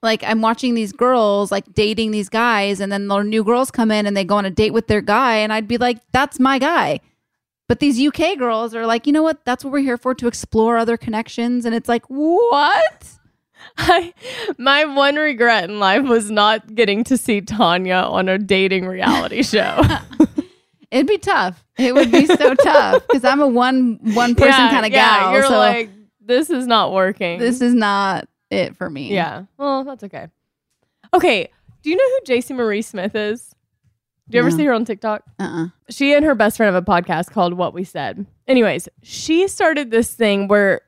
like 0.03 0.23
I'm 0.23 0.41
watching 0.41 0.75
these 0.75 0.91
girls 0.91 1.51
like 1.51 1.73
dating 1.73 2.11
these 2.11 2.29
guys 2.29 2.79
and 2.79 2.91
then 2.91 3.07
their 3.07 3.23
new 3.23 3.43
girls 3.43 3.71
come 3.71 3.89
in 3.91 4.05
and 4.05 4.15
they 4.15 4.23
go 4.25 4.35
on 4.35 4.45
a 4.45 4.51
date 4.51 4.71
with 4.71 4.87
their 4.87 5.01
guy 5.01 5.37
and 5.37 5.51
I'd 5.53 5.67
be 5.67 5.77
like 5.77 5.99
that's 6.11 6.39
my 6.39 6.59
guy. 6.59 6.99
But 7.69 7.79
these 7.79 7.99
UK 7.99 8.37
girls 8.37 8.75
are 8.75 8.85
like, 8.85 9.07
you 9.07 9.13
know 9.13 9.23
what? 9.23 9.45
That's 9.45 9.63
what 9.63 9.71
we're 9.71 9.79
here 9.79 9.97
for 9.97 10.13
to 10.15 10.27
explore 10.27 10.77
other 10.77 10.97
connections 10.97 11.65
and 11.65 11.73
it's 11.73 11.87
like, 11.89 12.05
what? 12.07 13.07
I, 13.77 14.13
my 14.57 14.83
one 14.83 15.15
regret 15.15 15.69
in 15.69 15.79
life 15.79 16.03
was 16.03 16.29
not 16.29 16.75
getting 16.75 17.05
to 17.05 17.17
see 17.17 17.39
Tanya 17.39 17.95
on 17.95 18.27
a 18.27 18.37
dating 18.37 18.85
reality 18.85 19.41
show. 19.53 19.81
It'd 20.91 21.07
be 21.07 21.17
tough. 21.17 21.63
It 21.77 21.95
would 21.95 22.11
be 22.11 22.25
so 22.25 22.53
tough 22.63 23.07
because 23.07 23.23
I'm 23.23 23.39
a 23.39 23.47
one 23.47 23.99
one 24.13 24.35
person 24.35 24.49
Yeah, 24.49 24.69
kind 24.69 24.85
of 24.85 24.91
yeah, 24.91 25.19
gal. 25.21 25.31
You're 25.33 25.43
so 25.43 25.57
like, 25.57 25.89
this 26.19 26.49
is 26.49 26.67
not 26.67 26.91
working. 26.91 27.39
this 27.39 27.61
is 27.61 27.73
not 27.73 28.27
it 28.49 28.75
for 28.75 28.89
me. 28.89 29.13
Yeah. 29.13 29.45
Well, 29.57 29.83
that's 29.83 30.03
okay. 30.03 30.27
Okay. 31.13 31.49
Do 31.81 31.89
you 31.89 31.95
know 31.95 32.03
who 32.03 32.33
JC 32.33 32.55
Marie 32.55 32.81
Smith 32.81 33.15
is? 33.15 33.53
Do 34.29 34.37
you 34.37 34.39
ever 34.41 34.51
No. 34.51 34.57
see 34.57 34.65
her 34.65 34.73
on 34.73 34.85
TikTok? 34.85 35.23
Uh-uh. 35.39 35.67
She 35.89 36.13
and 36.13 36.23
her 36.25 36.33
best 36.35 36.57
friend 36.57 36.73
have 36.73 36.81
a 36.81 36.85
podcast 36.85 37.31
called 37.31 37.55
What 37.55 37.73
We 37.73 37.83
Said. 37.83 38.25
Anyways, 38.47 38.87
she 39.01 39.47
started 39.47 39.91
this 39.91 40.13
thing 40.13 40.47
where 40.47 40.81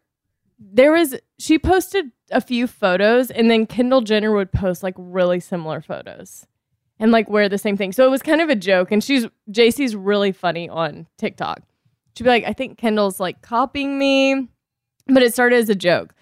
there 0.58 0.94
was 0.94 1.16
she 1.38 1.60
posted 1.60 2.12
a 2.32 2.40
few 2.40 2.66
photos 2.66 3.30
and 3.30 3.52
then 3.52 3.66
Kendall 3.66 4.02
Jenner 4.02 4.32
would 4.32 4.52
post 4.54 4.84
like 4.84 4.96
really 4.98 5.40
similar 5.42 5.82
photos 5.82 6.48
and 6.98 7.12
like 7.12 7.30
wear 7.30 7.50
the 7.50 7.58
same 7.58 7.76
thing. 7.76 7.92
So 7.92 8.06
it 8.06 8.10
was 8.10 8.22
kind 8.22 8.40
of 8.40 8.48
a 8.50 8.56
joke 8.56 8.92
and 8.92 9.04
she's 9.04 9.28
JC's 9.52 9.96
really 9.98 10.32
funny 10.32 10.70
on 10.70 11.06
TikTok. 11.18 11.62
She'd 12.18 12.24
be 12.24 12.30
like, 12.30 12.46
I 12.46 12.54
think 12.54 12.78
Kendall's 12.78 13.20
like 13.20 13.42
copying 13.42 14.00
me, 14.00 14.48
but 15.08 15.22
it 15.24 15.34
started 15.34 15.58
as 15.58 15.70
a 15.70 15.76
joke. 15.76 16.14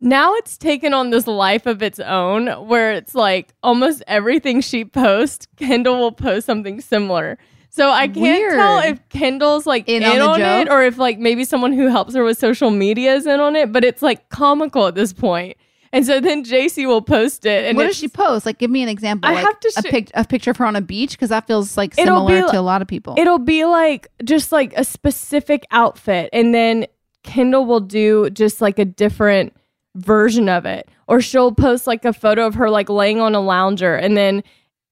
Now 0.00 0.34
it's 0.34 0.58
taken 0.58 0.92
on 0.92 1.10
this 1.10 1.26
life 1.26 1.66
of 1.66 1.82
its 1.82 1.98
own 1.98 2.48
where 2.68 2.92
it's 2.92 3.14
like 3.14 3.54
almost 3.62 4.02
everything 4.06 4.60
she 4.60 4.84
posts, 4.84 5.46
Kendall 5.56 5.98
will 5.98 6.12
post 6.12 6.46
something 6.46 6.80
similar. 6.80 7.38
So 7.70 7.90
I 7.90 8.08
can't 8.08 8.54
tell 8.54 8.78
if 8.80 9.06
Kendall's 9.10 9.66
like 9.66 9.88
in, 9.88 10.02
In 10.02 10.20
on, 10.20 10.40
on 10.42 10.60
it 10.60 10.70
or 10.70 10.82
if 10.82 10.96
like 10.98 11.18
maybe 11.18 11.44
someone 11.44 11.72
who 11.72 11.88
helps 11.88 12.14
her 12.14 12.24
with 12.24 12.38
social 12.38 12.70
media 12.70 13.14
is 13.14 13.26
in 13.26 13.40
on 13.40 13.54
it, 13.56 13.72
but 13.72 13.84
it's 13.84 14.02
like 14.02 14.28
comical 14.28 14.86
at 14.86 14.94
this 14.94 15.12
point. 15.12 15.56
And 15.92 16.04
so 16.04 16.20
then 16.20 16.44
JC 16.44 16.86
will 16.86 17.00
post 17.02 17.46
it 17.46 17.64
and 17.64 17.76
what 17.76 17.86
does 17.86 17.96
she 17.96 18.08
post? 18.08 18.44
Like, 18.44 18.58
give 18.58 18.70
me 18.70 18.82
an 18.82 18.88
example. 18.88 19.30
I 19.30 19.34
like 19.34 19.44
have 19.44 19.60
to 19.60 19.72
a, 19.78 19.82
pic- 19.82 20.10
a 20.14 20.24
picture 20.24 20.50
of 20.50 20.56
her 20.58 20.66
on 20.66 20.76
a 20.76 20.80
beach 20.80 21.12
because 21.12 21.30
that 21.30 21.46
feels 21.46 21.76
like 21.76 21.94
similar 21.94 22.48
to 22.48 22.58
a 22.58 22.60
lot 22.60 22.82
of 22.82 22.88
people. 22.88 23.14
It'll 23.16 23.38
be 23.38 23.64
like 23.64 24.08
just 24.24 24.52
like 24.52 24.72
a 24.76 24.84
specific 24.84 25.66
outfit, 25.70 26.28
and 26.32 26.54
then 26.54 26.86
Kendall 27.22 27.64
will 27.66 27.80
do 27.80 28.28
just 28.30 28.60
like 28.60 28.78
a 28.78 28.84
different 28.84 29.54
version 29.96 30.48
of 30.48 30.66
it, 30.66 30.88
or 31.08 31.20
she'll 31.20 31.52
post 31.52 31.86
like 31.86 32.04
a 32.04 32.12
photo 32.12 32.46
of 32.46 32.54
her 32.54 32.70
like 32.70 32.88
laying 32.88 33.20
on 33.20 33.34
a 33.34 33.40
lounger, 33.40 33.94
and 33.94 34.16
then 34.16 34.42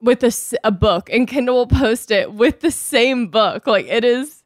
with 0.00 0.22
a, 0.22 0.58
a 0.64 0.70
book, 0.70 1.08
and 1.10 1.28
Kendall 1.28 1.56
will 1.56 1.66
post 1.66 2.10
it 2.10 2.32
with 2.32 2.60
the 2.60 2.70
same 2.70 3.28
book. 3.28 3.66
Like 3.66 3.86
it 3.86 4.04
is. 4.04 4.42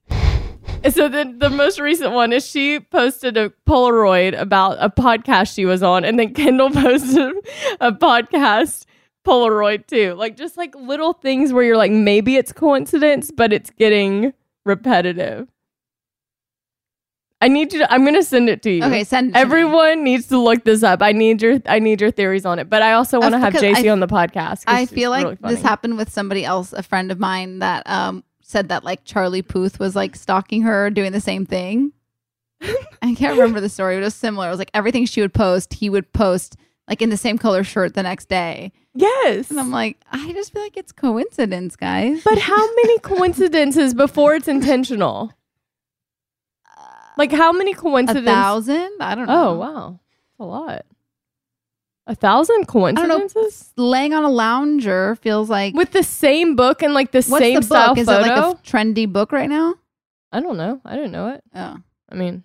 So 0.90 1.08
then 1.08 1.38
the 1.40 1.50
most 1.50 1.80
recent 1.80 2.12
one 2.12 2.32
is 2.32 2.46
she 2.46 2.78
posted 2.78 3.36
a 3.36 3.50
Polaroid 3.66 4.38
about 4.38 4.76
a 4.80 4.90
podcast 4.90 5.54
she 5.54 5.64
was 5.64 5.82
on, 5.82 6.04
and 6.04 6.18
then 6.18 6.34
Kendall 6.34 6.70
posted 6.72 7.34
a 7.80 7.92
podcast 7.92 8.84
Polaroid 9.26 9.86
too. 9.86 10.14
Like 10.14 10.36
just 10.36 10.56
like 10.56 10.74
little 10.74 11.12
things 11.12 11.52
where 11.52 11.64
you're 11.64 11.76
like, 11.76 11.92
maybe 11.92 12.36
it's 12.36 12.52
coincidence, 12.52 13.30
but 13.30 13.52
it's 13.52 13.70
getting 13.70 14.32
repetitive. 14.64 15.48
I 17.40 17.48
need 17.48 17.72
you 17.72 17.80
to 17.80 17.92
I'm 17.92 18.04
gonna 18.04 18.22
send 18.22 18.48
it 18.48 18.62
to 18.62 18.70
you. 18.70 18.82
Okay, 18.84 19.04
send 19.04 19.30
it 19.30 19.32
to 19.32 19.38
me. 19.38 19.40
Everyone 19.40 20.02
needs 20.02 20.26
to 20.28 20.38
look 20.38 20.64
this 20.64 20.82
up. 20.82 21.02
I 21.02 21.12
need 21.12 21.40
your 21.40 21.60
I 21.66 21.78
need 21.78 22.00
your 22.00 22.10
theories 22.10 22.44
on 22.44 22.58
it. 22.58 22.68
But 22.68 22.82
I 22.82 22.92
also 22.92 23.20
want 23.20 23.32
to 23.32 23.38
have 23.38 23.54
JC 23.54 23.86
I- 23.86 23.90
on 23.90 24.00
the 24.00 24.08
podcast. 24.08 24.64
I 24.66 24.86
feel 24.86 25.10
like 25.10 25.24
really 25.24 25.38
this 25.54 25.62
happened 25.62 25.96
with 25.96 26.10
somebody 26.12 26.44
else, 26.44 26.72
a 26.72 26.82
friend 26.82 27.12
of 27.12 27.18
mine 27.18 27.60
that 27.60 27.88
um 27.88 28.24
said 28.42 28.70
that 28.70 28.82
like 28.82 29.04
Charlie 29.04 29.42
Puth 29.42 29.78
was 29.78 29.94
like 29.94 30.16
stalking 30.16 30.62
her, 30.62 30.90
doing 30.90 31.12
the 31.12 31.20
same 31.20 31.46
thing. 31.46 31.92
I 33.02 33.14
can't 33.14 33.36
remember 33.38 33.60
the 33.60 33.68
story. 33.68 33.96
It 33.96 34.00
was 34.00 34.14
similar. 34.14 34.48
It 34.48 34.50
was 34.50 34.58
like 34.58 34.72
everything 34.74 35.06
she 35.06 35.20
would 35.20 35.34
post, 35.34 35.74
he 35.74 35.88
would 35.88 36.12
post 36.12 36.56
like 36.88 37.02
in 37.02 37.10
the 37.10 37.16
same 37.16 37.38
color 37.38 37.62
shirt 37.62 37.94
the 37.94 38.02
next 38.02 38.28
day. 38.28 38.72
Yes. 38.94 39.50
And 39.50 39.60
I'm 39.60 39.70
like, 39.70 39.98
I 40.10 40.32
just 40.32 40.52
feel 40.52 40.62
like 40.62 40.76
it's 40.76 40.90
coincidence, 40.90 41.76
guys. 41.76 42.22
But 42.24 42.38
how 42.38 42.56
many 42.74 42.98
coincidences 42.98 43.94
before 43.94 44.34
it's 44.34 44.48
intentional? 44.48 45.30
Like 47.18 47.32
how 47.32 47.52
many 47.52 47.74
coincidences? 47.74 48.22
a 48.22 48.34
thousand? 48.34 48.90
I 49.00 49.14
don't 49.16 49.28
oh, 49.28 49.32
know. 49.34 49.50
Oh 49.50 49.58
wow, 49.58 50.00
that's 50.12 50.38
a 50.38 50.44
lot. 50.44 50.86
A 52.06 52.14
thousand 52.14 52.66
coincidences 52.68 53.72
know. 53.76 53.84
Laying 53.84 54.14
on 54.14 54.24
a 54.24 54.30
lounger 54.30 55.16
feels 55.16 55.50
like 55.50 55.74
with 55.74 55.90
the 55.90 56.04
same 56.04 56.56
book 56.56 56.82
and 56.82 56.94
like 56.94 57.10
the 57.10 57.18
what's 57.18 57.42
same 57.42 57.56
the 57.56 57.66
style 57.66 57.88
book? 57.88 57.98
Is 57.98 58.06
photo. 58.06 58.24
it 58.24 58.28
like 58.28 58.54
a 58.54 58.62
trendy 58.62 59.12
book 59.12 59.32
right 59.32 59.48
now? 59.48 59.74
I 60.32 60.40
don't 60.40 60.56
know. 60.56 60.80
I 60.84 60.94
didn't 60.94 61.12
know 61.12 61.28
it. 61.30 61.42
Oh. 61.54 61.76
I 62.10 62.14
mean, 62.14 62.44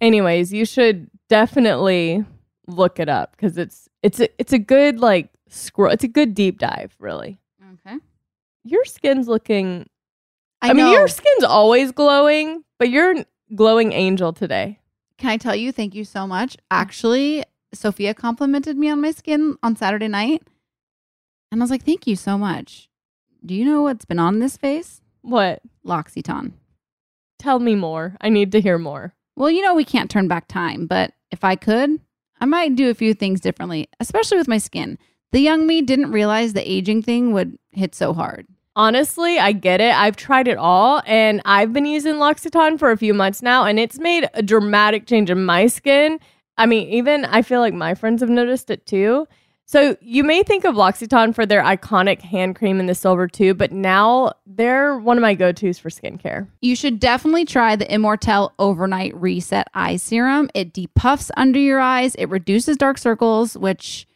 anyways, 0.00 0.52
you 0.52 0.64
should 0.64 1.10
definitely 1.28 2.24
look 2.66 2.98
it 2.98 3.08
up 3.08 3.32
because 3.32 3.58
it's 3.58 3.88
it's 4.02 4.18
a, 4.18 4.28
it's 4.40 4.52
a 4.52 4.58
good 4.58 4.98
like 4.98 5.28
scroll. 5.48 5.92
It's 5.92 6.04
a 6.04 6.08
good 6.08 6.34
deep 6.34 6.58
dive, 6.58 6.96
really. 6.98 7.38
Okay. 7.86 7.98
Your 8.64 8.84
skin's 8.86 9.28
looking. 9.28 9.88
I 10.62 10.70
I, 10.70 10.72
mean, 10.72 10.90
your 10.90 11.06
skin's 11.08 11.44
always 11.44 11.92
glowing, 11.92 12.64
but 12.78 12.88
you're 12.88 13.24
glowing 13.54 13.92
angel 13.92 14.32
today. 14.32 14.80
Can 15.18 15.30
I 15.30 15.36
tell 15.36 15.54
you, 15.54 15.72
thank 15.72 15.94
you 15.94 16.04
so 16.04 16.26
much. 16.26 16.56
Actually, 16.70 17.44
Sophia 17.72 18.14
complimented 18.14 18.76
me 18.76 18.88
on 18.90 19.00
my 19.00 19.10
skin 19.10 19.56
on 19.62 19.76
Saturday 19.76 20.08
night. 20.08 20.42
And 21.50 21.60
I 21.60 21.64
was 21.64 21.70
like, 21.70 21.84
thank 21.84 22.06
you 22.06 22.16
so 22.16 22.36
much. 22.36 22.88
Do 23.44 23.54
you 23.54 23.64
know 23.64 23.82
what's 23.82 24.04
been 24.04 24.18
on 24.18 24.38
this 24.38 24.56
face? 24.56 25.02
What? 25.22 25.62
L'Occitane. 25.84 26.52
Tell 27.38 27.58
me 27.58 27.74
more. 27.74 28.16
I 28.20 28.28
need 28.28 28.52
to 28.52 28.60
hear 28.60 28.78
more. 28.78 29.14
Well, 29.36 29.50
you 29.50 29.62
know, 29.62 29.74
we 29.74 29.84
can't 29.84 30.10
turn 30.10 30.28
back 30.28 30.48
time, 30.48 30.86
but 30.86 31.12
if 31.30 31.44
I 31.44 31.56
could, 31.56 32.00
I 32.40 32.46
might 32.46 32.76
do 32.76 32.90
a 32.90 32.94
few 32.94 33.14
things 33.14 33.40
differently, 33.40 33.88
especially 34.00 34.38
with 34.38 34.48
my 34.48 34.58
skin. 34.58 34.98
The 35.32 35.40
young 35.40 35.66
me 35.66 35.82
didn't 35.82 36.12
realize 36.12 36.52
the 36.52 36.70
aging 36.70 37.02
thing 37.02 37.32
would 37.32 37.58
hit 37.72 37.94
so 37.94 38.12
hard. 38.14 38.46
Honestly, 38.76 39.38
I 39.38 39.52
get 39.52 39.80
it. 39.80 39.94
I've 39.94 40.16
tried 40.16 40.48
it 40.48 40.58
all 40.58 41.00
and 41.06 41.40
I've 41.44 41.72
been 41.72 41.86
using 41.86 42.18
L'Occitane 42.18 42.78
for 42.78 42.90
a 42.90 42.96
few 42.96 43.14
months 43.14 43.40
now 43.40 43.64
and 43.64 43.78
it's 43.78 43.98
made 43.98 44.28
a 44.34 44.42
dramatic 44.42 45.06
change 45.06 45.30
in 45.30 45.44
my 45.44 45.68
skin. 45.68 46.18
I 46.58 46.66
mean, 46.66 46.88
even 46.88 47.24
I 47.24 47.42
feel 47.42 47.60
like 47.60 47.74
my 47.74 47.94
friends 47.94 48.20
have 48.20 48.30
noticed 48.30 48.70
it 48.70 48.84
too. 48.84 49.28
So 49.66 49.96
you 50.00 50.24
may 50.24 50.42
think 50.42 50.64
of 50.64 50.76
L'Occitane 50.76 51.34
for 51.34 51.46
their 51.46 51.62
iconic 51.62 52.20
hand 52.20 52.56
cream 52.56 52.80
in 52.80 52.86
the 52.86 52.94
silver 52.94 53.26
tube, 53.26 53.56
but 53.56 53.72
now 53.72 54.32
they're 54.44 54.98
one 54.98 55.16
of 55.16 55.22
my 55.22 55.34
go-tos 55.34 55.78
for 55.78 55.88
skincare. 55.88 56.48
You 56.60 56.76
should 56.76 57.00
definitely 57.00 57.46
try 57.46 57.74
the 57.74 57.86
Immortelle 57.86 58.52
Overnight 58.58 59.14
Reset 59.16 59.66
Eye 59.72 59.96
Serum. 59.96 60.50
It 60.52 60.74
depuffs 60.74 61.30
under 61.36 61.58
your 61.58 61.80
eyes, 61.80 62.14
it 62.16 62.28
reduces 62.28 62.76
dark 62.76 62.98
circles, 62.98 63.56
which 63.56 64.06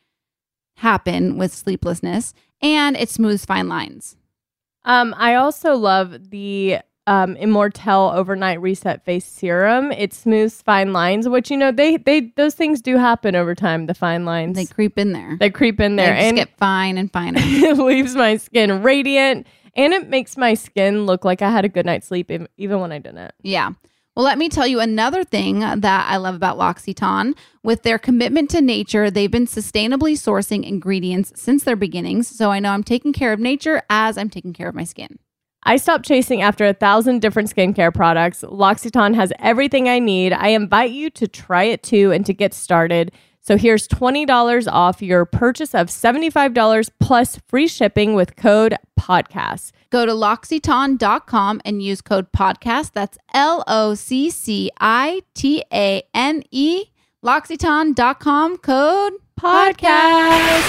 happen 0.76 1.38
with 1.38 1.54
sleeplessness, 1.54 2.34
and 2.60 2.94
it 2.96 3.08
smooths 3.08 3.46
fine 3.46 3.68
lines. 3.68 4.17
Um, 4.84 5.14
I 5.18 5.34
also 5.34 5.74
love 5.76 6.30
the 6.30 6.78
um, 7.06 7.36
Immortelle 7.36 8.14
Overnight 8.14 8.60
Reset 8.60 9.04
Face 9.04 9.24
Serum. 9.24 9.92
It 9.92 10.12
smooths 10.12 10.60
fine 10.62 10.92
lines, 10.92 11.28
which 11.28 11.50
you 11.50 11.56
know 11.56 11.72
they 11.72 11.96
they 11.96 12.32
those 12.36 12.54
things 12.54 12.80
do 12.82 12.96
happen 12.96 13.34
over 13.34 13.54
time. 13.54 13.86
The 13.86 13.94
fine 13.94 14.24
lines 14.24 14.56
They 14.56 14.66
creep 14.66 14.98
in 14.98 15.12
there. 15.12 15.36
they 15.40 15.50
creep 15.50 15.80
in 15.80 15.96
there, 15.96 16.10
They 16.14 16.16
just 16.20 16.26
and 16.28 16.36
get 16.36 16.56
fine 16.58 16.98
and 16.98 17.10
finer. 17.12 17.40
it 17.42 17.78
leaves 17.78 18.14
my 18.14 18.36
skin 18.36 18.82
radiant, 18.82 19.46
and 19.74 19.92
it 19.94 20.08
makes 20.08 20.36
my 20.36 20.54
skin 20.54 21.06
look 21.06 21.24
like 21.24 21.40
I 21.42 21.50
had 21.50 21.64
a 21.64 21.68
good 21.68 21.86
night's 21.86 22.06
sleep, 22.06 22.30
ev- 22.30 22.46
even 22.58 22.80
when 22.80 22.92
I 22.92 22.98
didn't. 22.98 23.32
Yeah. 23.42 23.70
Well, 24.18 24.24
let 24.24 24.36
me 24.36 24.48
tell 24.48 24.66
you 24.66 24.80
another 24.80 25.22
thing 25.22 25.60
that 25.60 26.06
I 26.10 26.16
love 26.16 26.34
about 26.34 26.58
L'Occitane. 26.58 27.36
With 27.62 27.84
their 27.84 28.00
commitment 28.00 28.50
to 28.50 28.60
nature, 28.60 29.12
they've 29.12 29.30
been 29.30 29.46
sustainably 29.46 30.14
sourcing 30.14 30.66
ingredients 30.66 31.32
since 31.36 31.62
their 31.62 31.76
beginnings. 31.76 32.26
So 32.26 32.50
I 32.50 32.58
know 32.58 32.72
I'm 32.72 32.82
taking 32.82 33.12
care 33.12 33.32
of 33.32 33.38
nature 33.38 33.80
as 33.88 34.18
I'm 34.18 34.28
taking 34.28 34.52
care 34.52 34.68
of 34.68 34.74
my 34.74 34.82
skin. 34.82 35.20
I 35.62 35.76
stopped 35.76 36.04
chasing 36.04 36.42
after 36.42 36.66
a 36.66 36.74
thousand 36.74 37.20
different 37.20 37.54
skincare 37.54 37.94
products. 37.94 38.42
L'Occitane 38.42 39.14
has 39.14 39.32
everything 39.38 39.88
I 39.88 40.00
need. 40.00 40.32
I 40.32 40.48
invite 40.48 40.90
you 40.90 41.10
to 41.10 41.28
try 41.28 41.62
it 41.62 41.84
too 41.84 42.10
and 42.10 42.26
to 42.26 42.34
get 42.34 42.52
started. 42.52 43.12
So 43.48 43.56
here's 43.56 43.88
$20 43.88 44.70
off 44.70 45.00
your 45.00 45.24
purchase 45.24 45.74
of 45.74 45.86
$75 45.86 46.90
plus 47.00 47.38
free 47.48 47.66
shipping 47.66 48.12
with 48.12 48.36
code 48.36 48.76
podcast. 49.00 49.72
Go 49.88 50.04
to 50.04 50.12
L'Occitane.com 50.12 51.62
and 51.64 51.82
use 51.82 52.02
code 52.02 52.30
podcast. 52.30 52.92
That's 52.92 53.16
L 53.32 53.64
O 53.66 53.94
C 53.94 54.28
C 54.28 54.70
I 54.78 55.22
T 55.32 55.64
A 55.72 56.02
N 56.12 56.42
E. 56.50 56.90
L'Occitane.com 57.22 58.58
code 58.58 59.14
podcast. 59.40 60.68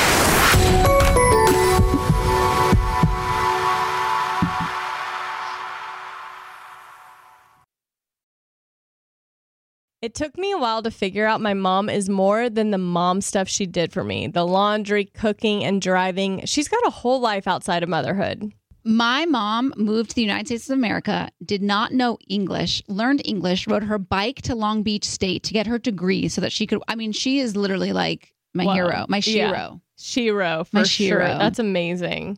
It 10.02 10.16
took 10.16 10.38
me 10.38 10.52
a 10.54 10.58
while 10.58 10.82
to 10.84 10.92
figure 10.92 11.26
out 11.26 11.42
my 11.42 11.54
mom 11.54 11.90
is 11.90 12.08
more 12.08 12.50
than 12.50 12.72
the 12.72 12.78
mom 12.78 13.20
stuff 13.20 13.50
she 13.50 13.66
did 13.66 13.92
for 13.92 14.04
me 14.04 14.28
the 14.28 14.46
laundry, 14.48 15.06
cooking, 15.06 15.64
and 15.66 15.82
driving. 15.82 16.46
She's 16.46 16.70
got 16.70 16.86
a 16.88 16.90
whole 16.90 17.20
life 17.20 17.48
outside 17.48 17.84
of 17.84 17.90
motherhood. 17.90 18.54
My 18.86 19.26
mom 19.26 19.74
moved 19.76 20.12
to 20.12 20.16
the 20.16 20.22
United 20.22 20.48
States 20.48 20.70
of 20.70 20.78
America, 20.78 21.30
did 21.44 21.62
not 21.62 21.92
know 21.92 22.18
English, 22.30 22.82
learned 22.88 23.22
English, 23.26 23.68
rode 23.68 23.84
her 23.84 24.00
bike 24.00 24.42
to 24.44 24.56
Long 24.56 24.84
Beach 24.84 25.04
State 25.04 25.44
to 25.44 25.54
get 25.54 25.68
her 25.68 25.78
degree 25.78 26.30
so 26.30 26.40
that 26.40 26.54
she 26.54 26.66
could. 26.66 26.82
I 26.88 26.96
mean, 26.96 27.12
she 27.12 27.40
is 27.40 27.58
literally 27.58 27.92
like 27.92 28.34
my 28.54 28.64
Wow. 28.66 28.74
hero, 28.76 29.06
my 29.10 29.18
Yeah. 29.26 29.50
shiro. 29.52 29.82
Shiro, 29.98 30.64
for 30.64 30.78
My 30.78 30.84
sure. 30.84 31.08
Shiro. 31.08 31.38
That's 31.38 31.60
amazing. 31.60 32.38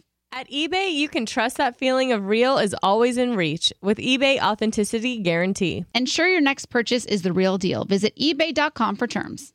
At 0.33 0.49
eBay, 0.49 0.93
you 0.93 1.09
can 1.09 1.25
trust 1.25 1.57
that 1.57 1.77
feeling 1.77 2.13
of 2.13 2.25
real 2.25 2.57
is 2.57 2.73
always 2.81 3.17
in 3.17 3.35
reach 3.35 3.73
with 3.81 3.97
eBay 3.97 4.41
Authenticity 4.41 5.19
Guarantee. 5.19 5.83
Ensure 5.93 6.25
your 6.25 6.39
next 6.39 6.67
purchase 6.67 7.03
is 7.03 7.21
the 7.21 7.33
real 7.33 7.57
deal. 7.57 7.83
Visit 7.83 8.15
eBay.com 8.15 8.95
for 8.95 9.07
terms. 9.07 9.51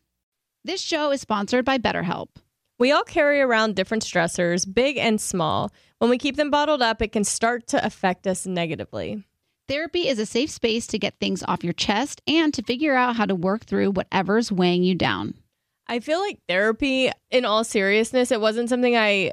This 0.64 0.83
show 0.83 1.12
is 1.12 1.22
sponsored 1.22 1.64
by 1.64 1.79
BetterHelp. 1.79 2.29
We 2.79 2.93
all 2.93 3.05
carry 3.05 3.41
around 3.41 3.74
different 3.74 4.05
stressors, 4.05 4.70
big 4.70 4.99
and 4.99 5.18
small. 5.18 5.72
When 5.99 6.11
we 6.11 6.18
keep 6.18 6.37
them 6.37 6.51
bottled 6.51 6.83
up, 6.83 7.01
it 7.01 7.11
can 7.11 7.24
start 7.24 7.66
to 7.68 7.83
affect 7.83 8.27
us 8.27 8.45
negatively. 8.45 9.24
Therapy 9.68 10.09
is 10.09 10.18
a 10.18 10.27
safe 10.27 10.51
space 10.51 10.87
to 10.89 10.99
get 10.99 11.18
things 11.18 11.43
off 11.49 11.64
your 11.64 11.72
chest 11.72 12.20
and 12.29 12.53
to 12.53 12.62
figure 12.62 12.95
out 12.95 13.16
how 13.16 13.24
to 13.24 13.35
work 13.35 13.64
through 13.64 13.93
whatever's 13.93 14.53
weighing 14.53 14.85
you 14.85 14.95
down. 14.95 15.37
I 15.89 16.01
feel 16.01 16.20
like 16.20 16.39
therapy, 16.47 17.11
in 17.31 17.47
all 17.47 17.64
seriousness, 17.64 18.31
it 18.31 18.43
wasn't 18.43 18.68
something 18.68 18.95
I 18.95 19.33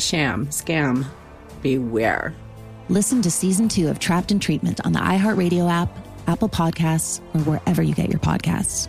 sham, 0.00 0.46
scam, 0.48 1.04
beware. 1.62 2.34
Listen 2.88 3.22
to 3.22 3.30
season 3.30 3.68
two 3.68 3.88
of 3.88 3.98
Trapped 3.98 4.30
in 4.30 4.40
Treatment 4.40 4.84
on 4.84 4.92
the 4.92 4.98
iHeartRadio 4.98 5.70
app, 5.70 5.88
Apple 6.26 6.48
Podcasts, 6.48 7.20
or 7.34 7.40
wherever 7.42 7.82
you 7.82 7.94
get 7.94 8.08
your 8.08 8.20
podcasts. 8.20 8.88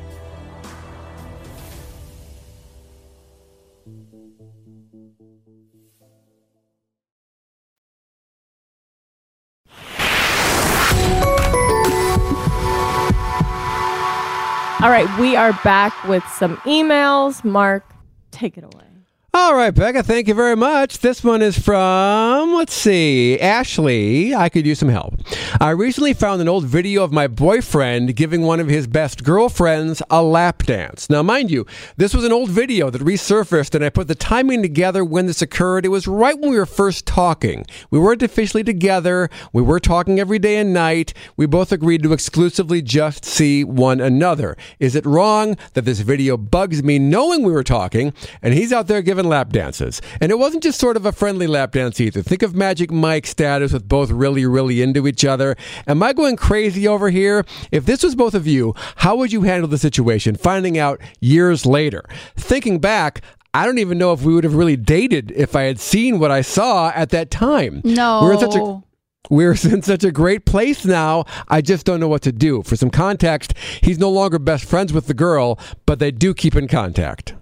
All 14.82 14.90
right, 14.90 15.08
we 15.20 15.36
are 15.36 15.54
back 15.64 15.94
with 16.06 16.24
some 16.28 16.58
emails. 16.58 17.44
Mark, 17.44 17.94
take 18.32 18.58
it 18.58 18.64
away. 18.64 18.91
All 19.34 19.56
right, 19.56 19.74
Becca, 19.74 20.04
thank 20.04 20.28
you 20.28 20.34
very 20.34 20.58
much. 20.58 21.00
This 21.00 21.24
one 21.24 21.42
is 21.42 21.58
from, 21.58 22.54
let's 22.54 22.74
see, 22.74 23.40
Ashley. 23.40 24.36
I 24.36 24.50
could 24.50 24.66
use 24.66 24.80
some 24.80 24.90
help. 24.90 25.14
I 25.62 25.70
recently 25.70 26.14
found 26.14 26.42
an 26.42 26.50
old 26.50 26.66
video 26.66 27.02
of 27.02 27.14
my 27.14 27.28
boyfriend 27.28 28.14
giving 28.18 28.42
one 28.42 28.60
of 28.60 28.68
his 28.68 28.88
best 28.88 29.24
girlfriends 29.24 30.02
a 30.10 30.22
lap 30.22 30.64
dance. 30.64 31.10
Now, 31.10 31.24
mind 31.24 31.50
you, 31.50 31.66
this 31.96 32.14
was 32.14 32.26
an 32.26 32.34
old 32.34 32.50
video 32.50 32.90
that 32.90 33.02
resurfaced, 33.02 33.74
and 33.74 33.86
I 33.86 33.90
put 33.90 34.10
the 34.10 34.16
timing 34.16 34.62
together 34.62 35.06
when 35.06 35.28
this 35.28 35.42
occurred. 35.42 35.86
It 35.86 35.90
was 35.90 36.10
right 36.10 36.38
when 36.38 36.52
we 36.52 36.58
were 36.58 36.66
first 36.66 37.06
talking. 37.06 37.66
We 37.90 38.00
weren't 38.00 38.24
officially 38.24 38.66
together, 38.66 39.30
we 39.54 39.62
were 39.62 39.80
talking 39.80 40.20
every 40.20 40.40
day 40.40 40.58
and 40.58 40.74
night. 40.74 41.14
We 41.38 41.46
both 41.46 41.72
agreed 41.72 42.04
to 42.04 42.12
exclusively 42.12 42.82
just 42.82 43.24
see 43.24 43.64
one 43.64 44.02
another. 44.02 44.58
Is 44.78 44.94
it 44.94 45.06
wrong 45.06 45.56
that 45.72 45.86
this 45.86 46.02
video 46.02 46.36
bugs 46.36 46.84
me 46.84 47.00
knowing 47.00 47.44
we 47.44 47.54
were 47.54 47.64
talking, 47.64 48.14
and 48.42 48.54
he's 48.54 48.74
out 48.74 48.88
there 48.88 49.02
giving 49.02 49.21
seven 49.22 49.30
lap 49.30 49.52
dances. 49.52 50.02
And 50.20 50.32
it 50.32 50.40
wasn't 50.40 50.64
just 50.64 50.80
sort 50.80 50.98
of 50.98 51.06
a 51.06 51.12
friendly 51.12 51.46
lap 51.46 51.74
dance 51.74 52.02
either. 52.02 52.24
Think 52.24 52.42
of 52.42 52.56
Magic 52.56 52.90
Mike 52.90 53.28
status 53.28 53.72
with 53.72 53.88
both 53.88 54.10
really, 54.10 54.48
really 54.48 54.82
into 54.82 55.08
each 55.08 55.24
other. 55.24 55.56
Am 55.88 56.02
I 56.02 56.12
going 56.14 56.36
crazy 56.36 56.88
over 56.88 57.12
here? 57.12 57.46
If 57.72 57.86
this 57.86 58.02
was 58.02 58.16
both 58.16 58.34
of 58.34 58.48
you, 58.48 58.74
how 58.98 59.16
would 59.18 59.32
you 59.32 59.44
handle 59.44 59.68
the 59.70 59.78
situation 59.78 60.36
finding 60.36 60.80
out 60.80 61.00
years 61.20 61.68
later? 61.68 62.04
Thinking 62.36 62.80
back, 62.80 63.22
I 63.54 63.66
don't 63.66 63.78
even 63.78 64.00
know 64.00 64.12
if 64.12 64.24
we 64.24 64.34
would 64.34 64.44
have 64.44 64.56
really 64.56 64.78
dated 64.78 65.32
if 65.36 65.56
I 65.56 65.64
had 65.64 65.80
seen 65.80 66.18
what 66.18 66.32
I 66.32 66.42
saw 66.42 66.92
at 66.96 67.10
that 67.10 67.30
time. 67.30 67.82
No. 67.84 68.22
We're 68.24 68.34
in 68.34 68.40
such 68.40 68.56
a 68.56 68.82
we're 69.30 69.52
in 69.72 69.84
such 69.84 70.04
a 70.04 70.12
great 70.12 70.46
place 70.46 70.84
now. 70.84 71.26
I 71.48 71.62
just 71.62 71.86
don't 71.86 72.00
know 72.00 72.08
what 72.08 72.24
to 72.24 72.32
do. 72.32 72.64
For 72.64 72.76
some 72.76 72.90
context, 72.90 73.54
he's 73.82 74.00
no 74.00 74.10
longer 74.10 74.40
best 74.40 74.66
friends 74.66 74.92
with 74.92 75.06
the 75.06 75.14
girl, 75.14 75.60
but 75.86 76.00
they 76.00 76.10
do 76.10 76.34
keep 76.34 76.56
in 76.56 76.68
contact. 76.68 77.36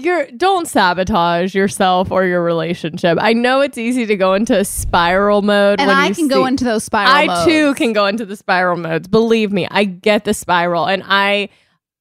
You're 0.00 0.26
don't 0.30 0.68
sabotage 0.68 1.54
yourself 1.54 2.10
or 2.12 2.24
your 2.24 2.42
relationship. 2.42 3.18
I 3.20 3.32
know 3.32 3.60
it's 3.62 3.76
easy 3.78 4.06
to 4.06 4.16
go 4.16 4.34
into 4.34 4.64
spiral 4.64 5.42
mode, 5.42 5.80
And 5.80 5.88
when 5.88 5.96
I 5.96 6.08
you 6.08 6.14
can 6.14 6.28
go 6.28 6.44
see- 6.44 6.48
into 6.48 6.64
those 6.64 6.84
spiral 6.84 7.10
I 7.12 7.26
modes. 7.26 7.44
too 7.46 7.74
can 7.74 7.92
go 7.92 8.06
into 8.06 8.24
the 8.24 8.36
spiral 8.36 8.76
modes. 8.76 9.08
Believe 9.08 9.52
me, 9.52 9.66
I 9.70 9.84
get 9.84 10.24
the 10.24 10.34
spiral, 10.34 10.86
and 10.86 11.02
I 11.06 11.48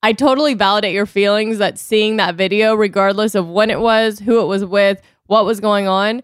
I 0.03 0.13
totally 0.13 0.53
validate 0.53 0.93
your 0.93 1.07
feelings 1.07 1.57
that 1.57 1.79
seeing 1.79 2.17
that 2.17 2.35
video, 2.35 2.75
regardless 2.75 3.33
of 3.33 3.47
when 3.47 3.71
it 3.71 3.79
was, 3.79 4.19
who 4.19 4.41
it 4.41 4.45
was 4.45 4.63
with, 4.63 5.01
what 5.25 5.43
was 5.45 5.59
going 5.59 5.87
on, 5.87 6.21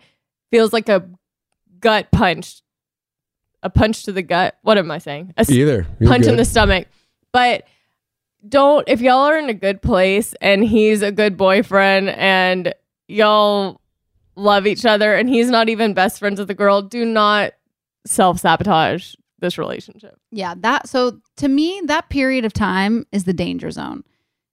feels 0.51 0.73
like 0.73 0.89
a 0.89 1.09
gut 1.79 2.11
punch, 2.11 2.61
a 3.63 3.69
punch 3.71 4.03
to 4.03 4.11
the 4.11 4.21
gut. 4.21 4.55
What 4.61 4.77
am 4.77 4.91
I 4.91 4.99
saying? 4.99 5.33
A 5.37 5.39
s- 5.41 5.49
Either. 5.49 5.87
You're 5.99 6.09
punch 6.09 6.27
in 6.27 6.37
the 6.37 6.45
stomach. 6.45 6.87
But 7.31 7.65
don't 8.47 8.87
if 8.87 9.01
y'all 9.01 9.27
are 9.27 9.37
in 9.37 9.49
a 9.49 9.53
good 9.53 9.81
place 9.81 10.33
and 10.41 10.63
he's 10.63 11.01
a 11.01 11.11
good 11.11 11.37
boyfriend 11.37 12.09
and 12.09 12.73
y'all 13.07 13.79
love 14.35 14.67
each 14.67 14.85
other 14.85 15.13
and 15.15 15.29
he's 15.29 15.49
not 15.49 15.69
even 15.69 15.93
best 15.93 16.19
friends 16.19 16.39
with 16.39 16.47
the 16.47 16.53
girl, 16.53 16.81
do 16.81 17.05
not 17.05 17.53
self 18.05 18.39
sabotage 18.39 19.13
this 19.39 19.57
relationship. 19.57 20.17
Yeah, 20.31 20.55
that 20.59 20.89
so 20.89 21.19
to 21.37 21.47
me 21.47 21.81
that 21.85 22.09
period 22.09 22.45
of 22.45 22.53
time 22.53 23.05
is 23.11 23.25
the 23.25 23.33
danger 23.33 23.71
zone. 23.71 24.03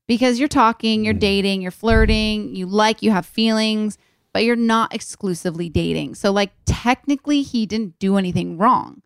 Because 0.07 0.41
you're 0.41 0.49
talking, 0.49 1.05
you're 1.05 1.15
mm. 1.15 1.21
dating, 1.21 1.63
you're 1.63 1.71
flirting, 1.71 2.55
you 2.57 2.67
like, 2.67 3.01
you 3.01 3.13
have 3.13 3.25
feelings, 3.25 3.97
but 4.33 4.45
you're 4.45 4.57
not 4.57 4.93
exclusively 4.93 5.69
dating. 5.69 6.17
So 6.17 6.33
like 6.33 6.51
technically 6.65 7.43
he 7.43 7.65
didn't 7.65 7.99
do 8.01 8.17
anything 8.17 8.59
wrong. 8.59 9.03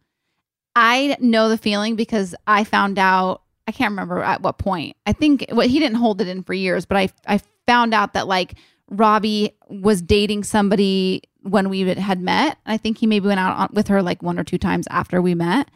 I 0.74 1.16
know 1.20 1.48
the 1.48 1.58
feeling 1.58 1.94
because 1.94 2.34
I 2.46 2.64
found 2.64 2.98
out 2.98 3.42
I 3.66 3.72
can't 3.72 3.92
remember 3.92 4.22
at 4.22 4.42
what 4.42 4.58
point. 4.58 4.96
I 5.06 5.12
think 5.12 5.46
what 5.50 5.66
he 5.68 5.78
didn't 5.78 5.96
hold 5.96 6.20
it 6.20 6.28
in 6.28 6.42
for 6.42 6.54
years, 6.54 6.84
but 6.84 6.96
I 6.96 7.08
I 7.26 7.40
found 7.66 7.94
out 7.94 8.12
that 8.14 8.26
like 8.28 8.54
Robbie 8.90 9.52
was 9.68 10.02
dating 10.02 10.44
somebody 10.44 11.22
when 11.42 11.68
we 11.70 11.80
had 11.94 12.20
met. 12.20 12.58
I 12.66 12.76
think 12.76 12.98
he 12.98 13.06
maybe 13.06 13.26
went 13.26 13.40
out 13.40 13.56
on, 13.56 13.68
with 13.72 13.88
her 13.88 14.02
like 14.02 14.22
one 14.22 14.38
or 14.38 14.44
two 14.44 14.58
times 14.58 14.86
after 14.90 15.20
we 15.22 15.34
met. 15.34 15.70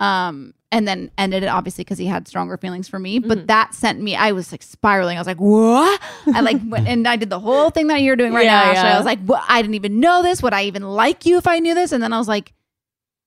Um 0.00 0.54
and 0.70 0.88
then 0.88 1.10
ended 1.18 1.42
it 1.42 1.46
obviously 1.48 1.84
because 1.84 1.98
he 1.98 2.06
had 2.06 2.26
stronger 2.26 2.56
feelings 2.56 2.88
for 2.88 2.98
me. 2.98 3.18
But 3.18 3.46
that 3.48 3.74
sent 3.74 4.00
me, 4.00 4.16
I 4.16 4.32
was 4.32 4.52
like 4.52 4.62
spiraling. 4.62 5.18
I 5.18 5.20
was 5.20 5.26
like, 5.26 5.36
what? 5.40 6.00
I 6.34 6.40
like, 6.40 6.56
went, 6.66 6.88
and 6.88 7.06
I 7.06 7.16
did 7.16 7.28
the 7.28 7.38
whole 7.38 7.68
thing 7.68 7.88
that 7.88 8.00
you're 8.00 8.16
doing 8.16 8.32
right 8.32 8.46
Yeah, 8.46 8.52
now. 8.52 8.70
Ashley. 8.70 8.88
yeah. 8.88 8.94
I 8.94 8.96
was 8.96 9.04
like, 9.04 9.20
what? 9.20 9.44
I 9.48 9.60
didn't 9.60 9.74
even 9.74 10.00
know 10.00 10.22
this. 10.22 10.42
Would 10.42 10.54
I 10.54 10.64
even 10.64 10.82
like 10.82 11.26
you 11.26 11.36
if 11.36 11.46
I 11.46 11.58
knew 11.58 11.74
this? 11.74 11.92
And 11.92 12.02
then 12.02 12.14
I 12.14 12.18
was 12.18 12.26
like, 12.26 12.54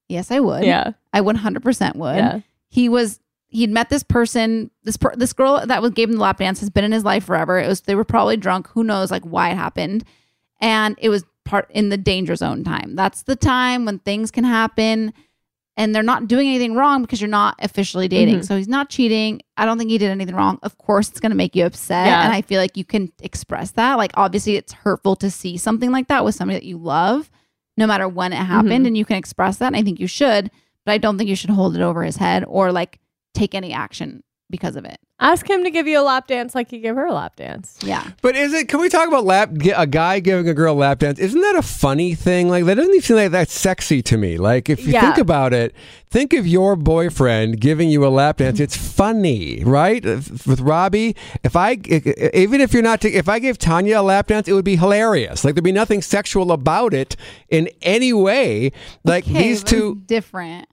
yes, 0.10 0.32
I 0.32 0.40
would. 0.40 0.64
Yeah. 0.66 0.94
I 1.14 1.22
100% 1.22 1.96
would. 1.98 2.16
Yeah. 2.16 2.40
He 2.70 2.90
was 2.90 3.20
he'd 3.56 3.70
met 3.72 3.90
this 3.90 4.04
person, 4.04 4.70
this 4.84 4.98
per, 4.98 5.16
this 5.16 5.34
girl 5.34 5.64
that 5.66 5.82
was 5.82 5.92
gave 5.92 6.10
him 6.10 6.16
the 6.16 6.22
lap 6.22 6.38
dance 6.38 6.60
has 6.60 6.70
been 6.70 6.84
in 6.84 6.92
his 6.92 7.04
life 7.04 7.24
forever. 7.26 7.58
It 7.60 7.68
was 7.68 7.82
they 7.82 7.96
were 7.96 8.04
probably 8.04 8.38
drunk. 8.38 8.68
Who 8.70 8.84
knows 8.84 9.12
like 9.12 9.24
why 9.24 9.50
it 9.52 9.56
happened? 9.56 10.04
And 10.62 10.96
it 11.02 11.10
was 11.10 11.24
part 11.46 11.70
in 11.72 11.90
the 11.90 11.98
danger 11.98 12.36
zone 12.36 12.64
time. 12.64 12.96
That's 12.96 13.24
the 13.24 13.36
time 13.36 13.86
when 13.86 14.00
things 14.00 14.32
can 14.32 14.44
happen 14.44 15.14
and 15.78 15.94
they're 15.94 16.04
not 16.04 16.28
doing 16.28 16.48
anything 16.48 16.74
wrong 16.76 17.02
because 17.02 17.20
you're 17.20 17.30
not 17.30 17.56
officially 17.60 18.08
dating. 18.08 18.40
Mhm. 18.40 18.46
So 18.46 18.56
he's 18.58 18.68
not 18.68 18.90
cheating. 18.90 19.42
I 19.58 19.66
don't 19.66 19.78
think 19.78 19.90
he 19.90 19.98
did 19.98 20.10
anything 20.10 20.36
wrong. 20.36 20.58
Of 20.64 20.78
course, 20.78 21.10
it's 21.10 21.20
going 21.20 21.32
to 21.32 21.36
make 21.36 21.56
you 21.56 21.66
upset. 21.66 22.08
Yeah. 22.08 22.24
And 22.24 22.34
I 22.34 22.42
feel 22.42 22.62
like 22.62 22.78
you 22.78 22.86
can 22.86 23.12
express 23.22 23.72
that. 23.72 23.96
Like, 23.98 24.12
obviously, 24.16 24.56
it's 24.56 24.72
hurtful 24.72 25.16
to 25.18 25.30
see 25.30 25.58
something 25.58 25.92
like 25.92 26.08
that 26.08 26.24
with 26.24 26.34
somebody 26.36 26.60
that 26.60 26.66
you 26.66 26.78
love, 26.78 27.30
no 27.78 27.86
matter 27.88 28.08
when 28.08 28.32
it 28.32 28.38
happened. 28.38 28.86
Mhm. 28.86 28.88
And 28.88 28.98
you 28.98 29.04
can 29.06 29.18
express 29.18 29.58
that. 29.58 29.68
And 29.68 29.76
I 29.76 29.82
think 29.84 30.00
you 30.00 30.08
should, 30.08 30.50
but 30.86 30.94
I 30.94 30.98
don't 30.98 31.18
think 31.18 31.30
you 31.30 31.36
should 31.36 31.50
hold 31.50 31.76
it 31.76 31.82
over 31.82 32.04
his 32.04 32.16
head 32.18 32.46
or 32.48 32.72
like 32.72 33.00
take 33.36 33.54
any 33.56 33.74
action 33.74 34.24
because 34.50 34.76
of 34.76 34.86
it. 34.86 34.98
Ask 35.18 35.50
him 35.50 35.64
to 35.64 35.72
give 35.72 35.88
you 35.88 35.98
a 36.00 36.04
lap 36.04 36.28
dance 36.28 36.54
like 36.54 36.70
he 36.70 36.80
gave 36.80 36.94
her 36.96 37.06
a 37.06 37.14
lap 37.14 37.38
dance. 37.38 37.80
Yeah. 37.82 38.12
But 38.22 38.36
is 38.36 38.52
it? 38.54 38.68
Can 38.68 38.82
we 38.82 38.90
talk 38.90 39.08
about 39.08 39.24
lap? 39.24 39.50
A 39.76 39.88
guy 39.88 40.20
giving 40.20 40.48
a 40.50 40.54
girl 40.54 40.74
a 40.74 40.78
lap 40.78 41.00
dance? 41.00 41.20
Isn't 41.20 41.40
that 41.40 41.56
a 41.56 41.62
funny 41.62 42.16
thing? 42.16 42.50
Like 42.50 42.66
that 42.66 42.76
doesn't 42.76 42.92
even 42.92 43.02
seem 43.02 43.16
like 43.16 43.32
that's 43.32 43.54
sexy 43.54 44.02
to 44.04 44.18
me. 44.18 44.38
Like 44.38 44.70
if 44.70 44.86
you 44.86 44.92
Yeah. 44.92 45.02
think 45.02 45.18
about 45.20 45.54
it, 45.54 45.74
think 46.10 46.34
of 46.34 46.46
your 46.46 46.76
boyfriend 46.76 47.62
giving 47.62 47.90
you 47.90 48.06
a 48.06 48.10
lap 48.10 48.38
dance. 48.38 48.60
It's 48.60 48.76
funny, 48.76 49.64
right? 49.64 50.04
With 50.04 50.60
Robbie, 50.60 51.16
if 51.44 51.56
I 51.56 51.72
even 52.34 52.60
if 52.60 52.74
you're 52.74 52.84
not, 52.84 53.04
if 53.06 53.30
I 53.30 53.40
gave 53.40 53.58
Tanya 53.58 54.02
a 54.02 54.04
lap 54.04 54.28
dance, 54.28 54.50
it 54.50 54.54
would 54.54 54.66
be 54.66 54.76
hilarious. 54.76 55.46
Like 55.46 55.56
there'd 55.56 55.64
be 55.64 55.72
nothing 55.72 56.02
sexual 56.02 56.52
about 56.52 56.94
it 56.94 57.16
in 57.48 57.70
any 57.82 58.12
way. 58.12 58.74
Like 59.06 59.24
Okay, 59.24 59.44
these 59.44 59.64
two. 59.64 60.02
different. 60.08 60.68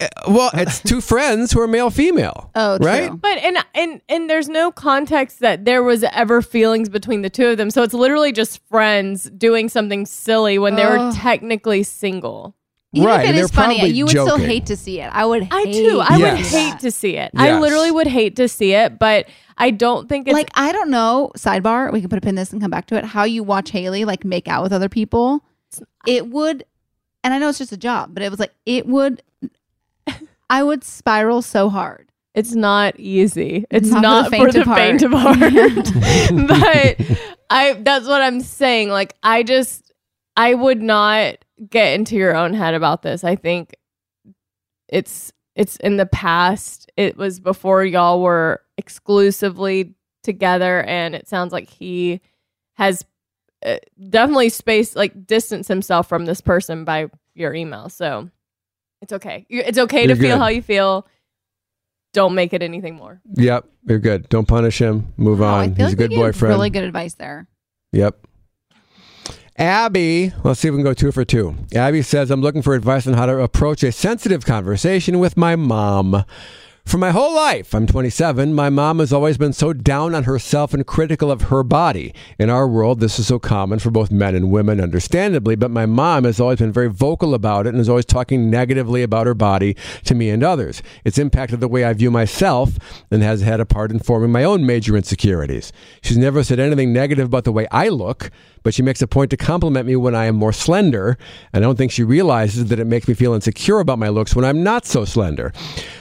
Uh, 0.00 0.06
well, 0.28 0.50
it's 0.54 0.80
two 0.80 1.00
friends 1.00 1.52
who 1.52 1.60
are 1.60 1.66
male 1.66 1.90
female. 1.90 2.50
Oh, 2.54 2.78
right. 2.78 3.10
But 3.20 3.38
and 3.38 3.58
and 3.74 4.00
and 4.08 4.30
there's 4.30 4.48
no 4.48 4.70
context 4.70 5.40
that 5.40 5.64
there 5.64 5.82
was 5.82 6.04
ever 6.04 6.42
feelings 6.42 6.88
between 6.88 7.22
the 7.22 7.30
two 7.30 7.46
of 7.46 7.56
them. 7.58 7.70
So 7.70 7.82
it's 7.82 7.94
literally 7.94 8.32
just 8.32 8.60
friends 8.68 9.24
doing 9.30 9.68
something 9.68 10.06
silly 10.06 10.58
when 10.58 10.76
they 10.76 10.84
were 10.84 11.12
technically 11.14 11.82
single. 11.82 12.54
Even 12.94 13.06
Right, 13.06 13.24
if 13.24 13.30
it 13.30 13.32
they're 13.34 13.44
is 13.44 13.50
funny, 13.50 13.86
you 13.86 14.06
would 14.06 14.10
still 14.10 14.38
hate 14.38 14.64
to 14.66 14.76
see 14.76 15.00
it. 15.00 15.10
I 15.12 15.26
would. 15.26 15.46
I 15.50 15.64
hate 15.64 15.74
too. 15.74 16.00
I 16.02 16.16
would 16.16 16.38
hate 16.38 16.78
to 16.80 16.90
see 16.90 17.16
it. 17.16 17.32
I 17.36 17.58
literally 17.58 17.90
would 17.90 18.06
hate 18.06 18.36
to 18.36 18.48
see 18.48 18.72
it, 18.72 18.98
but 18.98 19.26
I 19.58 19.70
don't 19.70 20.08
think 20.08 20.26
it's 20.26 20.32
like 20.32 20.50
I 20.54 20.72
don't 20.72 20.88
know. 20.88 21.30
Sidebar, 21.36 21.92
we 21.92 22.00
can 22.00 22.08
put 22.08 22.16
a 22.16 22.22
pin 22.22 22.30
in 22.30 22.34
this 22.36 22.50
and 22.52 22.62
come 22.62 22.70
back 22.70 22.86
to 22.86 22.96
it. 22.96 23.04
How 23.04 23.24
you 23.24 23.42
watch 23.42 23.70
Hayley 23.72 24.06
like 24.06 24.24
make 24.24 24.48
out 24.48 24.62
with 24.62 24.72
other 24.72 24.88
people? 24.88 25.44
It 26.06 26.28
would, 26.28 26.64
and 27.22 27.34
I 27.34 27.38
know 27.38 27.50
it's 27.50 27.58
just 27.58 27.72
a 27.72 27.76
job, 27.76 28.14
but 28.14 28.22
it 28.22 28.30
was 28.30 28.40
like 28.40 28.54
it 28.64 28.86
would. 28.86 29.22
I 30.50 30.62
would 30.62 30.84
spiral 30.84 31.42
so 31.42 31.68
hard. 31.68 32.10
It's 32.34 32.54
not 32.54 32.98
easy. 33.00 33.66
It's 33.70 33.90
Not 33.90 34.02
not, 34.02 34.34
for 34.34 34.52
the 34.52 34.64
faint 34.64 35.02
of 35.02 35.12
heart. 35.12 35.40
but 36.48 37.18
I 37.50 37.72
that's 37.82 38.06
what 38.06 38.22
I'm 38.22 38.40
saying. 38.40 38.90
Like 38.90 39.14
I 39.22 39.42
just 39.42 39.92
I 40.36 40.54
would 40.54 40.80
not 40.80 41.36
get 41.68 41.94
into 41.94 42.14
your 42.14 42.36
own 42.36 42.54
head 42.54 42.74
about 42.74 43.02
this. 43.02 43.24
I 43.24 43.34
think 43.34 43.74
it's 44.88 45.32
it's 45.56 45.76
in 45.78 45.96
the 45.96 46.06
past. 46.06 46.90
It 46.96 47.16
was 47.16 47.40
before 47.40 47.84
y'all 47.84 48.22
were 48.22 48.62
exclusively 48.76 49.94
together 50.22 50.84
and 50.84 51.14
it 51.14 51.26
sounds 51.26 51.52
like 51.52 51.68
he 51.68 52.20
has 52.74 53.04
uh, 53.66 53.78
definitely 54.08 54.50
spaced 54.50 54.94
like 54.94 55.26
distanced 55.26 55.68
himself 55.68 56.08
from 56.08 56.26
this 56.26 56.40
person 56.40 56.84
by 56.84 57.08
your 57.34 57.52
email. 57.54 57.88
So 57.88 58.30
it's 59.02 59.12
okay. 59.12 59.46
It's 59.48 59.78
okay 59.78 60.06
You're 60.06 60.16
to 60.16 60.20
feel 60.20 60.38
how 60.38 60.48
you 60.48 60.62
feel. 60.62 61.06
Don't 62.14 62.34
make 62.34 62.52
it 62.52 62.62
anything 62.62 62.96
more. 62.96 63.20
Yep, 63.34 63.66
you're 63.86 63.98
good. 63.98 64.28
Don't 64.28 64.48
punish 64.48 64.78
him. 64.80 65.12
Move 65.16 65.40
Wow, 65.40 65.56
I 65.56 65.64
on. 65.64 65.74
feel 65.74 65.86
He's 65.86 65.96
like 65.98 66.06
a 66.06 66.08
good 66.08 66.16
boyfriend. 66.16 66.54
Really 66.54 66.70
good 66.70 66.84
advice 66.84 67.14
there. 67.14 67.46
Yep. 67.92 68.26
Abby, 69.56 70.32
let's 70.44 70.60
see 70.60 70.68
if 70.68 70.72
we 70.72 70.78
can 70.78 70.84
go 70.84 70.94
two 70.94 71.10
for 71.10 71.24
two. 71.24 71.54
Abby 71.74 72.02
says, 72.02 72.30
I'm 72.30 72.40
looking 72.40 72.62
for 72.62 72.74
advice 72.74 73.06
on 73.08 73.14
how 73.14 73.26
to 73.26 73.40
approach 73.42 73.82
a 73.82 73.90
sensitive 73.90 74.46
conversation 74.46 75.18
with 75.18 75.36
my 75.36 75.56
mom. 75.56 76.24
For 76.88 76.96
my 76.96 77.10
whole 77.10 77.34
life, 77.34 77.74
I'm 77.74 77.86
27, 77.86 78.54
my 78.54 78.70
mom 78.70 79.00
has 79.00 79.12
always 79.12 79.36
been 79.36 79.52
so 79.52 79.74
down 79.74 80.14
on 80.14 80.24
herself 80.24 80.72
and 80.72 80.86
critical 80.86 81.30
of 81.30 81.42
her 81.42 81.62
body. 81.62 82.14
In 82.38 82.48
our 82.48 82.66
world, 82.66 83.00
this 83.00 83.18
is 83.18 83.26
so 83.26 83.38
common 83.38 83.78
for 83.78 83.90
both 83.90 84.10
men 84.10 84.34
and 84.34 84.50
women, 84.50 84.80
understandably, 84.80 85.54
but 85.54 85.70
my 85.70 85.84
mom 85.84 86.24
has 86.24 86.40
always 86.40 86.60
been 86.60 86.72
very 86.72 86.88
vocal 86.88 87.34
about 87.34 87.66
it 87.66 87.74
and 87.74 87.78
is 87.78 87.90
always 87.90 88.06
talking 88.06 88.48
negatively 88.48 89.02
about 89.02 89.26
her 89.26 89.34
body 89.34 89.76
to 90.04 90.14
me 90.14 90.30
and 90.30 90.42
others. 90.42 90.82
It's 91.04 91.18
impacted 91.18 91.60
the 91.60 91.68
way 91.68 91.84
I 91.84 91.92
view 91.92 92.10
myself 92.10 92.78
and 93.10 93.22
has 93.22 93.42
had 93.42 93.60
a 93.60 93.66
part 93.66 93.90
in 93.90 93.98
forming 93.98 94.32
my 94.32 94.42
own 94.42 94.64
major 94.64 94.96
insecurities. 94.96 95.74
She's 96.00 96.16
never 96.16 96.42
said 96.42 96.58
anything 96.58 96.94
negative 96.94 97.26
about 97.26 97.44
the 97.44 97.52
way 97.52 97.66
I 97.70 97.88
look, 97.88 98.30
but 98.62 98.74
she 98.74 98.82
makes 98.82 99.02
a 99.02 99.06
point 99.06 99.30
to 99.30 99.36
compliment 99.36 99.86
me 99.86 99.96
when 99.96 100.14
I 100.14 100.26
am 100.26 100.36
more 100.36 100.52
slender, 100.52 101.18
and 101.52 101.64
I 101.64 101.66
don't 101.66 101.76
think 101.76 101.92
she 101.92 102.04
realizes 102.04 102.66
that 102.66 102.78
it 102.78 102.86
makes 102.86 103.08
me 103.08 103.14
feel 103.14 103.34
insecure 103.34 103.80
about 103.80 103.98
my 103.98 104.08
looks 104.08 104.34
when 104.36 104.44
I'm 104.44 104.62
not 104.62 104.86
so 104.86 105.04
slender. 105.04 105.52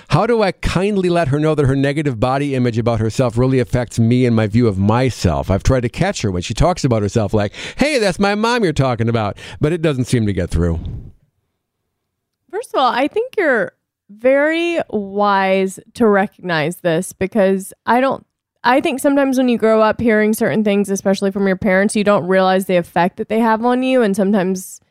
How 0.10 0.28
do 0.28 0.42
I 0.42 0.52
kindly 0.52 1.10
let 1.10 1.28
her 1.30 1.40
know 1.40 1.56
that 1.56 1.66
her 1.66 1.76
negative 1.76 2.20
body 2.20 2.56
image 2.56 2.78
about 2.78 3.00
herself 3.00 3.38
really 3.38 3.60
affects 3.60 4.00
me 4.00 4.26
and 4.26 4.36
my 4.36 4.48
view 4.48 4.68
of 4.68 4.78
myself? 4.78 5.50
I've 5.50 5.64
tried 5.64 5.82
to 5.82 5.90
catch 5.90 6.22
her 6.22 6.32
when 6.32 6.42
she 6.42 6.54
talks 6.54 6.84
about 6.84 7.02
herself, 7.02 7.34
like, 7.34 7.54
hey, 7.78 8.00
that's 8.00 8.20
my 8.20 8.36
mom 8.36 8.64
you're 8.64 8.74
talking 8.74 9.10
about, 9.10 9.38
but 9.60 9.74
it 9.74 9.82
doesn't 9.82 10.06
seem 10.06 10.26
to 10.26 10.34
get 10.34 10.50
through. 10.50 10.80
First 12.52 12.74
of 12.74 12.80
all, 12.80 12.92
I 12.92 13.08
think 13.08 13.34
you're 13.38 13.74
very 14.10 14.80
wise 14.90 15.80
to 15.96 16.08
recognize 16.08 16.78
this 16.78 17.14
because 17.14 17.74
I 17.86 18.00
don't 18.00 18.27
I 18.68 18.82
think 18.82 19.00
sometimes 19.00 19.38
when 19.38 19.48
you 19.48 19.58
grow 19.58 19.82
up 19.82 20.02
hearing 20.02 20.34
certain 20.34 20.62
things, 20.62 20.90
especially 20.90 21.32
from 21.32 21.48
your 21.48 21.56
parents, 21.56 21.96
you 21.96 22.04
don't 22.04 22.28
realize 22.28 22.66
the 22.66 22.76
effect 22.76 23.16
that 23.16 23.30
they 23.30 23.40
have 23.40 23.64
on 23.64 23.82
you. 23.82 24.02
And 24.02 24.14
sometimes 24.14 24.82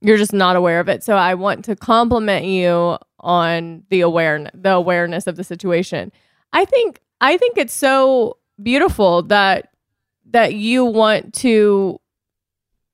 you're 0.00 0.16
just 0.16 0.32
not 0.32 0.56
aware 0.56 0.80
of 0.80 0.88
it. 0.88 1.04
So 1.04 1.14
I 1.14 1.34
want 1.34 1.62
to 1.66 1.76
compliment 1.76 2.46
you 2.46 2.96
on 3.20 3.82
the 3.90 4.00
awareness, 4.00 4.52
the 4.54 4.72
awareness 4.72 5.26
of 5.26 5.36
the 5.36 5.44
situation. 5.44 6.10
I 6.54 6.64
think, 6.64 7.02
I 7.20 7.36
think 7.36 7.58
it's 7.58 7.74
so 7.74 8.38
beautiful 8.62 9.22
that, 9.24 9.68
that 10.30 10.54
you 10.54 10.86
want 10.86 11.34
to, 11.34 12.00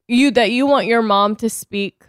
you, 0.09 0.33
that 0.33 0.51
you 0.51 0.67
want 0.67 0.87
your 0.87 1.03
mom 1.03 1.37
to 1.37 1.49
speak 1.49 2.03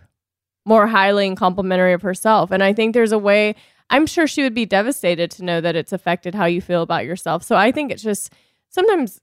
more 0.65 0.87
highly 0.87 1.27
and 1.27 1.37
complimentary 1.37 1.93
of 1.93 2.01
herself. 2.01 2.49
And 2.49 2.63
I 2.63 2.73
think 2.73 2.95
there's 2.95 3.11
a 3.11 3.19
way, 3.19 3.55
I'm 3.89 4.05
sure 4.05 4.27
she 4.27 4.43
would 4.43 4.53
be 4.53 4.65
devastated 4.65 5.31
to 5.31 5.43
know 5.43 5.61
that 5.61 5.75
it's 5.75 5.91
affected 5.91 6.35
how 6.35 6.45
you 6.45 6.61
feel 6.61 6.81
about 6.83 7.05
yourself. 7.05 7.43
So 7.43 7.55
I 7.55 7.71
think 7.71 7.91
it's 7.91 8.03
just 8.03 8.33
sometimes 8.69 9.19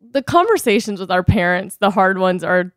the 0.00 0.22
conversations 0.22 1.00
with 1.00 1.10
our 1.10 1.22
parents, 1.22 1.76
the 1.76 1.90
hard 1.90 2.18
ones, 2.18 2.42
are 2.44 2.72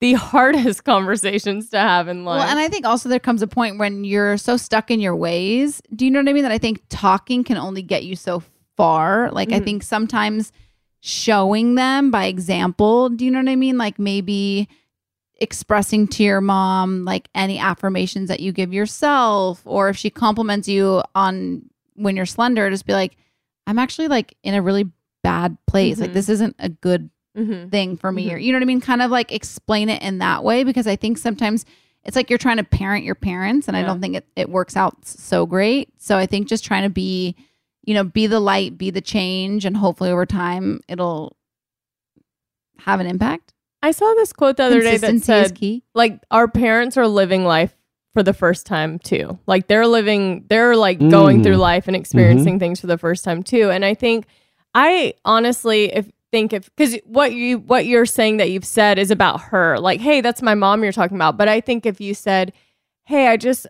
the 0.00 0.12
hardest 0.32 0.84
conversations 0.84 1.70
to 1.70 1.78
have 1.78 2.08
in 2.08 2.24
life. 2.24 2.40
Well, 2.40 2.48
and 2.48 2.58
I 2.58 2.68
think 2.68 2.84
also 2.86 3.08
there 3.08 3.18
comes 3.20 3.42
a 3.42 3.46
point 3.46 3.78
when 3.78 4.04
you're 4.04 4.36
so 4.36 4.56
stuck 4.56 4.90
in 4.90 5.00
your 5.00 5.16
ways. 5.16 5.80
Do 5.94 6.04
you 6.04 6.10
know 6.10 6.20
what 6.20 6.28
I 6.28 6.32
mean? 6.32 6.42
That 6.42 6.52
I 6.52 6.58
think 6.58 6.82
talking 6.88 7.44
can 7.44 7.56
only 7.56 7.82
get 7.82 8.04
you 8.04 8.16
so 8.16 8.42
far. 8.76 9.30
Like, 9.30 9.52
I 9.52 9.60
Mhm. 9.60 9.64
think 9.64 9.82
sometimes 9.82 10.52
showing 11.00 11.76
them 11.76 12.10
by 12.10 12.26
example, 12.26 13.08
do 13.08 13.24
you 13.24 13.30
know 13.30 13.38
what 13.38 13.48
I 13.48 13.56
mean? 13.56 13.78
Like, 13.78 13.98
maybe 13.98 14.68
expressing 15.38 16.06
to 16.08 16.22
your 16.22 16.40
mom 16.40 17.04
like 17.04 17.28
any 17.34 17.58
affirmations 17.58 18.28
that 18.28 18.40
you 18.40 18.52
give 18.52 18.72
yourself 18.72 19.60
or 19.66 19.88
if 19.90 19.96
she 19.96 20.08
compliments 20.08 20.66
you 20.66 21.02
on 21.14 21.62
when 21.94 22.16
you're 22.16 22.24
slender 22.24 22.70
just 22.70 22.86
be 22.86 22.94
like 22.94 23.16
i'm 23.66 23.78
actually 23.78 24.08
like 24.08 24.34
in 24.42 24.54
a 24.54 24.62
really 24.62 24.90
bad 25.22 25.56
place 25.66 26.00
like 26.00 26.10
Mhm. 26.10 26.14
this 26.14 26.28
isn't 26.30 26.56
a 26.58 26.70
good 26.70 27.10
Mhm. 27.36 27.70
thing 27.70 27.96
for 27.98 28.10
me 28.10 28.28
Mhm. 28.28 28.32
or 28.32 28.38
you 28.38 28.50
know 28.50 28.56
what 28.56 28.62
i 28.62 28.66
mean 28.66 28.80
kind 28.80 29.02
of 29.02 29.10
like 29.10 29.30
explain 29.30 29.90
it 29.90 30.00
in 30.00 30.18
that 30.18 30.42
way 30.42 30.64
because 30.64 30.86
i 30.86 30.96
think 30.96 31.18
sometimes 31.18 31.66
it's 32.04 32.16
like 32.16 32.30
you're 32.30 32.38
trying 32.38 32.56
to 32.56 32.64
parent 32.64 33.04
your 33.04 33.14
parents 33.14 33.68
and 33.68 33.76
i 33.76 33.82
don't 33.82 34.00
think 34.00 34.16
it, 34.16 34.26
it 34.36 34.48
works 34.48 34.74
out 34.76 35.04
so 35.06 35.44
great 35.44 35.90
so 35.98 36.16
i 36.16 36.24
think 36.24 36.48
just 36.48 36.64
trying 36.64 36.84
to 36.84 36.88
be 36.90 37.34
you 37.82 37.92
know 37.92 38.04
be 38.04 38.26
the 38.26 38.40
light 38.40 38.78
be 38.78 38.90
the 38.90 39.02
change 39.02 39.66
and 39.66 39.76
hopefully 39.76 40.10
over 40.10 40.24
time 40.24 40.80
it'll 40.88 41.36
have 42.78 43.00
an 43.00 43.06
impact 43.06 43.52
I 43.82 43.90
saw 43.92 44.12
this 44.14 44.32
quote 44.32 44.56
the 44.56 44.64
other 44.64 44.80
day 44.80 44.96
that 44.96 45.20
said, 45.22 45.54
key. 45.54 45.82
like, 45.94 46.20
our 46.30 46.48
parents 46.48 46.96
are 46.96 47.06
living 47.06 47.44
life 47.44 47.76
for 48.14 48.22
the 48.22 48.32
first 48.32 48.66
time 48.66 48.98
too. 48.98 49.38
Like, 49.46 49.68
they're 49.68 49.86
living, 49.86 50.44
they're 50.48 50.74
like 50.76 50.98
going 50.98 51.40
Mm. 51.40 51.42
through 51.44 51.56
life 51.56 51.86
and 51.86 51.94
experiencing 51.96 52.58
things 52.58 52.80
for 52.80 52.86
the 52.86 52.98
first 52.98 53.24
time 53.24 53.42
too. 53.42 53.70
And 53.70 53.84
I 53.84 53.94
think, 53.94 54.26
I 54.74 55.14
honestly, 55.24 55.92
if 55.94 56.10
think 56.32 56.52
if 56.52 56.68
because 56.76 56.98
what 57.04 57.32
you 57.32 57.58
what 57.58 57.86
you're 57.86 58.04
saying 58.04 58.38
that 58.38 58.50
you've 58.50 58.64
said 58.64 58.98
is 58.98 59.10
about 59.12 59.40
her, 59.40 59.78
like, 59.78 60.00
hey, 60.00 60.20
that's 60.20 60.42
my 60.42 60.54
mom 60.54 60.82
you're 60.82 60.92
talking 60.92 61.16
about. 61.16 61.36
But 61.36 61.48
I 61.48 61.60
think 61.60 61.86
if 61.86 62.00
you 62.00 62.14
said, 62.14 62.52
hey, 63.04 63.28
I 63.28 63.36
just 63.36 63.66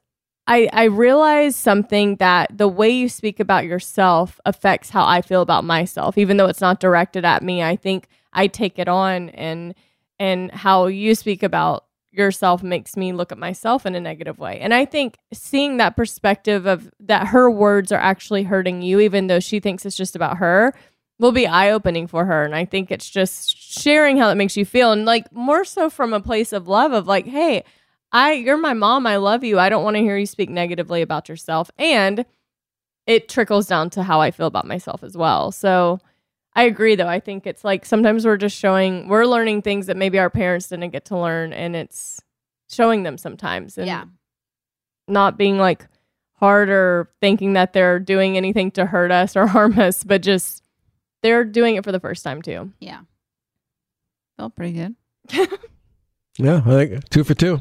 I, 0.48 0.68
I 0.72 0.84
realize 0.84 1.54
something 1.56 2.16
that 2.16 2.56
the 2.56 2.68
way 2.68 2.88
you 2.88 3.08
speak 3.08 3.40
about 3.40 3.64
yourself 3.66 4.40
affects 4.46 4.90
how 4.90 5.04
I 5.04 5.20
feel 5.20 5.42
about 5.42 5.64
myself, 5.64 6.16
even 6.16 6.36
though 6.38 6.46
it's 6.46 6.60
not 6.60 6.80
directed 6.80 7.24
at 7.24 7.42
me. 7.42 7.62
I 7.62 7.76
think 7.76 8.06
I 8.32 8.46
take 8.46 8.78
it 8.78 8.88
on 8.88 9.28
and 9.30 9.74
and 10.18 10.50
how 10.50 10.86
you 10.86 11.14
speak 11.14 11.42
about 11.42 11.84
yourself 12.10 12.62
makes 12.62 12.96
me 12.96 13.12
look 13.12 13.30
at 13.30 13.38
myself 13.38 13.84
in 13.84 13.94
a 13.94 14.00
negative 14.00 14.38
way. 14.38 14.58
And 14.60 14.72
I 14.72 14.84
think 14.84 15.18
seeing 15.32 15.76
that 15.76 15.96
perspective 15.96 16.66
of 16.66 16.90
that 17.00 17.28
her 17.28 17.50
words 17.50 17.92
are 17.92 18.00
actually 18.00 18.44
hurting 18.44 18.82
you, 18.82 19.00
even 19.00 19.26
though 19.26 19.40
she 19.40 19.60
thinks 19.60 19.84
it's 19.84 19.96
just 19.96 20.16
about 20.16 20.38
her, 20.38 20.72
will 21.18 21.32
be 21.32 21.46
eye 21.46 21.70
opening 21.70 22.06
for 22.06 22.24
her. 22.24 22.44
And 22.44 22.54
I 22.54 22.64
think 22.64 22.90
it's 22.90 23.08
just 23.08 23.56
sharing 23.56 24.16
how 24.16 24.30
it 24.30 24.34
makes 24.34 24.56
you 24.56 24.64
feel 24.64 24.92
and 24.92 25.04
like 25.04 25.32
more 25.32 25.64
so 25.64 25.88
from 25.90 26.12
a 26.12 26.20
place 26.20 26.52
of 26.52 26.68
love 26.68 26.92
of 26.92 27.06
like, 27.06 27.26
hey, 27.26 27.64
I 28.12 28.32
you're 28.32 28.56
my 28.56 28.74
mom, 28.74 29.06
I 29.06 29.16
love 29.16 29.44
you. 29.44 29.58
I 29.58 29.68
don't 29.68 29.84
want 29.84 29.96
to 29.96 30.02
hear 30.02 30.16
you 30.16 30.26
speak 30.26 30.50
negatively 30.50 31.02
about 31.02 31.28
yourself. 31.28 31.70
And 31.78 32.24
it 33.06 33.28
trickles 33.28 33.66
down 33.66 33.90
to 33.90 34.02
how 34.02 34.20
I 34.20 34.30
feel 34.30 34.46
about 34.46 34.66
myself 34.66 35.02
as 35.02 35.16
well. 35.16 35.52
So 35.52 36.00
I 36.56 36.64
agree 36.64 36.94
though. 36.96 37.06
I 37.06 37.20
think 37.20 37.46
it's 37.46 37.62
like 37.64 37.84
sometimes 37.86 38.24
we're 38.24 38.36
just 38.38 38.56
showing 38.58 39.06
we're 39.08 39.26
learning 39.26 39.62
things 39.62 39.86
that 39.86 39.96
maybe 39.96 40.18
our 40.18 40.30
parents 40.30 40.68
didn't 40.68 40.90
get 40.90 41.04
to 41.06 41.18
learn 41.18 41.52
and 41.52 41.76
it's 41.76 42.20
showing 42.68 43.02
them 43.04 43.18
sometimes 43.18 43.76
and 43.78 43.86
Yeah. 43.86 44.04
not 45.06 45.36
being 45.38 45.58
like 45.58 45.86
hard 46.36 46.68
or 46.70 47.10
thinking 47.20 47.52
that 47.52 47.72
they're 47.72 47.98
doing 48.00 48.36
anything 48.36 48.70
to 48.72 48.86
hurt 48.86 49.10
us 49.12 49.36
or 49.36 49.46
harm 49.56 49.78
us, 49.78 50.02
but 50.02 50.22
just 50.22 50.62
they're 51.22 51.44
doing 51.44 51.76
it 51.76 51.84
for 51.84 51.92
the 51.92 52.00
first 52.00 52.24
time 52.24 52.40
too. 52.42 52.72
Yeah. 52.80 53.00
Felt 54.38 54.56
pretty 54.56 54.72
good. 54.72 55.48
Yeah, 56.38 56.62
I 56.66 56.86
think 56.86 57.08
two 57.10 57.24
for 57.24 57.34
two. 57.34 57.60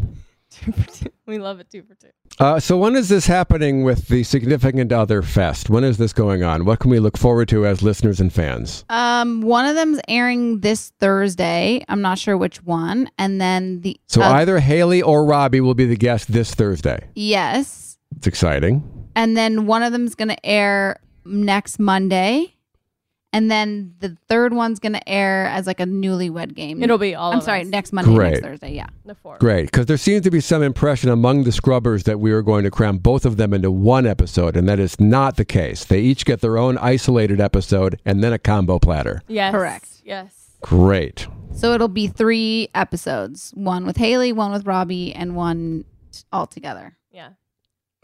We 1.27 1.39
love 1.39 1.59
it 1.59 1.71
two 1.71 1.81
for 1.81 1.95
two. 1.95 2.09
Uh, 2.39 2.59
so 2.59 2.77
when 2.77 2.95
is 2.95 3.09
this 3.09 3.25
happening 3.25 3.83
with 3.83 4.09
the 4.09 4.21
Significant 4.23 4.91
Other 4.91 5.23
Fest? 5.23 5.71
When 5.71 5.83
is 5.83 5.97
this 5.97 6.13
going 6.13 6.43
on? 6.43 6.65
What 6.65 6.77
can 6.79 6.91
we 6.91 6.99
look 6.99 7.17
forward 7.17 7.47
to 7.49 7.65
as 7.65 7.81
listeners 7.81 8.19
and 8.19 8.31
fans? 8.31 8.85
Um, 8.89 9.41
one 9.41 9.65
of 9.65 9.73
them's 9.73 9.99
airing 10.07 10.59
this 10.59 10.91
Thursday. 10.99 11.83
I'm 11.89 12.01
not 12.01 12.19
sure 12.19 12.37
which 12.37 12.61
one. 12.63 13.09
And 13.17 13.41
then 13.41 13.81
the 13.81 13.99
So 14.07 14.21
oth- 14.21 14.27
either 14.33 14.59
Hayley 14.59 15.01
or 15.01 15.25
Robbie 15.25 15.61
will 15.61 15.73
be 15.73 15.87
the 15.87 15.95
guest 15.97 16.31
this 16.31 16.53
Thursday. 16.53 16.99
yes, 17.15 17.97
It's 18.15 18.27
exciting. 18.27 18.83
and 19.15 19.35
then 19.35 19.65
one 19.65 19.81
of 19.81 19.91
them's 19.93 20.13
gonna 20.13 20.37
air 20.43 20.99
next 21.25 21.79
Monday, 21.79 22.54
and 23.35 23.51
then 23.51 23.93
the 23.99 24.17
third 24.27 24.53
one's 24.53 24.79
gonna 24.79 25.01
air 25.05 25.45
as 25.47 25.67
like 25.67 25.79
a 25.79 25.85
newlywed 25.85 26.55
game. 26.55 26.81
It'll 26.81 26.97
be 26.97 27.13
all 27.15 27.31
I'm 27.31 27.39
of 27.39 27.43
sorry, 27.43 27.61
us. 27.61 27.67
next 27.67 27.91
Monday, 27.93 28.13
Great. 28.15 28.31
next 28.31 28.43
Thursday. 28.43 28.73
Yeah, 28.73 28.87
the 29.05 29.15
fourth. 29.15 29.39
Great, 29.39 29.65
because 29.65 29.85
there 29.87 29.97
seems 29.97 30.23
to 30.23 30.31
be 30.31 30.39
some 30.39 30.63
impression 30.63 31.09
among 31.09 31.43
the 31.43 31.51
scrubbers 31.51 32.03
that 32.03 32.19
we 32.19 32.31
are 32.31 32.41
going 32.41 32.63
to 32.63 32.71
cram 32.71 32.97
both 32.97 33.25
of 33.25 33.37
them 33.37 33.53
into 33.53 33.69
one 33.71 34.05
episode, 34.05 34.55
and 34.55 34.67
that 34.69 34.79
is 34.79 34.99
not 34.99 35.35
the 35.37 35.45
case. 35.45 35.83
They 35.85 35.99
each 36.01 36.25
get 36.25 36.41
their 36.41 36.57
own 36.57 36.77
isolated 36.77 37.39
episode 37.41 37.99
and 38.05 38.23
then 38.23 38.33
a 38.33 38.39
combo 38.39 38.79
platter. 38.79 39.21
Yes. 39.27 39.51
Correct. 39.51 39.89
Yes. 40.03 40.51
Great. 40.61 41.27
So 41.53 41.73
it'll 41.73 41.87
be 41.87 42.07
three 42.07 42.69
episodes: 42.73 43.51
one 43.53 43.85
with 43.85 43.97
Hayley, 43.97 44.31
one 44.33 44.51
with 44.51 44.65
Robbie, 44.65 45.13
and 45.13 45.35
one 45.35 45.85
all 46.31 46.47
together. 46.47 46.97
Yeah. 47.11 47.29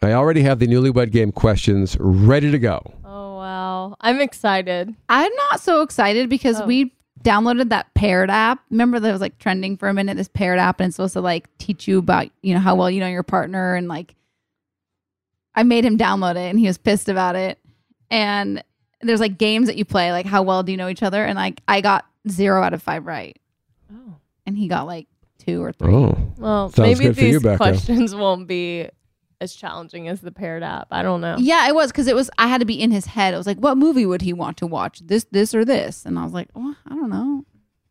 I 0.02 0.14
already 0.14 0.42
have 0.42 0.60
the 0.60 0.68
newlywed 0.68 1.12
game 1.12 1.32
questions 1.32 1.96
ready 2.00 2.50
to 2.52 2.58
go. 2.60 2.82
Oh 3.06 3.31
wow. 3.42 3.96
I'm 4.00 4.22
excited. 4.22 4.94
I'm 5.10 5.32
not 5.50 5.60
so 5.60 5.82
excited 5.82 6.30
because 6.30 6.62
Oh. 6.62 6.66
we 6.66 6.94
downloaded 7.24 7.70
that 7.70 7.94
paired 7.94 8.30
app. 8.30 8.64
Remember 8.70 9.00
that 9.00 9.12
was 9.12 9.22
like 9.22 9.38
trending 9.38 9.78
for 9.78 9.90
a 9.90 9.94
minute, 9.94 10.18
this 10.18 10.28
paired 10.28 10.60
app, 10.60 10.80
and 10.80 10.88
it's 10.88 10.96
supposed 10.96 11.14
to 11.14 11.22
like 11.22 11.48
teach 11.58 11.88
you 11.88 11.98
about, 12.00 12.30
you 12.42 12.54
know, 12.54 12.60
how 12.60 12.76
well 12.76 12.90
you 12.90 13.00
know 13.00 13.08
your 13.08 13.24
partner. 13.24 13.76
And 13.76 13.88
like, 13.88 14.16
I 15.56 15.64
made 15.64 15.86
him 15.86 15.98
download 15.98 16.36
it 16.36 16.50
and 16.50 16.60
he 16.60 16.68
was 16.68 16.78
pissed 16.78 17.10
about 17.10 17.36
it. 17.36 17.60
And 18.10 18.64
there's 19.02 19.20
like 19.20 19.38
games 19.38 19.68
that 19.68 19.76
you 19.78 19.86
play, 19.86 20.12
like 20.12 20.26
how 20.26 20.44
well 20.44 20.64
do 20.64 20.72
you 20.72 20.78
know 20.78 20.88
each 20.90 21.04
other? 21.04 21.24
And 21.26 21.36
like, 21.36 21.62
I 21.68 21.82
got 21.82 22.06
zero 22.30 22.62
out 22.62 22.74
of 22.74 22.82
five 22.84 23.06
right. 23.06 23.38
Oh. 23.92 24.16
And 24.46 24.58
he 24.58 24.68
got 24.68 24.86
like 24.88 25.08
two 25.40 25.64
or 25.64 25.72
three. 25.72 25.94
Oh. 25.94 26.34
Well, 26.38 26.70
Sounds 26.70 27.00
maybe 27.00 27.14
good 27.14 27.22
you, 27.22 27.40
these 27.40 27.58
questions 27.58 28.16
won't 28.16 28.48
be 28.48 28.90
as 29.42 29.54
challenging 29.54 30.08
as 30.08 30.22
the 30.22 30.32
paired 30.32 30.64
app. 30.64 30.88
I 30.92 31.02
don't 31.02 31.20
know. 31.20 31.36
Yeah, 31.40 31.68
it 31.68 31.76
was 31.76 31.92
because 31.92 32.08
it 32.08 32.16
was. 32.16 32.30
I 32.38 32.48
had 32.48 32.60
to 32.60 32.66
be 32.66 32.80
in 32.82 32.92
his 32.92 33.06
head. 33.08 33.34
It 33.34 33.38
was 33.38 33.48
like, 33.48 33.58
what 33.58 33.78
movie 33.78 34.06
would 34.06 34.22
he 34.22 34.32
want 34.32 34.56
to 34.58 34.68
watch? 34.68 35.02
This, 35.06 35.26
this, 35.32 35.54
or 35.54 35.66
this? 35.66 36.06
And 36.06 36.18
I 36.18 36.24
was 36.24 36.32
like, 36.34 36.48
oh, 36.56 36.76
I 36.88 36.96
don't 36.96 37.10
know. 37.10 37.44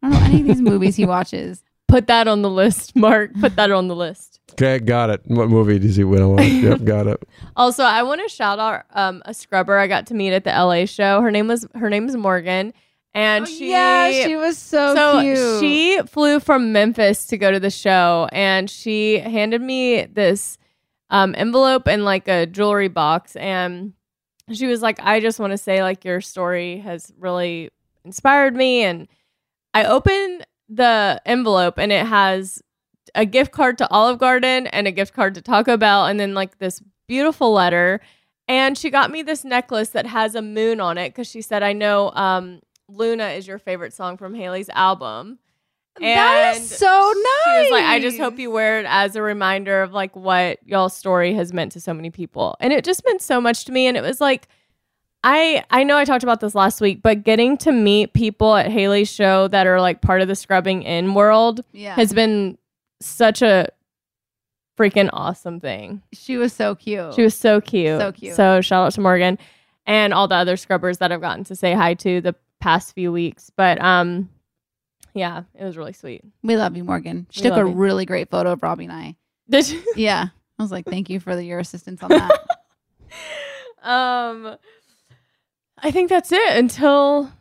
I 0.03 0.09
don't 0.09 0.19
know 0.21 0.27
any 0.27 0.41
of 0.41 0.47
these 0.47 0.63
movies 0.63 0.97
he 0.97 1.05
watches. 1.05 1.63
Put 1.89 2.07
that 2.07 2.29
on 2.29 2.43
the 2.43 2.49
list, 2.49 2.95
Mark. 2.95 3.33
Put 3.41 3.57
that 3.57 3.71
on 3.73 3.89
the 3.89 3.97
list. 3.97 4.39
Okay, 4.55 4.81
got 4.81 5.11
it. 5.11 5.21
What 5.27 5.49
movie 5.49 5.79
does 5.79 5.95
he 5.95 6.03
want 6.03 6.19
to 6.19 6.29
watch? 6.29 6.43
yep, 6.45 6.83
got 6.83 7.07
it. 7.07 7.23
Also, 7.57 7.85
I 7.85 8.03
want 8.03 8.21
to 8.21 8.29
shout 8.29 8.59
out 8.59 8.83
um, 8.91 9.23
a 9.25 9.33
scrubber 9.33 9.79
I 9.79 9.87
got 9.87 10.09
to 10.09 10.15
meet 10.15 10.33
at 10.33 10.43
the 10.43 10.51
LA 10.51 10.87
show. 10.87 11.21
Her 11.21 11.31
name 11.31 11.47
was 11.47 11.67
her 11.77 11.89
name 11.89 12.09
is 12.09 12.17
Morgan, 12.17 12.75
and 13.15 13.47
she 13.47 13.69
Oh, 13.69 13.71
yeah, 13.71 14.11
she 14.27 14.35
was 14.35 14.59
so 14.59 15.21
cute. 15.23 15.61
she 15.61 16.03
flew 16.09 16.41
from 16.41 16.73
Memphis 16.73 17.27
to 17.27 17.39
go 17.39 17.53
to 17.53 17.61
the 17.61 17.71
show, 17.71 18.29
and 18.33 18.69
she 18.69 19.21
handed 19.21 19.63
me 19.63 20.05
this 20.07 20.59
um, 21.11 21.35
envelope 21.37 21.87
and 21.87 22.05
like 22.05 22.29
a 22.29 22.47
jewelry 22.47 22.89
box, 22.89 23.37
and 23.37 23.93
she 24.53 24.67
was 24.67 24.83
like, 24.83 24.99
"I 25.03 25.21
just 25.21 25.39
want 25.39 25.53
to 25.53 25.59
say 25.59 25.83
like 25.83 26.05
your 26.05 26.21
story 26.21 26.79
has 26.79 27.13
really 27.19 27.71
inspired 28.05 28.55
me," 28.55 28.83
and 28.83 29.09
I 29.75 29.85
opened 29.85 30.47
the 30.69 31.21
envelope 31.27 31.79
and 31.79 31.93
it 31.93 32.07
has 32.07 32.63
a 33.15 33.27
gift 33.27 33.53
card 33.53 33.77
to 33.79 33.91
Olive 33.91 34.19
Garden 34.19 34.69
and 34.69 34.87
a 34.87 34.93
gift 34.93 35.13
card 35.15 35.35
to 35.35 35.43
Taco 35.43 35.77
Bell 35.77 36.07
and 36.07 36.19
then 36.19 36.33
like 36.35 36.59
this 36.59 36.81
beautiful 37.09 37.53
letter. 37.53 38.01
And 38.47 38.79
she 38.79 38.91
got 38.91 39.11
me 39.11 39.23
this 39.23 39.45
necklace 39.45 39.91
that 39.91 40.07
has 40.07 40.35
a 40.35 40.43
moon 40.43 40.81
on 40.81 40.99
it 40.99 41.11
because 41.11 41.29
she 41.29 41.43
said, 41.43 41.63
I 41.63 41.73
know 41.73 42.11
um, 42.13 42.61
Luna 42.89 43.29
is 43.29 43.47
your 43.47 43.59
favorite 43.59 43.93
song 43.93 44.17
from 44.17 44.35
Hayley's 44.35 44.69
album. 44.71 45.39
That 46.01 46.57
is 46.57 46.71
so 46.77 47.13
She 47.13 47.61
was 47.63 47.71
like, 47.71 47.85
I 47.85 48.01
just 48.01 48.19
hope 48.19 48.39
you 48.39 48.51
wear 48.51 48.81
it 48.81 48.87
as 48.89 49.17
a 49.17 49.23
reminder 49.23 49.83
of 49.83 49.93
like 49.93 50.17
what 50.17 50.59
y'all's 50.67 50.97
story 50.97 51.35
has 51.35 51.53
meant 51.53 51.73
to 51.73 51.81
so 51.81 51.93
many 51.95 52.11
people. 52.11 52.57
And 52.61 52.73
it 52.73 52.85
just 52.85 53.05
meant 53.05 53.23
so 53.23 53.41
much 53.41 53.65
to 53.67 53.73
me. 53.73 53.87
And 53.87 53.97
it 53.97 54.03
was 54.03 54.21
like, 54.21 54.49
I 55.23 55.65
I 55.71 55.85
know 55.85 55.99
I 55.99 56.05
talked 56.07 56.23
about 56.23 56.41
this 56.41 56.55
last 56.55 56.81
week, 56.81 57.03
but 57.03 57.23
getting 57.25 57.59
to 57.59 57.73
meet 57.73 58.15
people 58.15 58.57
at 58.57 58.71
Hayley's 58.71 59.13
show 59.13 59.49
that 59.49 59.67
are 59.67 59.81
like 59.81 60.01
part 60.01 60.23
of 60.23 60.29
the 60.29 60.35
scrubbing 60.35 60.83
in 60.83 61.13
world 61.15 61.61
Yeah. 61.73 61.95
has 61.97 62.13
been 62.15 62.57
such 63.01 63.43
a 63.43 63.69
freaking 64.79 65.11
awesome 65.13 65.61
thing. 65.61 66.03
She 66.15 66.39
was 66.39 66.55
so 66.55 66.75
cute. 66.75 67.15
She 67.15 67.23
was 67.23 67.35
so 67.37 67.61
cute. 67.61 68.01
So 68.01 68.13
cute. 68.13 68.35
So 68.35 68.63
shout 68.63 68.87
out 68.87 68.93
to 68.95 69.01
Morgan 69.03 69.39
and 69.87 70.15
all 70.15 70.27
the 70.27 70.37
other 70.37 70.57
scrubbers 70.57 70.99
that 70.99 71.13
I've 71.13 71.21
gotten 71.21 71.45
to 71.45 71.55
say 71.57 71.75
hi 71.75 71.93
to 71.95 72.23
the 72.23 72.35
past 72.61 72.95
few 72.95 73.13
weeks. 73.13 73.51
But 73.55 73.79
um 73.83 74.31
yeah, 75.15 75.43
it 75.55 75.65
was 75.65 75.77
really 75.77 75.93
sweet. 75.93 76.23
We 76.43 76.57
love 76.57 76.77
you, 76.77 76.85
Morgan. 76.85 77.27
She 77.31 77.41
We 77.43 77.49
took 77.51 77.57
a 77.59 77.61
love 77.63 77.69
you. 77.69 77.75
really 77.75 78.05
great 78.07 78.31
photo 78.31 78.53
of 78.53 78.63
Robbie 78.63 78.85
and 78.85 78.93
I. 78.93 79.17
Did 79.49 79.69
you? 79.71 79.83
Yeah. 79.97 80.27
I 80.59 80.63
was 80.63 80.71
like, 80.71 80.85
thank 80.87 81.09
you 81.09 81.21
for 81.21 81.35
the, 81.35 81.43
your 81.45 81.59
assistance 81.59 82.03
on 82.03 82.11
that. 82.11 82.41
Um 83.83 84.57
I 85.83 85.91
think 85.91 86.11
that's 86.11 86.31
it 86.33 86.57
until 86.59 87.33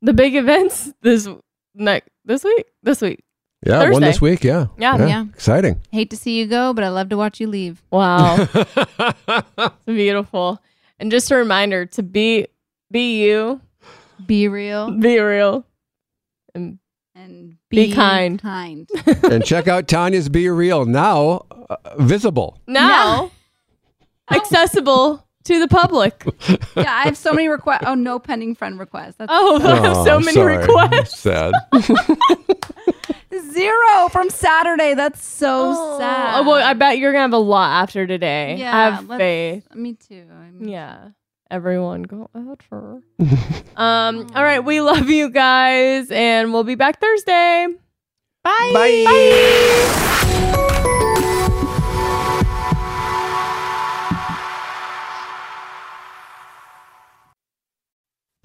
the 0.00 0.12
big 0.12 0.36
events 0.36 0.92
this 1.02 1.28
next 1.74 2.08
this 2.24 2.44
week. 2.44 2.66
This 2.84 3.00
week. 3.02 3.24
Yeah, 3.66 3.78
one 3.78 3.94
Thursday. 3.94 4.06
this 4.06 4.20
week. 4.20 4.44
Yeah. 4.44 4.66
Yeah. 4.78 5.04
Yeah. 5.04 5.24
Exciting. 5.34 5.80
Hate 5.90 6.10
to 6.10 6.16
see 6.16 6.38
you 6.38 6.46
go, 6.46 6.72
but 6.72 6.84
I 6.84 6.90
love 6.90 7.08
to 7.08 7.16
watch 7.16 7.40
you 7.40 7.48
leave. 7.48 7.82
Wow. 7.90 8.46
beautiful. 9.86 10.62
And 11.00 11.10
just 11.10 11.30
a 11.32 11.36
reminder 11.36 11.86
to 11.86 12.02
be 12.04 12.46
be 12.92 13.20
you, 13.24 13.60
Be 14.26 14.46
real. 14.46 14.92
be 14.92 15.18
real, 15.18 15.64
and 16.54 16.78
and 17.14 17.56
be, 17.68 17.92
kind. 17.92 18.40
Kind. 18.40 18.88
and 19.24 19.44
check 19.44 19.66
out 19.68 19.88
Tanya's 19.88 20.28
BeReal 20.28 20.86
now 20.86 21.46
uh, 21.68 21.76
visible. 21.98 22.58
Now 22.66 23.30
accessible 24.30 25.26
to 25.44 25.58
the 25.60 25.66
public. 25.68 26.24
yeah, 26.76 26.94
I 26.94 27.02
have 27.04 27.16
so 27.16 27.32
many 27.32 27.48
requests. 27.48 27.84
Oh, 27.86 27.94
no 27.94 28.18
pending 28.18 28.54
friend 28.54 28.78
requests. 28.78 29.14
That's 29.18 29.30
Oh, 29.32 29.56
I 29.60 29.76
have 29.86 29.96
so 30.04 30.16
Oh, 30.16 30.20
many 30.20 30.32
sorry. 30.34 30.58
requests. 30.58 31.18
Sad. 31.20 31.52
zero 33.52 34.08
from 34.10 34.30
Saturday. 34.30 34.94
That's 34.94 35.24
so 35.24 35.72
Oh, 35.76 35.98
sad. 35.98 36.46
well, 36.46 36.62
I 36.64 36.74
bet 36.74 36.98
you're 36.98 37.12
gonna 37.12 37.22
have 37.22 37.32
a 37.32 37.38
lot 37.38 37.82
after 37.82 38.06
today. 38.06 38.56
Yeah, 38.58 38.76
I 38.76 38.90
have 38.90 39.06
faith. 39.18 39.74
Me 39.74 39.94
too. 39.94 40.24
I 40.32 40.50
mean, 40.50 40.68
Yeah. 40.68 41.08
Everyone 41.50 42.02
go 42.02 42.28
out 42.34 42.62
for. 42.68 43.02
um. 43.76 44.26
All 44.34 44.44
right. 44.44 44.60
We 44.64 44.80
love 44.80 45.08
you 45.08 45.30
guys, 45.30 46.10
and 46.10 46.52
we'll 46.52 46.64
be 46.64 46.74
back 46.74 47.00
Thursday. 47.00 47.68
Bye. 48.44 48.70
Bye. 48.74 50.24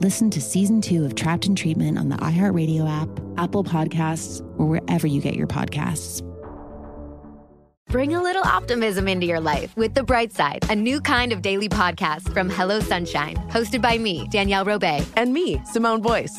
Listen 0.00 0.30
to 0.30 0.40
season 0.40 0.80
two 0.80 1.04
of 1.04 1.14
Trapped 1.14 1.44
in 1.44 1.54
Treatment 1.54 1.98
on 1.98 2.08
the 2.08 2.16
iHeartRadio 2.16 2.88
app, 2.88 3.08
Apple 3.36 3.62
Podcasts, 3.62 4.40
or 4.58 4.64
wherever 4.64 5.06
you 5.06 5.20
get 5.20 5.34
your 5.34 5.46
podcasts. 5.46 6.26
Bring 7.90 8.14
a 8.14 8.22
little 8.22 8.44
optimism 8.44 9.08
into 9.08 9.26
your 9.26 9.40
life 9.40 9.76
with 9.76 9.92
The 9.92 10.02
Bright 10.02 10.32
Side, 10.32 10.64
a 10.70 10.74
new 10.74 11.02
kind 11.02 11.32
of 11.32 11.42
daily 11.42 11.68
podcast 11.68 12.32
from 12.32 12.48
Hello 12.48 12.80
Sunshine, 12.80 13.36
hosted 13.50 13.82
by 13.82 13.98
me, 13.98 14.26
Danielle 14.30 14.64
Robay. 14.64 15.04
And 15.16 15.34
me, 15.34 15.60
Simone 15.66 16.00
Boyce. 16.00 16.38